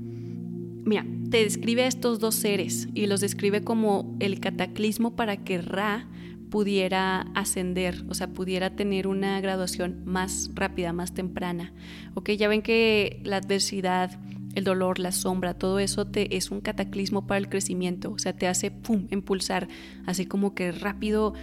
mira, 0.85 1.05
te 1.31 1.43
describe 1.43 1.83
a 1.83 1.87
estos 1.87 2.19
dos 2.19 2.35
seres 2.35 2.87
y 2.93 3.07
los 3.07 3.19
describe 3.19 3.63
como 3.63 4.15
el 4.19 4.39
cataclismo 4.39 5.15
para 5.15 5.43
que 5.43 5.59
Ra 5.61 6.07
pudiera 6.55 7.27
ascender, 7.35 8.05
o 8.07 8.13
sea, 8.13 8.27
pudiera 8.27 8.77
tener 8.77 9.07
una 9.07 9.41
graduación 9.41 10.03
más 10.05 10.51
rápida, 10.53 10.93
más 10.93 11.13
temprana. 11.13 11.73
Ok, 12.13 12.29
ya 12.31 12.47
ven 12.47 12.61
que 12.61 13.19
la 13.25 13.35
adversidad 13.35 14.17
el 14.53 14.63
dolor, 14.63 14.97
la 14.97 15.11
sombra, 15.11 15.55
todo 15.55 15.79
eso 15.79 16.07
te 16.07 16.37
es 16.37 16.51
un 16.51 16.61
cataclismo 16.61 17.27
para 17.27 17.39
el 17.39 17.49
crecimiento, 17.49 18.13
o 18.13 18.19
sea, 18.19 18.31
te 18.31 18.47
hace 18.47 18.71
pum, 18.71 19.05
impulsar, 19.11 19.67
así 20.05 20.27
como 20.27 20.55
que 20.55 20.71
rápido, 20.71 21.33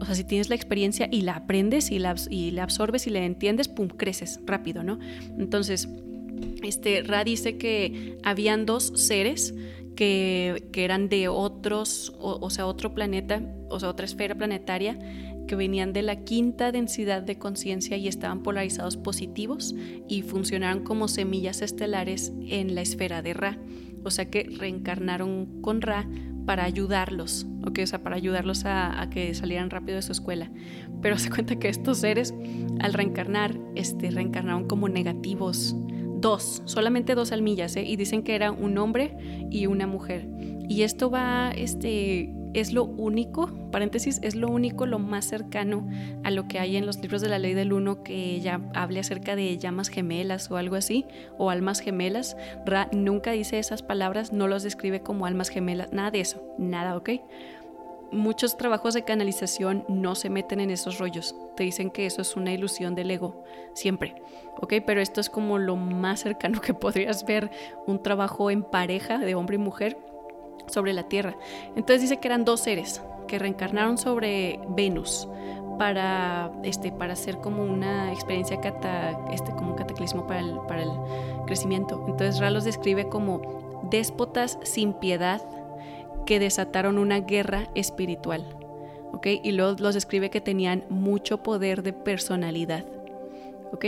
o 0.00 0.06
sea, 0.06 0.14
si 0.14 0.24
tienes 0.24 0.48
la 0.48 0.54
experiencia 0.54 1.06
y 1.12 1.20
la 1.20 1.34
aprendes 1.34 1.90
y 1.90 1.98
la, 1.98 2.14
y 2.30 2.52
la 2.52 2.62
absorbes 2.62 3.06
y 3.06 3.10
la 3.10 3.26
entiendes, 3.26 3.68
pum, 3.68 3.88
creces 3.88 4.40
rápido, 4.46 4.82
¿no? 4.82 4.98
Entonces, 5.38 5.86
este 6.62 7.02
Ra 7.02 7.24
dice 7.24 7.58
que 7.58 8.16
habían 8.24 8.64
dos 8.64 8.90
seres 8.94 9.54
que, 9.96 10.68
eran 10.74 11.08
de 11.08 11.28
otros, 11.28 12.12
o, 12.18 12.38
o 12.40 12.50
sea, 12.50 12.66
otro 12.66 12.94
planeta, 12.94 13.42
o 13.68 13.80
sea, 13.80 13.88
otra 13.88 14.06
esfera 14.06 14.34
planetaria, 14.34 14.98
que 15.46 15.56
venían 15.56 15.92
de 15.92 16.02
la 16.02 16.24
quinta 16.24 16.72
densidad 16.72 17.22
de 17.22 17.38
conciencia 17.38 17.96
y 17.96 18.08
estaban 18.08 18.42
polarizados 18.42 18.96
positivos 18.96 19.74
y 20.08 20.22
funcionaron 20.22 20.84
como 20.84 21.08
semillas 21.08 21.62
estelares 21.62 22.32
en 22.46 22.74
la 22.74 22.82
esfera 22.82 23.22
de 23.22 23.34
Ra. 23.34 23.58
O 24.04 24.10
sea 24.10 24.30
que 24.30 24.44
reencarnaron 24.44 25.60
con 25.62 25.80
Ra 25.80 26.08
para 26.46 26.64
ayudarlos, 26.64 27.46
o 27.62 27.86
sea, 27.86 28.02
para 28.02 28.16
ayudarlos 28.16 28.64
a, 28.64 29.08
que 29.10 29.32
salieran 29.34 29.70
rápido 29.70 29.96
de 29.96 30.02
su 30.02 30.12
escuela. 30.12 30.50
Pero 31.00 31.18
se 31.18 31.30
cuenta 31.30 31.56
que 31.56 31.68
estos 31.68 31.98
seres, 31.98 32.34
al 32.80 32.92
reencarnar, 32.94 33.58
este, 33.74 34.10
reencarnaron 34.10 34.66
como 34.66 34.88
negativos. 34.88 35.76
Dos, 36.22 36.62
solamente 36.66 37.16
dos 37.16 37.32
almillas, 37.32 37.74
¿eh? 37.74 37.82
y 37.82 37.96
dicen 37.96 38.22
que 38.22 38.36
era 38.36 38.52
un 38.52 38.78
hombre 38.78 39.16
y 39.50 39.66
una 39.66 39.88
mujer. 39.88 40.28
Y 40.68 40.84
esto 40.84 41.10
va, 41.10 41.50
este, 41.50 42.32
es 42.54 42.72
lo 42.72 42.84
único, 42.84 43.50
paréntesis, 43.72 44.20
es 44.22 44.36
lo 44.36 44.48
único, 44.48 44.86
lo 44.86 45.00
más 45.00 45.24
cercano 45.24 45.88
a 46.22 46.30
lo 46.30 46.46
que 46.46 46.60
hay 46.60 46.76
en 46.76 46.86
los 46.86 47.00
libros 47.00 47.22
de 47.22 47.28
la 47.28 47.40
ley 47.40 47.54
del 47.54 47.72
uno 47.72 48.04
que 48.04 48.40
ya 48.40 48.60
hable 48.72 49.00
acerca 49.00 49.34
de 49.34 49.58
llamas 49.58 49.88
gemelas 49.88 50.48
o 50.48 50.56
algo 50.56 50.76
así, 50.76 51.06
o 51.38 51.50
almas 51.50 51.80
gemelas. 51.80 52.36
Ra 52.64 52.88
nunca 52.92 53.32
dice 53.32 53.58
esas 53.58 53.82
palabras, 53.82 54.32
no 54.32 54.46
los 54.46 54.62
describe 54.62 55.00
como 55.00 55.26
almas 55.26 55.48
gemelas, 55.48 55.92
nada 55.92 56.12
de 56.12 56.20
eso, 56.20 56.40
nada, 56.56 56.96
¿ok? 56.96 57.10
Muchos 58.12 58.58
trabajos 58.58 58.92
de 58.92 59.04
canalización 59.04 59.84
no 59.88 60.14
se 60.14 60.28
meten 60.28 60.60
en 60.60 60.70
esos 60.70 60.98
rollos, 60.98 61.34
te 61.56 61.64
dicen 61.64 61.90
que 61.90 62.04
eso 62.04 62.20
es 62.20 62.36
una 62.36 62.52
ilusión 62.52 62.94
del 62.94 63.10
ego, 63.10 63.42
siempre, 63.72 64.22
¿ok? 64.60 64.74
Pero 64.86 65.00
esto 65.00 65.20
es 65.20 65.30
como 65.30 65.58
lo 65.58 65.76
más 65.76 66.20
cercano 66.20 66.60
que 66.60 66.74
podrías 66.74 67.24
ver 67.24 67.50
un 67.86 68.02
trabajo 68.02 68.50
en 68.50 68.64
pareja 68.64 69.18
de 69.18 69.34
hombre 69.34 69.56
y 69.56 69.58
mujer 69.58 69.96
sobre 70.66 70.92
la 70.92 71.04
Tierra. 71.04 71.36
Entonces 71.74 72.02
dice 72.02 72.18
que 72.18 72.28
eran 72.28 72.44
dos 72.44 72.60
seres 72.60 73.02
que 73.26 73.38
reencarnaron 73.38 73.96
sobre 73.96 74.60
Venus 74.68 75.26
para, 75.78 76.52
este, 76.62 76.92
para 76.92 77.14
hacer 77.14 77.38
como 77.38 77.64
una 77.64 78.12
experiencia 78.12 78.60
cata, 78.60 79.18
este, 79.32 79.52
como 79.52 79.70
un 79.70 79.76
cataclismo 79.76 80.26
para 80.26 80.40
el, 80.40 80.58
para 80.68 80.82
el 80.82 80.90
crecimiento. 81.46 82.04
Entonces 82.06 82.38
Ra 82.40 82.50
los 82.50 82.64
describe 82.64 83.08
como 83.08 83.80
déspotas 83.90 84.58
sin 84.62 84.92
piedad 84.92 85.42
que 86.32 86.40
desataron 86.40 86.96
una 86.96 87.20
guerra 87.20 87.68
espiritual. 87.74 88.56
¿ok? 89.12 89.26
Y 89.44 89.52
luego 89.52 89.76
los 89.78 89.92
describe 89.92 90.30
que 90.30 90.40
tenían 90.40 90.86
mucho 90.88 91.42
poder 91.42 91.82
de 91.82 91.92
personalidad. 91.92 92.86
¿ok? 93.70 93.84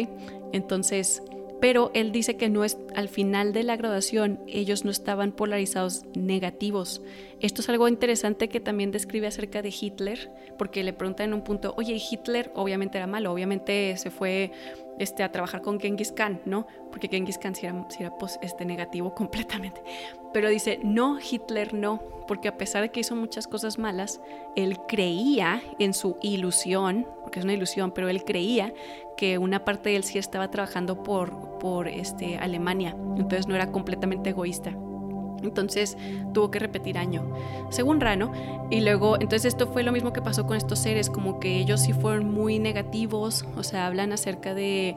Entonces, 0.53 1.22
pero 1.62 1.90
él 1.95 2.12
dice 2.12 2.36
que 2.36 2.51
no 2.51 2.62
es 2.62 2.76
al 2.95 3.09
final 3.09 3.55
de 3.55 3.62
la 3.62 3.76
graduación 3.76 4.40
ellos 4.47 4.84
no 4.84 4.90
estaban 4.90 5.32
polarizados 5.32 6.05
negativos. 6.14 7.01
Esto 7.40 7.62
es 7.62 7.70
algo 7.70 7.88
interesante 7.88 8.51
que 8.51 8.61
también 8.61 8.90
describe 8.90 9.26
acerca 9.26 9.62
de 9.62 9.72
Hitler, 9.80 10.30
porque 10.59 10.84
le 10.84 10.92
preguntan 10.92 11.28
en 11.28 11.32
un 11.32 11.45
punto, 11.45 11.72
oye, 11.78 11.99
Hitler 11.99 12.53
obviamente 12.55 12.99
era 12.99 13.07
malo, 13.07 13.32
obviamente 13.32 13.97
se 13.97 14.11
fue 14.11 14.53
este, 14.99 15.22
a 15.22 15.32
trabajar 15.32 15.62
con 15.62 15.80
Genghis 15.80 16.12
Khan, 16.12 16.42
¿no? 16.45 16.66
Porque 16.90 17.09
Genghis 17.09 17.38
Khan 17.38 17.55
sí 17.55 17.64
era, 17.64 18.18
pues, 18.18 18.38
este, 18.42 18.66
negativo 18.66 19.14
completamente. 19.16 19.80
Pero 20.35 20.51
dice, 20.51 20.80
no, 20.82 21.18
Hitler 21.18 21.72
no, 21.72 22.03
porque 22.28 22.49
a 22.49 22.59
pesar 22.59 22.82
de 22.82 22.91
que 22.91 23.01
hizo 23.01 23.16
muchas 23.16 23.47
cosas 23.47 23.78
malas, 23.78 24.20
él 24.57 24.78
creía 24.87 25.62
en 25.78 25.95
su 25.95 26.16
ilusión, 26.22 27.07
porque 27.22 27.39
es 27.39 27.45
una 27.45 27.55
ilusión, 27.55 27.93
pero 27.93 28.09
él 28.09 28.24
creía 28.24 28.74
que 29.16 29.39
una 29.39 29.64
parte 29.64 29.91
de 29.91 29.97
él 29.97 30.05
sí 30.05 30.18
estaba 30.18 30.51
trabajando 30.51 31.03
por, 31.03 31.59
por 31.59 31.89
este, 31.89 32.37
Alemania, 32.37 32.97
entonces 33.16 33.47
no 33.47 33.55
era 33.55 33.70
completamente 33.70 34.30
egoísta. 34.30 34.76
Entonces 35.43 35.97
tuvo 36.32 36.51
que 36.51 36.59
repetir 36.59 36.99
año, 36.99 37.32
según 37.70 38.01
Rano. 38.01 38.32
Y 38.70 38.80
luego, 38.80 39.16
entonces 39.16 39.45
esto 39.45 39.66
fue 39.66 39.82
lo 39.82 39.93
mismo 39.93 40.12
que 40.12 40.22
pasó 40.22 40.47
con 40.47 40.57
estos 40.57 40.78
seres, 40.78 41.11
como 41.11 41.39
que 41.39 41.59
ellos 41.59 41.82
sí 41.82 41.93
fueron 41.93 42.32
muy 42.32 42.59
negativos, 42.59 43.45
o 43.57 43.62
sea, 43.62 43.87
hablan 43.87 44.12
acerca 44.12 44.55
de, 44.55 44.97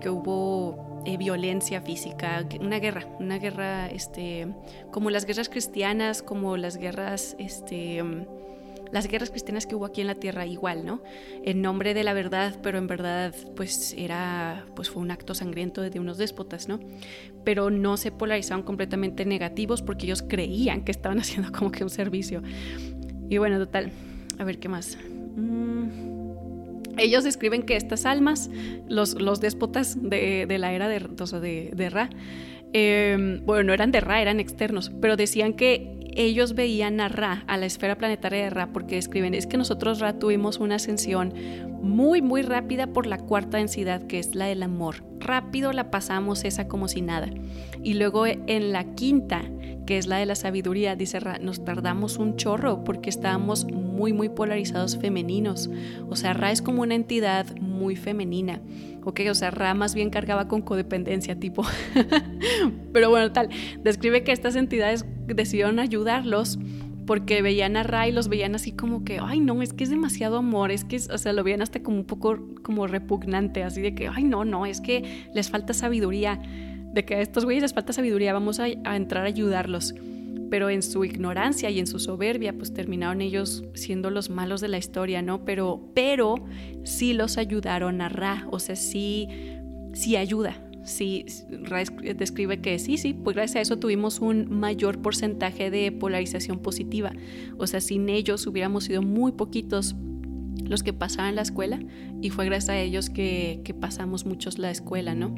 que 0.00 0.10
hubo 0.10 0.85
eh, 1.06 1.16
violencia 1.16 1.80
física, 1.80 2.44
una 2.60 2.78
guerra, 2.80 3.06
una 3.20 3.38
guerra, 3.38 3.86
este, 3.86 4.48
como 4.90 5.08
las 5.10 5.24
guerras 5.24 5.48
cristianas, 5.48 6.22
como 6.22 6.56
las 6.56 6.76
guerras, 6.76 7.36
este 7.38 8.02
las 8.92 9.08
guerras 9.08 9.30
cristianas 9.30 9.66
que 9.66 9.74
hubo 9.74 9.84
aquí 9.84 10.00
en 10.00 10.06
la 10.06 10.14
tierra 10.14 10.46
igual, 10.46 10.84
¿no? 10.84 11.02
En 11.44 11.62
nombre 11.62 11.94
de 11.94 12.04
la 12.04 12.12
verdad, 12.12 12.58
pero 12.62 12.78
en 12.78 12.86
verdad 12.86 13.34
pues 13.54 13.94
era 13.96 14.64
pues 14.74 14.90
fue 14.90 15.02
un 15.02 15.10
acto 15.10 15.34
sangriento 15.34 15.82
de 15.82 16.00
unos 16.00 16.18
déspotas, 16.18 16.68
¿no? 16.68 16.80
Pero 17.44 17.70
no 17.70 17.96
se 17.96 18.10
polarizaron 18.10 18.62
completamente 18.62 19.24
negativos 19.24 19.82
porque 19.82 20.06
ellos 20.06 20.22
creían 20.22 20.84
que 20.84 20.92
estaban 20.92 21.18
haciendo 21.20 21.52
como 21.52 21.70
que 21.70 21.84
un 21.84 21.90
servicio. 21.90 22.42
Y 23.28 23.38
bueno, 23.38 23.58
total, 23.58 23.90
a 24.38 24.44
ver 24.44 24.58
qué 24.58 24.68
más. 24.68 24.98
Mm. 25.36 26.15
Ellos 26.96 27.24
escriben 27.24 27.62
que 27.62 27.76
estas 27.76 28.06
almas, 28.06 28.50
los, 28.88 29.20
los 29.20 29.40
déspotas 29.40 29.96
de, 30.00 30.46
la 30.58 30.72
era 30.72 30.88
de, 30.88 31.00
de, 31.00 31.70
de 31.74 31.90
Ra, 31.90 32.10
em, 32.72 33.44
bueno, 33.44 33.64
no 33.64 33.72
eran 33.72 33.92
de 33.92 34.00
Ra, 34.00 34.20
eran 34.20 34.40
externos, 34.40 34.90
pero 35.00 35.16
decían 35.16 35.54
que 35.54 35.95
ellos 36.16 36.54
veían 36.54 37.00
a 37.00 37.08
Ra, 37.08 37.44
a 37.46 37.56
la 37.56 37.66
esfera 37.66 37.96
planetaria 37.96 38.44
de 38.44 38.50
Ra, 38.50 38.72
porque 38.72 38.98
escriben, 38.98 39.34
es 39.34 39.46
que 39.46 39.56
nosotros 39.56 40.00
Ra 40.00 40.18
tuvimos 40.18 40.58
una 40.58 40.76
ascensión 40.76 41.34
muy, 41.82 42.22
muy 42.22 42.42
rápida 42.42 42.86
por 42.86 43.06
la 43.06 43.18
cuarta 43.18 43.58
densidad, 43.58 44.02
que 44.02 44.18
es 44.18 44.34
la 44.34 44.46
del 44.46 44.62
amor. 44.62 45.04
Rápido 45.18 45.72
la 45.72 45.90
pasamos 45.90 46.44
esa 46.44 46.68
como 46.68 46.88
si 46.88 47.02
nada. 47.02 47.28
Y 47.82 47.94
luego 47.94 48.26
en 48.26 48.72
la 48.72 48.94
quinta, 48.94 49.42
que 49.86 49.98
es 49.98 50.06
la 50.06 50.16
de 50.16 50.26
la 50.26 50.34
sabiduría, 50.34 50.96
dice 50.96 51.20
Ra, 51.20 51.38
nos 51.38 51.64
tardamos 51.64 52.16
un 52.16 52.36
chorro 52.36 52.82
porque 52.82 53.10
estábamos 53.10 53.66
muy, 53.70 54.12
muy 54.12 54.28
polarizados 54.28 54.98
femeninos. 54.98 55.70
O 56.08 56.16
sea, 56.16 56.32
Ra 56.32 56.50
es 56.50 56.62
como 56.62 56.82
una 56.82 56.94
entidad 56.94 57.46
muy 57.60 57.94
femenina. 57.96 58.60
Ok, 59.06 59.20
o 59.30 59.34
sea, 59.34 59.52
Ra 59.52 59.72
más 59.72 59.94
bien 59.94 60.10
cargaba 60.10 60.48
con 60.48 60.62
codependencia, 60.62 61.38
tipo. 61.38 61.64
Pero 62.92 63.08
bueno, 63.08 63.30
tal, 63.30 63.50
describe 63.84 64.24
que 64.24 64.32
estas 64.32 64.56
entidades 64.56 65.06
decidieron 65.28 65.78
ayudarlos 65.78 66.58
porque 67.06 67.40
veían 67.40 67.76
a 67.76 67.84
Ra 67.84 68.08
y 68.08 68.12
los 68.12 68.26
veían 68.26 68.56
así 68.56 68.72
como 68.72 69.04
que, 69.04 69.20
ay 69.22 69.38
no, 69.38 69.62
es 69.62 69.72
que 69.72 69.84
es 69.84 69.90
demasiado 69.90 70.38
amor, 70.38 70.72
es 70.72 70.84
que, 70.84 70.96
o 70.96 71.18
sea, 71.18 71.32
lo 71.32 71.44
veían 71.44 71.62
hasta 71.62 71.84
como 71.84 71.98
un 71.98 72.04
poco 72.04 72.36
como 72.64 72.88
repugnante, 72.88 73.62
así 73.62 73.80
de 73.80 73.94
que, 73.94 74.08
ay 74.08 74.24
no, 74.24 74.44
no, 74.44 74.66
es 74.66 74.80
que 74.80 75.28
les 75.32 75.50
falta 75.50 75.72
sabiduría, 75.72 76.42
de 76.92 77.04
que 77.04 77.14
a 77.14 77.20
estos 77.20 77.44
güeyes 77.44 77.62
les 77.62 77.74
falta 77.74 77.92
sabiduría, 77.92 78.32
vamos 78.32 78.58
a, 78.58 78.64
a 78.64 78.96
entrar 78.96 79.22
a 79.22 79.28
ayudarlos. 79.28 79.94
Pero 80.50 80.70
en 80.70 80.82
su 80.82 81.04
ignorancia 81.04 81.70
y 81.70 81.78
en 81.78 81.86
su 81.86 81.98
soberbia, 81.98 82.52
pues 82.52 82.72
terminaron 82.72 83.20
ellos 83.20 83.64
siendo 83.74 84.10
los 84.10 84.30
malos 84.30 84.60
de 84.60 84.68
la 84.68 84.78
historia, 84.78 85.22
¿no? 85.22 85.44
Pero, 85.44 85.90
pero 85.94 86.36
sí 86.84 87.12
los 87.12 87.38
ayudaron 87.38 88.00
a 88.00 88.08
Ra, 88.08 88.46
o 88.50 88.58
sea, 88.58 88.76
sí, 88.76 89.28
sí 89.92 90.16
ayuda, 90.16 90.62
sí, 90.84 91.26
describe 92.16 92.60
que 92.60 92.78
sí, 92.78 92.96
sí, 92.96 93.12
pues 93.12 93.34
gracias 93.34 93.56
a 93.56 93.60
eso 93.62 93.78
tuvimos 93.78 94.20
un 94.20 94.48
mayor 94.48 95.02
porcentaje 95.02 95.70
de 95.70 95.92
polarización 95.92 96.60
positiva. 96.60 97.12
O 97.58 97.66
sea, 97.66 97.80
sin 97.80 98.08
ellos 98.08 98.46
hubiéramos 98.46 98.84
sido 98.84 99.02
muy 99.02 99.32
poquitos 99.32 99.96
los 100.64 100.82
que 100.82 100.92
pasaban 100.92 101.36
la 101.36 101.42
escuela 101.42 101.78
y 102.22 102.30
fue 102.30 102.44
gracias 102.46 102.70
a 102.70 102.78
ellos 102.78 103.10
que, 103.10 103.62
pasamos 103.80 104.26
muchos 104.26 104.58
la 104.58 104.70
escuela, 104.70 105.14
¿no? 105.14 105.34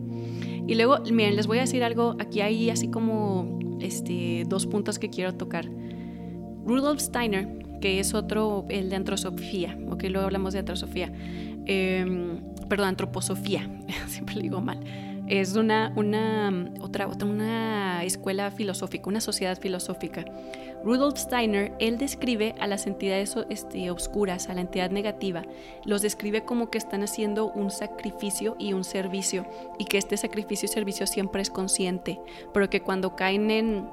Y 0.67 0.75
luego, 0.75 0.99
miren, 1.11 1.37
les 1.37 1.47
voy 1.47 1.59
a 1.59 1.63
decir 1.63 1.83
algo, 1.83 2.17
aquí 2.19 2.41
hay 2.41 2.71
así 2.71 2.89
como 2.89 3.59
este, 3.81 4.45
dos 4.49 4.67
puntos 4.67 4.99
que 4.99 5.11
quiero 5.11 5.35
tocar. 5.35 5.69
Rudolf 6.65 7.01
Steiner, 7.01 7.49
que 7.81 8.01
es 8.01 8.15
otro, 8.15 8.67
el 8.69 8.91
de 8.91 8.97
antroposofía, 8.97 9.79
ok, 9.91 10.05
luego 10.05 10.27
hablamos 10.27 10.53
de 10.53 10.61
antroposofía, 10.61 11.13
em, 11.67 12.41
perdón, 12.69 12.89
antroposofía, 12.89 13.69
siempre 14.09 14.41
digo 14.41 14.61
mal 14.61 14.81
es 15.29 15.55
una, 15.57 15.93
una, 15.97 16.73
otra, 16.81 17.07
una 17.07 18.05
escuela 18.05 18.51
filosófica, 18.51 19.09
una 19.09 19.21
sociedad 19.21 19.59
filosófica. 19.59 20.25
Rudolf 20.85 21.19
Steiner, 21.19 21.75
él 21.81 21.99
describe 21.99 22.55
a 22.61 22.67
las 22.67 22.87
entidades 22.87 23.35
este, 23.51 23.91
oscuras, 23.91 24.49
a 24.49 24.55
la 24.55 24.61
entidad 24.61 24.91
negativa, 24.91 25.45
los 25.85 26.03
describe 26.03 26.45
como 26.45 26.71
que 26.71 26.79
están 26.79 27.03
haciendo 27.03 27.51
un 27.51 27.71
sacrificio 27.71 28.57
y 28.59 28.73
un 28.73 28.85
servicio, 28.85 29.47
y 29.79 29.87
que 29.87 29.99
este 29.99 30.17
sacrificio 30.17 30.67
y 30.67 30.69
servicio 30.69 31.07
siempre 31.07 31.43
es 31.43 31.51
consciente, 31.51 32.21
pero 32.55 32.71
que 32.71 32.81
cuando 32.81 33.17
caen 33.17 33.51
en 33.51 33.89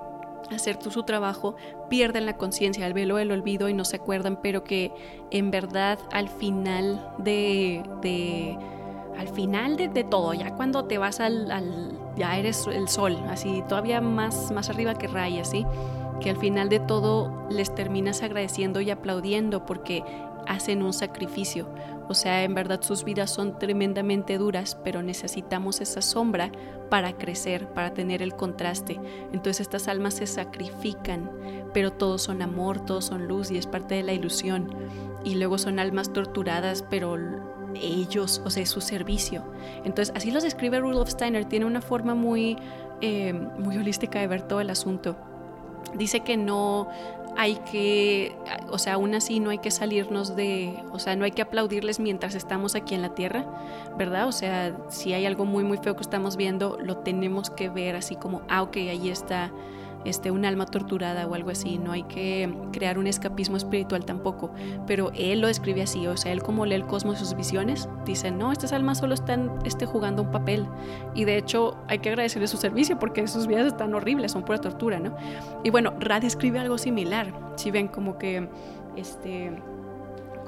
hacer 0.51 0.77
su 0.81 1.03
trabajo, 1.03 1.55
pierden 1.89 2.27
la 2.27 2.37
conciencia, 2.37 2.85
el 2.85 2.93
velo 2.93 3.15
del 3.15 3.31
olvido 3.31 3.67
y 3.67 3.73
no 3.73 3.83
se 3.83 3.95
acuerdan, 3.95 4.39
pero 4.41 4.63
que 4.63 4.91
en 5.31 5.49
verdad 5.49 5.97
al 6.11 6.29
final 6.29 7.13
de 7.17 7.81
al 9.17 9.29
final 9.29 9.77
de, 9.77 10.03
todo, 10.03 10.33
ya 10.33 10.55
cuando 10.55 10.85
te 10.85 10.97
vas 10.97 11.19
al, 11.19 11.47
ya 12.15 12.37
eres 12.37 12.67
el 12.67 12.87
sol, 12.87 13.17
así 13.29 13.63
todavía 13.67 14.01
más, 14.01 14.51
más 14.51 14.69
arriba 14.69 14.95
que 14.95 15.07
Ray, 15.07 15.39
así, 15.39 15.65
que 16.19 16.29
al 16.29 16.37
final 16.37 16.69
de 16.69 16.79
todo 16.79 17.47
les 17.49 17.73
terminas 17.73 18.23
agradeciendo 18.23 18.81
y 18.81 18.91
aplaudiendo 18.91 19.65
porque 19.65 20.03
hacen 20.47 20.83
un 20.83 20.93
sacrificio. 20.93 21.67
O 22.07 22.13
sea, 22.13 22.43
en 22.43 22.53
verdad 22.53 22.81
sus 22.81 23.03
vidas 23.03 23.31
son 23.31 23.57
tremendamente 23.57 24.37
duras, 24.37 24.77
pero 24.83 25.01
necesitamos 25.01 25.81
esa 25.81 26.01
sombra 26.01 26.51
para 26.89 27.17
crecer, 27.17 27.67
para 27.69 27.93
tener 27.93 28.21
el 28.21 28.35
contraste. 28.35 28.99
Entonces 29.33 29.61
estas 29.61 29.87
almas 29.87 30.15
se 30.15 30.27
sacrifican, 30.27 31.31
pero 31.73 31.91
todos 31.91 32.21
son 32.21 32.41
amor, 32.41 32.85
todos 32.85 33.05
son 33.05 33.27
luz 33.27 33.49
y 33.49 33.57
es 33.57 33.65
parte 33.65 33.95
de 33.95 34.03
la 34.03 34.13
ilusión. 34.13 34.73
Y 35.23 35.35
luego 35.35 35.57
son 35.57 35.79
almas 35.79 36.13
torturadas, 36.13 36.85
pero 36.87 37.17
ellos, 37.75 38.41
o 38.45 38.49
sea, 38.49 38.65
su 38.65 38.81
servicio. 38.81 39.43
Entonces, 39.83 40.13
así 40.15 40.31
los 40.31 40.43
describe 40.43 40.79
Rudolf 40.79 41.09
Steiner, 41.09 41.45
tiene 41.45 41.65
una 41.65 41.81
forma 41.81 42.15
muy, 42.15 42.57
eh, 43.01 43.33
muy 43.33 43.77
holística 43.77 44.19
de 44.19 44.27
ver 44.27 44.41
todo 44.43 44.61
el 44.61 44.69
asunto. 44.69 45.15
Dice 45.93 46.21
que 46.21 46.37
no 46.37 46.89
hay 47.37 47.55
que, 47.71 48.35
o 48.69 48.77
sea, 48.77 48.93
aún 48.93 49.13
así 49.13 49.39
no 49.39 49.49
hay 49.49 49.57
que 49.57 49.71
salirnos 49.71 50.35
de, 50.35 50.73
o 50.91 50.99
sea, 50.99 51.15
no 51.15 51.25
hay 51.25 51.31
que 51.31 51.41
aplaudirles 51.41 51.99
mientras 51.99 52.33
estamos 52.33 52.75
aquí 52.75 52.95
en 52.95 53.01
la 53.01 53.13
tierra, 53.13 53.45
¿verdad? 53.97 54.27
O 54.27 54.31
sea, 54.31 54.75
si 54.89 55.13
hay 55.13 55.25
algo 55.25 55.45
muy, 55.45 55.63
muy 55.63 55.77
feo 55.77 55.95
que 55.95 56.01
estamos 56.01 56.37
viendo, 56.37 56.77
lo 56.81 56.97
tenemos 56.97 57.49
que 57.49 57.69
ver 57.69 57.95
así 57.95 58.15
como, 58.15 58.41
ah, 58.47 58.63
ok, 58.63 58.77
ahí 58.77 59.09
está 59.09 59.51
este, 60.05 60.31
un 60.31 60.45
alma 60.45 60.65
torturada 60.65 61.27
o 61.27 61.33
algo 61.33 61.49
así, 61.49 61.77
no 61.77 61.91
hay 61.91 62.03
que 62.03 62.53
crear 62.71 62.97
un 62.97 63.07
escapismo 63.07 63.57
espiritual 63.57 64.05
tampoco, 64.05 64.51
pero 64.87 65.11
él 65.15 65.41
lo 65.41 65.47
describe 65.47 65.81
así, 65.81 66.07
o 66.07 66.15
sea, 66.15 66.31
él 66.31 66.41
como 66.41 66.65
lee 66.65 66.75
el 66.75 66.85
cosmos 66.85 67.19
sus 67.19 67.35
visiones, 67.35 67.89
dice, 68.05 68.31
no, 68.31 68.51
estas 68.51 68.71
almas 68.71 68.99
solo 68.99 69.13
están 69.13 69.51
este, 69.65 69.85
jugando 69.85 70.21
un 70.21 70.31
papel 70.31 70.65
y 71.13 71.25
de 71.25 71.37
hecho 71.37 71.77
hay 71.87 71.99
que 71.99 72.09
agradecerle 72.09 72.47
su 72.47 72.57
servicio 72.57 72.99
porque 72.99 73.27
sus 73.27 73.47
vidas 73.47 73.65
están 73.67 73.93
horribles, 73.93 74.31
son 74.31 74.43
pura 74.43 74.59
tortura, 74.59 74.99
¿no? 74.99 75.15
Y 75.63 75.69
bueno, 75.71 75.93
Ra 75.99 76.19
describe 76.19 76.59
algo 76.59 76.77
similar, 76.77 77.33
si 77.55 77.71
ven 77.71 77.87
como 77.87 78.17
que, 78.17 78.47
este, 78.95 79.51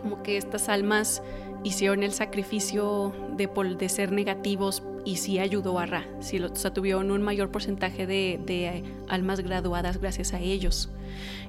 como 0.01 0.21
que 0.21 0.37
estas 0.37 0.69
almas 0.69 1.23
hicieron 1.63 2.03
el 2.03 2.11
sacrificio 2.11 3.13
de, 3.35 3.49
de 3.77 3.89
ser 3.89 4.11
negativos 4.11 4.83
y 5.07 5.15
sí 5.15 5.39
ayudó 5.39 5.79
a 5.79 5.85
Ra, 5.85 6.05
sí, 6.19 6.37
o 6.37 6.53
sea, 6.53 6.73
tuvieron 6.73 7.11
un 7.11 7.21
mayor 7.21 7.49
porcentaje 7.49 8.05
de, 8.05 8.83
almas 9.07 9.39
graduadas 9.39 10.01
gracias 10.01 10.33
a 10.33 10.41
ellos. 10.41 10.89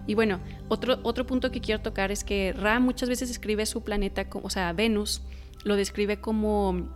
Y 0.06 0.14
bueno, 0.14 0.38
otro, 0.68 1.00
otro 1.02 1.26
punto 1.26 1.50
que 1.50 1.61
quiero 1.61 1.82
tocar 1.82 2.12
es 2.12 2.22
que 2.22 2.52
Ra 2.52 2.78
muchas 2.78 3.09
veces 3.09 3.30
escribe 3.30 3.66
su 3.66 3.82
planeta, 3.82 4.28
o 4.30 4.48
sea, 4.48 4.72
Venus, 4.74 5.22
lo 5.64 5.74
describe 5.74 6.20
como 6.20 6.88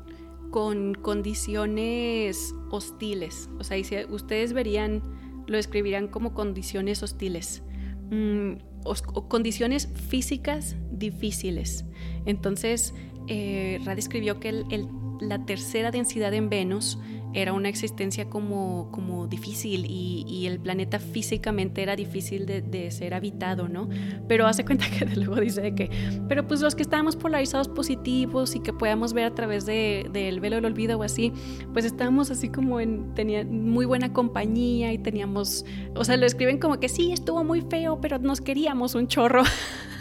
con 0.53 0.95
condiciones 0.95 2.55
hostiles. 2.71 3.51
O 3.59 3.65
sea, 3.65 3.77
dice, 3.77 4.07
ustedes 4.09 4.53
verían, 4.53 5.03
lo 5.49 5.59
escribirían 5.59 6.07
como 6.07 6.33
condiciones 6.33 7.03
hostiles. 7.03 7.65
Mm, 8.13 8.59
o, 8.85 9.29
condiciones 9.29 9.89
físicas 10.09 10.77
difíciles. 10.93 11.85
Entonces, 12.25 12.95
eh, 13.27 13.81
Ra 13.85 13.97
describió 13.97 14.39
que 14.39 14.51
el 14.51 14.93
la 15.23 15.45
tercera 15.45 15.91
densidad 15.91 16.35
en 16.35 16.49
Venus 16.49 16.99
era 17.35 17.53
una 17.53 17.69
existencia 17.69 18.29
como, 18.29 18.91
como 18.91 19.27
difícil 19.27 19.87
y, 19.87 20.25
y 20.29 20.47
el 20.47 20.61
planeta 20.61 20.99
físicamente 20.99 21.83
era 21.83 21.97
difícil 21.97 22.47
de, 22.47 22.61
de, 22.61 22.91
ser 22.91 23.15
habitado, 23.15 23.69
¿no? 23.69 23.89
Pero 24.29 24.47
hace 24.47 24.65
cuenta 24.65 24.87
que 24.91 25.07
luego 25.17 25.37
dice 25.37 25.75
que, 25.75 25.91
pero 26.29 26.47
pues 26.47 26.61
los 26.61 26.75
que 26.75 26.83
estábamos 26.83 27.17
polarizados 27.17 27.69
positivos 27.69 28.55
y 28.55 28.61
que 28.61 28.73
podíamos 28.73 29.13
ver 29.13 29.25
a 29.25 29.35
través 29.35 29.65
del 29.65 30.13
de, 30.13 30.39
velo 30.41 30.57
del 30.57 30.67
olvido 30.67 30.99
o 30.99 31.03
así, 31.03 31.33
pues 31.73 31.85
estábamos 31.85 32.31
así 32.31 32.49
como 32.49 32.81
en, 32.81 33.15
tenía 33.15 33.45
muy 33.45 33.87
buena 33.87 34.13
compañía 34.13 34.93
y 34.93 34.99
teníamos, 34.99 35.65
o 35.95 36.05
sea, 36.05 36.17
lo 36.17 36.27
escriben 36.27 36.59
como 36.59 36.81
que 36.81 36.89
sí, 36.89 37.13
estuvo 37.13 37.45
muy 37.45 37.63
feo, 37.63 38.01
pero 38.01 38.19
nos 38.19 38.41
queríamos 38.41 38.95
un 38.95 39.09
chorro. 39.09 39.43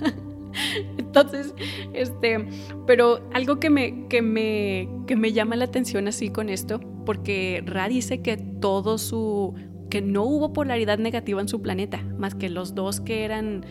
Entonces, 0.98 1.54
este, 1.94 2.48
pero 2.88 3.22
algo 3.34 3.60
que 3.60 3.70
me, 3.70 4.08
que 4.08 4.22
me, 4.22 4.90
que 5.08 5.16
me 5.16 5.34
llama 5.34 5.56
la 5.56 5.66
atención 5.66 6.08
así 6.08 6.30
con 6.30 6.50
esto, 6.50 6.80
porque 7.06 7.64
Ra 7.66 7.88
dice 7.88 8.22
que 8.22 8.38
todo 8.38 8.98
su, 8.98 9.56
que 9.90 10.02
no 10.02 10.24
hubo 10.24 10.54
polaridad 10.54 10.98
negativa 11.00 11.42
en 11.42 11.48
su 11.48 11.62
planeta, 11.62 12.04
más 12.18 12.36
que 12.36 12.50
los 12.50 12.76
dos 12.76 13.02
que 13.02 13.24
eran, 13.24 13.66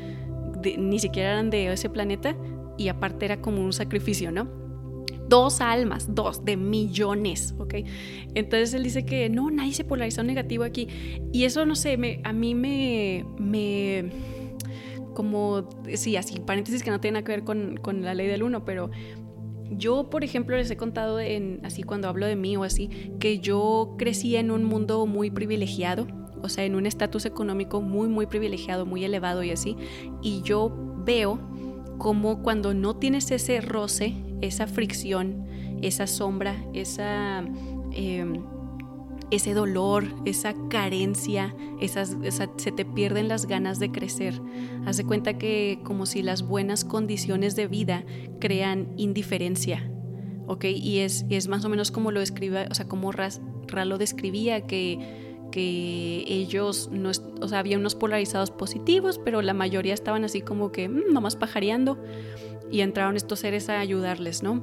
ni 0.78 0.98
siquiera 0.98 1.32
eran 1.32 1.51
de 1.51 1.72
ese 1.72 1.88
planeta, 1.88 2.36
y 2.76 2.88
aparte 2.88 3.26
era 3.26 3.40
como 3.40 3.62
un 3.62 3.72
sacrificio, 3.72 4.32
¿no? 4.32 4.48
Dos 5.28 5.61
almas, 5.61 6.14
dos, 6.14 6.44
de 6.44 6.57
millones, 6.57 7.55
¿ok? 7.59 7.74
Entonces 8.34 8.74
él 8.74 8.82
dice 8.82 9.05
que 9.05 9.28
no, 9.28 9.51
nadie 9.51 9.74
se 9.74 9.84
polarizó 9.84 10.24
negativo 10.24 10.64
aquí. 10.64 10.88
Y 11.32 11.44
eso, 11.44 11.64
no 11.66 11.76
sé, 11.76 11.96
me, 11.96 12.20
a 12.24 12.32
mí 12.32 12.55
me, 12.55 13.24
me 13.38 14.11
como, 15.15 15.69
sí, 15.95 16.17
así, 16.17 16.41
paréntesis 16.41 16.83
que 16.83 16.91
no 16.91 17.01
tiene 17.01 17.15
nada 17.15 17.25
que 17.25 17.33
ver 17.33 17.45
con, 17.45 17.77
con 17.77 18.03
la 18.03 18.15
ley 18.15 18.27
del 18.27 18.43
uno, 18.43 18.65
pero 18.65 18.91
yo, 19.71 20.11
por 20.11 20.25
ejemplo, 20.25 20.57
les 20.57 20.71
he 20.71 20.77
contado 20.77 21.21
en, 21.21 21.61
así 21.65 21.83
cuando 21.83 22.09
hablo 22.09 22.27
de 22.27 22.37
mí 22.37 22.57
o 22.57 22.65
así, 22.65 22.89
que 23.21 23.39
yo 23.39 23.95
crecí 23.99 24.37
en 24.37 24.51
un 24.51 24.65
mundo 24.65 25.07
muy 25.07 25.31
privilegiado, 25.31 26.07
o 26.43 26.49
sea, 26.49 26.65
en 26.65 26.75
un 26.75 26.87
estatus 26.87 27.25
económico 27.25 27.81
muy, 27.81 28.09
muy 28.09 28.27
privilegiado, 28.27 28.87
muy 28.87 29.05
elevado 29.05 29.43
y 29.43 29.51
así, 29.51 29.77
y 30.23 30.43
yo 30.43 30.73
veo 31.05 31.39
como 31.99 32.43
cuando 32.43 32.75
no 32.75 32.97
tienes 32.97 33.31
ese 33.31 33.61
roce, 33.61 34.15
esa 34.41 34.67
fricción, 34.67 35.47
esa 35.83 36.07
sombra, 36.07 36.57
esa... 36.73 37.45
Eh, 37.93 38.25
ese 39.31 39.55
dolor, 39.55 40.05
esa 40.24 40.55
carencia, 40.68 41.55
esas, 41.81 42.16
se 42.57 42.72
te 42.72 42.85
pierden 42.85 43.28
las 43.28 43.47
ganas 43.47 43.78
de 43.78 43.91
crecer. 43.91 44.41
Haz 44.87 44.97
de 44.97 45.05
cuenta 45.05 45.39
que 45.39 45.81
como 45.85 46.07
si 46.07 46.22
las 46.22 46.43
buenas 46.43 46.85
condiciones 46.85 47.57
de 47.57 47.66
vida 47.66 48.05
crean 48.41 48.93
indiferencia, 48.97 49.91
¿ok? 50.47 50.64
Y 50.64 50.99
es, 50.99 51.24
es 51.31 51.49
más 51.49 51.64
o 51.64 51.68
menos 51.68 51.91
como 51.91 52.11
lo 52.11 52.20
escriba, 52.20 52.66
o 52.70 52.74
sea, 52.74 52.89
como 52.89 53.12
Ras, 53.12 53.41
lo 53.85 53.99
describía, 53.99 54.66
que, 54.66 54.99
que 55.53 56.24
ellos, 56.26 56.89
no, 56.93 57.11
o 57.41 57.49
sea, 57.49 57.61
había 57.61 57.78
unos 57.78 57.95
polarizados 57.95 58.51
positivos, 58.51 59.20
pero 59.24 59.43
la 59.43 59.55
mayoría 59.55 59.95
estaban 59.95 60.24
así 60.24 60.41
como 60.41 60.72
que 60.72 60.89
mm, 60.89 61.12
nomás 61.12 61.37
pajareando 61.37 61.99
y 62.70 62.81
entraron 62.81 63.16
estos 63.16 63.41
seres 63.41 63.68
a 63.68 63.81
ayudarles, 63.81 64.43
¿no? 64.43 64.62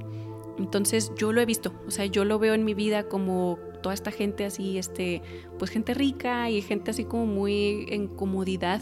Entonces 0.57 1.11
yo 1.15 1.31
lo 1.31 1.41
he 1.41 1.45
visto, 1.45 1.73
o 1.87 1.91
sea, 1.91 2.05
yo 2.05 2.25
lo 2.25 2.39
veo 2.39 2.53
en 2.53 2.65
mi 2.65 2.73
vida 2.73 3.03
como 3.03 3.59
toda 3.87 3.93
esta 3.93 4.11
gente 4.11 4.43
así, 4.43 4.77
este, 4.77 5.21
pues 5.57 5.71
gente 5.71 5.93
rica 5.93 6.49
y 6.49 6.61
gente 6.61 6.91
así 6.91 7.05
como 7.05 7.25
muy 7.25 7.85
en 7.87 8.09
comodidad, 8.09 8.81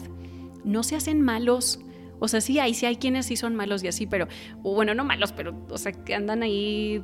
no 0.64 0.82
se 0.82 0.96
hacen 0.96 1.20
malos. 1.20 1.78
O 2.18 2.26
sea, 2.26 2.40
sí 2.40 2.58
hay, 2.58 2.74
sí 2.74 2.86
hay 2.86 2.96
quienes 2.96 3.26
sí 3.26 3.36
son 3.36 3.54
malos 3.54 3.84
y 3.84 3.86
así, 3.86 4.08
pero, 4.08 4.26
bueno, 4.64 4.94
no 4.94 5.04
malos, 5.04 5.30
pero, 5.30 5.64
o 5.70 5.78
sea, 5.78 5.92
que 5.92 6.12
andan 6.12 6.42
ahí 6.42 7.00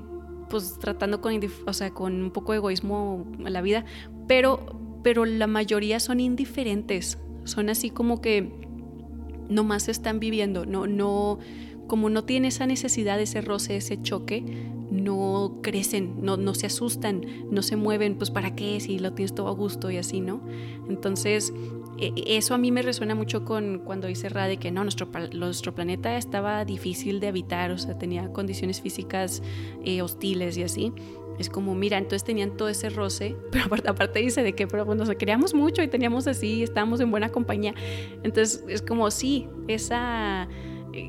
pues 0.50 0.80
tratando 0.80 1.20
con, 1.20 1.38
o 1.64 1.72
sea, 1.72 1.94
con 1.94 2.24
un 2.24 2.32
poco 2.32 2.50
de 2.50 2.58
egoísmo 2.58 3.24
la 3.38 3.60
vida, 3.60 3.84
pero, 4.26 4.80
pero 5.04 5.24
la 5.24 5.46
mayoría 5.46 6.00
son 6.00 6.18
indiferentes, 6.18 7.20
son 7.44 7.68
así 7.68 7.90
como 7.90 8.20
que 8.20 8.50
nomás 9.48 9.88
están 9.88 10.18
viviendo, 10.18 10.66
no, 10.66 10.88
no, 10.88 11.38
como 11.86 12.10
no 12.10 12.24
tiene 12.24 12.48
esa 12.48 12.66
necesidad, 12.66 13.20
ese 13.20 13.42
roce, 13.42 13.76
ese 13.76 14.02
choque, 14.02 14.44
no 15.02 15.58
crecen, 15.62 16.16
no, 16.22 16.36
no 16.36 16.54
se 16.54 16.66
asustan, 16.66 17.24
no 17.50 17.62
se 17.62 17.76
mueven, 17.76 18.16
pues 18.16 18.30
para 18.30 18.54
qué 18.54 18.80
si 18.80 18.98
lo 18.98 19.12
tienes 19.12 19.34
todo 19.34 19.48
a 19.48 19.52
gusto 19.52 19.90
y 19.90 19.96
así, 19.96 20.20
¿no? 20.20 20.42
Entonces, 20.88 21.52
e, 21.98 22.12
eso 22.26 22.54
a 22.54 22.58
mí 22.58 22.70
me 22.72 22.82
resuena 22.82 23.14
mucho 23.14 23.44
con 23.44 23.80
cuando 23.84 24.08
dice 24.08 24.28
Ra 24.28 24.46
de 24.46 24.56
que 24.56 24.70
no, 24.70 24.82
nuestro, 24.82 25.08
nuestro 25.34 25.74
planeta 25.74 26.16
estaba 26.16 26.64
difícil 26.64 27.20
de 27.20 27.28
habitar, 27.28 27.70
o 27.70 27.78
sea, 27.78 27.98
tenía 27.98 28.32
condiciones 28.32 28.80
físicas 28.80 29.42
eh, 29.84 30.02
hostiles 30.02 30.56
y 30.56 30.62
así. 30.62 30.92
Es 31.38 31.48
como, 31.48 31.74
mira, 31.74 31.96
entonces 31.96 32.24
tenían 32.24 32.56
todo 32.56 32.68
ese 32.68 32.90
roce, 32.90 33.36
pero 33.50 33.64
aparte, 33.66 33.88
aparte 33.88 34.18
dice 34.20 34.42
de 34.42 34.54
que, 34.54 34.66
pero 34.66 34.84
bueno, 34.84 35.04
nos 35.04 35.16
queríamos 35.16 35.54
mucho 35.54 35.82
y 35.82 35.88
teníamos 35.88 36.26
así, 36.26 36.62
estábamos 36.62 37.00
en 37.00 37.10
buena 37.10 37.30
compañía. 37.30 37.74
Entonces, 38.22 38.64
es 38.68 38.82
como, 38.82 39.10
sí, 39.10 39.48
esa 39.68 40.48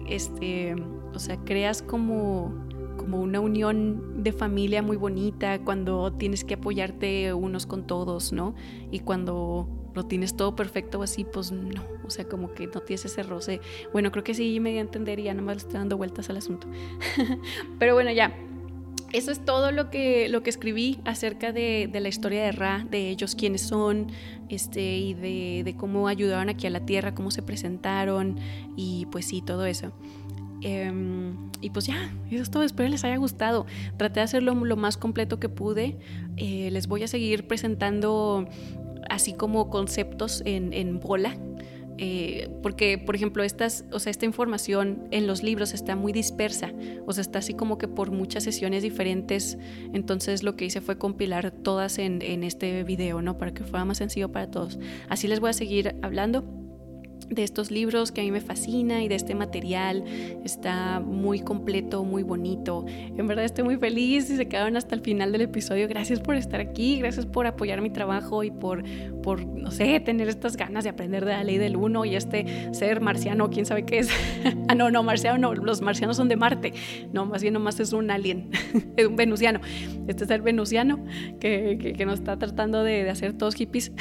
este, 0.08 0.76
o 1.14 1.20
sea, 1.20 1.38
creas 1.44 1.82
como, 1.82 2.63
como 3.04 3.20
una 3.20 3.42
unión 3.42 4.24
de 4.24 4.32
familia 4.32 4.82
muy 4.82 4.96
bonita 4.96 5.60
cuando 5.60 6.14
tienes 6.14 6.46
que 6.46 6.54
apoyarte 6.54 7.34
unos 7.34 7.66
con 7.66 7.86
todos, 7.86 8.32
¿no? 8.32 8.56
Y 8.92 9.00
cuando 9.00 9.68
lo 9.94 10.06
tienes 10.06 10.38
todo 10.38 10.56
perfecto 10.56 11.04
así, 11.04 11.26
pues 11.26 11.52
no, 11.52 11.84
o 12.06 12.10
sea, 12.10 12.24
como 12.30 12.54
que 12.54 12.68
no 12.68 12.80
tienes 12.80 13.04
ese 13.04 13.24
roce. 13.24 13.60
Bueno, 13.92 14.10
creo 14.14 14.24
que 14.24 14.34
sí 14.34 14.62
me 14.62 14.72
di 14.72 14.78
a 14.78 14.82
entender 14.82 15.20
y 15.20 15.24
ya 15.24 15.34
nomás 15.34 15.58
estoy 15.58 15.74
dando 15.74 15.98
vueltas 15.98 16.30
al 16.30 16.38
asunto. 16.38 16.66
Pero 17.80 17.94
bueno, 17.94 18.10
ya. 18.12 18.34
Eso 19.12 19.32
es 19.32 19.44
todo 19.44 19.72
lo 19.72 19.92
que, 19.92 20.30
lo 20.30 20.42
que 20.42 20.50
escribí 20.50 21.00
acerca 21.04 21.52
de, 21.52 21.90
de 21.92 22.00
la 22.00 22.08
historia 22.08 22.42
de 22.46 22.54
Ra, 22.54 22.88
de 22.90 23.10
ellos 23.10 23.36
quiénes 23.36 23.62
son, 23.62 24.08
este, 24.48 24.98
y 24.98 25.14
de, 25.14 25.62
de, 25.64 25.76
cómo 25.76 26.08
ayudaron 26.08 26.50
aquí 26.50 26.66
a 26.66 26.72
la 26.72 26.86
Tierra, 26.86 27.14
cómo 27.14 27.30
se 27.30 27.44
presentaron, 27.44 28.40
y 28.76 29.06
pues 29.12 29.26
sí, 29.26 29.44
todo 29.44 29.66
eso. 29.66 29.92
Em, 30.64 31.52
y 31.62 31.70
pues 31.70 31.86
ya, 31.86 32.14
eso 32.32 32.42
es 32.42 32.50
todo. 32.50 32.64
Espero 32.64 32.90
les 32.90 33.04
haya 33.04 33.18
gustado. 33.18 33.66
Traté 33.98 34.22
de 34.22 34.24
hacerlo 34.24 34.56
lo 34.56 34.76
más 34.76 34.98
completo 34.98 35.40
que 35.40 35.50
pude. 35.50 35.98
Eh, 36.38 36.70
les 36.72 36.88
voy 36.88 37.04
a 37.04 37.08
seguir 37.08 37.48
presentando 37.48 38.48
así 39.10 39.34
como 39.34 39.70
conceptos 39.70 40.42
en, 40.46 40.74
en 40.74 41.00
bola 41.00 41.38
eh, 41.98 42.50
porque, 42.62 42.98
por 42.98 43.16
ejemplo, 43.16 43.44
estas, 43.44 43.86
o 43.92 44.00
sea, 44.00 44.10
esta 44.10 44.26
información 44.26 45.08
en 45.12 45.28
los 45.28 45.44
libros 45.44 45.74
está 45.74 45.96
muy 45.96 46.12
dispersa, 46.12 46.72
o 47.06 47.14
sea, 47.14 47.22
está 47.22 47.40
así 47.40 47.54
como 47.54 47.78
que 47.78 47.88
por 47.88 48.12
muchas 48.12 48.44
sesiones 48.44 48.84
diferentes, 48.84 49.58
entonces 49.94 50.44
lo 50.44 50.56
que 50.56 50.66
hice 50.66 50.82
fue 50.82 50.98
compilar 50.98 51.52
todas 51.52 52.00
en, 52.00 52.22
en 52.22 52.44
este 52.44 52.84
video, 52.84 53.22
¿no? 53.22 53.38
Para 53.38 53.54
que 53.54 53.64
fuera 53.64 53.86
más 53.86 54.00
sencillo 54.00 54.32
para 54.32 54.50
todos. 54.50 54.80
Así 55.08 55.28
les 55.28 55.40
voy 55.40 55.52
a 55.52 55.54
seguir 55.54 55.96
hablando 56.02 56.63
de 57.36 57.44
estos 57.44 57.72
libros 57.72 58.12
que 58.12 58.22
a 58.22 58.24
mí 58.24 58.32
me 58.32 58.42
fascina 58.42 59.04
y 59.04 59.08
de 59.08 59.16
este 59.16 59.36
material. 59.36 60.04
Está 60.44 61.00
muy 61.00 61.40
completo, 61.40 62.04
muy 62.04 62.24
bonito. 62.24 62.86
En 62.88 63.28
verdad 63.28 63.46
estoy 63.46 63.64
muy 63.64 63.78
feliz 63.78 64.30
y 64.30 64.38
se 64.38 64.48
quedaron 64.48 64.78
hasta 64.78 64.96
el 64.96 65.02
final 65.02 65.32
del 65.32 65.42
episodio. 65.42 65.88
Gracias 65.88 66.20
por 66.20 66.36
estar 66.36 66.60
aquí, 66.60 67.00
gracias 67.00 67.26
por 67.26 67.48
apoyar 67.48 67.82
mi 67.82 67.90
trabajo 67.90 68.44
y 68.44 68.52
por, 68.52 68.84
por 69.22 69.46
no 69.46 69.72
sé, 69.72 70.00
tener 70.00 70.28
estas 70.30 70.58
ganas 70.58 70.84
de 70.84 70.90
aprender 70.90 71.26
de 71.26 71.32
la 71.32 71.44
ley 71.44 71.58
del 71.58 71.76
uno 71.76 72.06
y 72.06 72.16
este 72.16 72.74
ser 72.74 73.02
marciano, 73.02 73.50
quién 73.50 73.66
sabe 73.66 73.86
qué 73.86 74.00
es. 74.00 74.10
ah, 74.68 74.76
no, 74.76 74.92
no, 74.92 75.04
marciano 75.04 75.38
no, 75.38 75.54
los 75.54 75.82
marcianos 75.82 76.18
son 76.18 76.30
de 76.30 76.36
Marte. 76.36 76.74
No, 77.12 77.26
más 77.26 77.42
bien 77.42 77.54
nomás 77.54 77.80
es 77.80 77.94
un 77.94 78.12
alien, 78.12 78.50
es 78.98 79.08
un 79.08 79.16
venusiano. 79.16 79.60
Este 80.08 80.26
ser 80.26 80.42
venusiano 80.42 81.04
que, 81.40 81.94
que, 81.98 82.06
nos 82.06 82.20
está 82.20 82.38
tratando 82.38 82.84
de, 82.84 83.04
de 83.04 83.10
hacer 83.10 83.34
todos 83.34 83.56
hippies. 83.56 83.92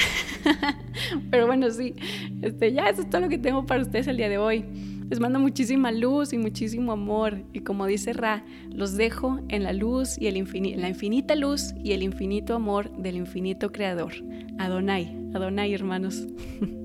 Pero 1.31 1.47
bueno, 1.47 1.71
sí, 1.71 1.95
este, 2.43 2.73
ya 2.73 2.89
eso 2.89 3.03
es 3.03 3.11
todo 3.11 3.22
lo 3.23 3.29
que 3.29 3.39
tengo 3.39 3.65
para 3.65 3.81
ustedes 3.81 4.09
el 4.09 4.17
día 4.17 4.29
de 4.29 4.39
hoy. 4.39 4.65
Les 5.09 5.21
mando 5.21 5.39
muchísima 5.39 5.93
luz 5.93 6.33
y 6.33 6.39
muchísimo 6.39 6.93
amor. 6.93 7.43
Y 7.53 7.61
como 7.61 7.87
dice 7.87 8.13
Ra, 8.13 8.45
los 8.71 8.97
dejo 8.97 9.41
en 9.49 9.63
la 9.63 9.73
luz 9.73 10.19
y 10.19 10.27
el 10.27 10.35
la 10.81 10.89
infinita 10.89 11.35
luz 11.35 11.73
y 11.83 11.93
el 11.93 12.03
infinito 12.03 12.55
amor 12.55 12.91
del 12.97 13.17
infinito 13.17 13.71
creador. 13.71 14.13
Adonai, 14.59 15.17
Adonai, 15.35 15.73
hermanos. 15.73 16.27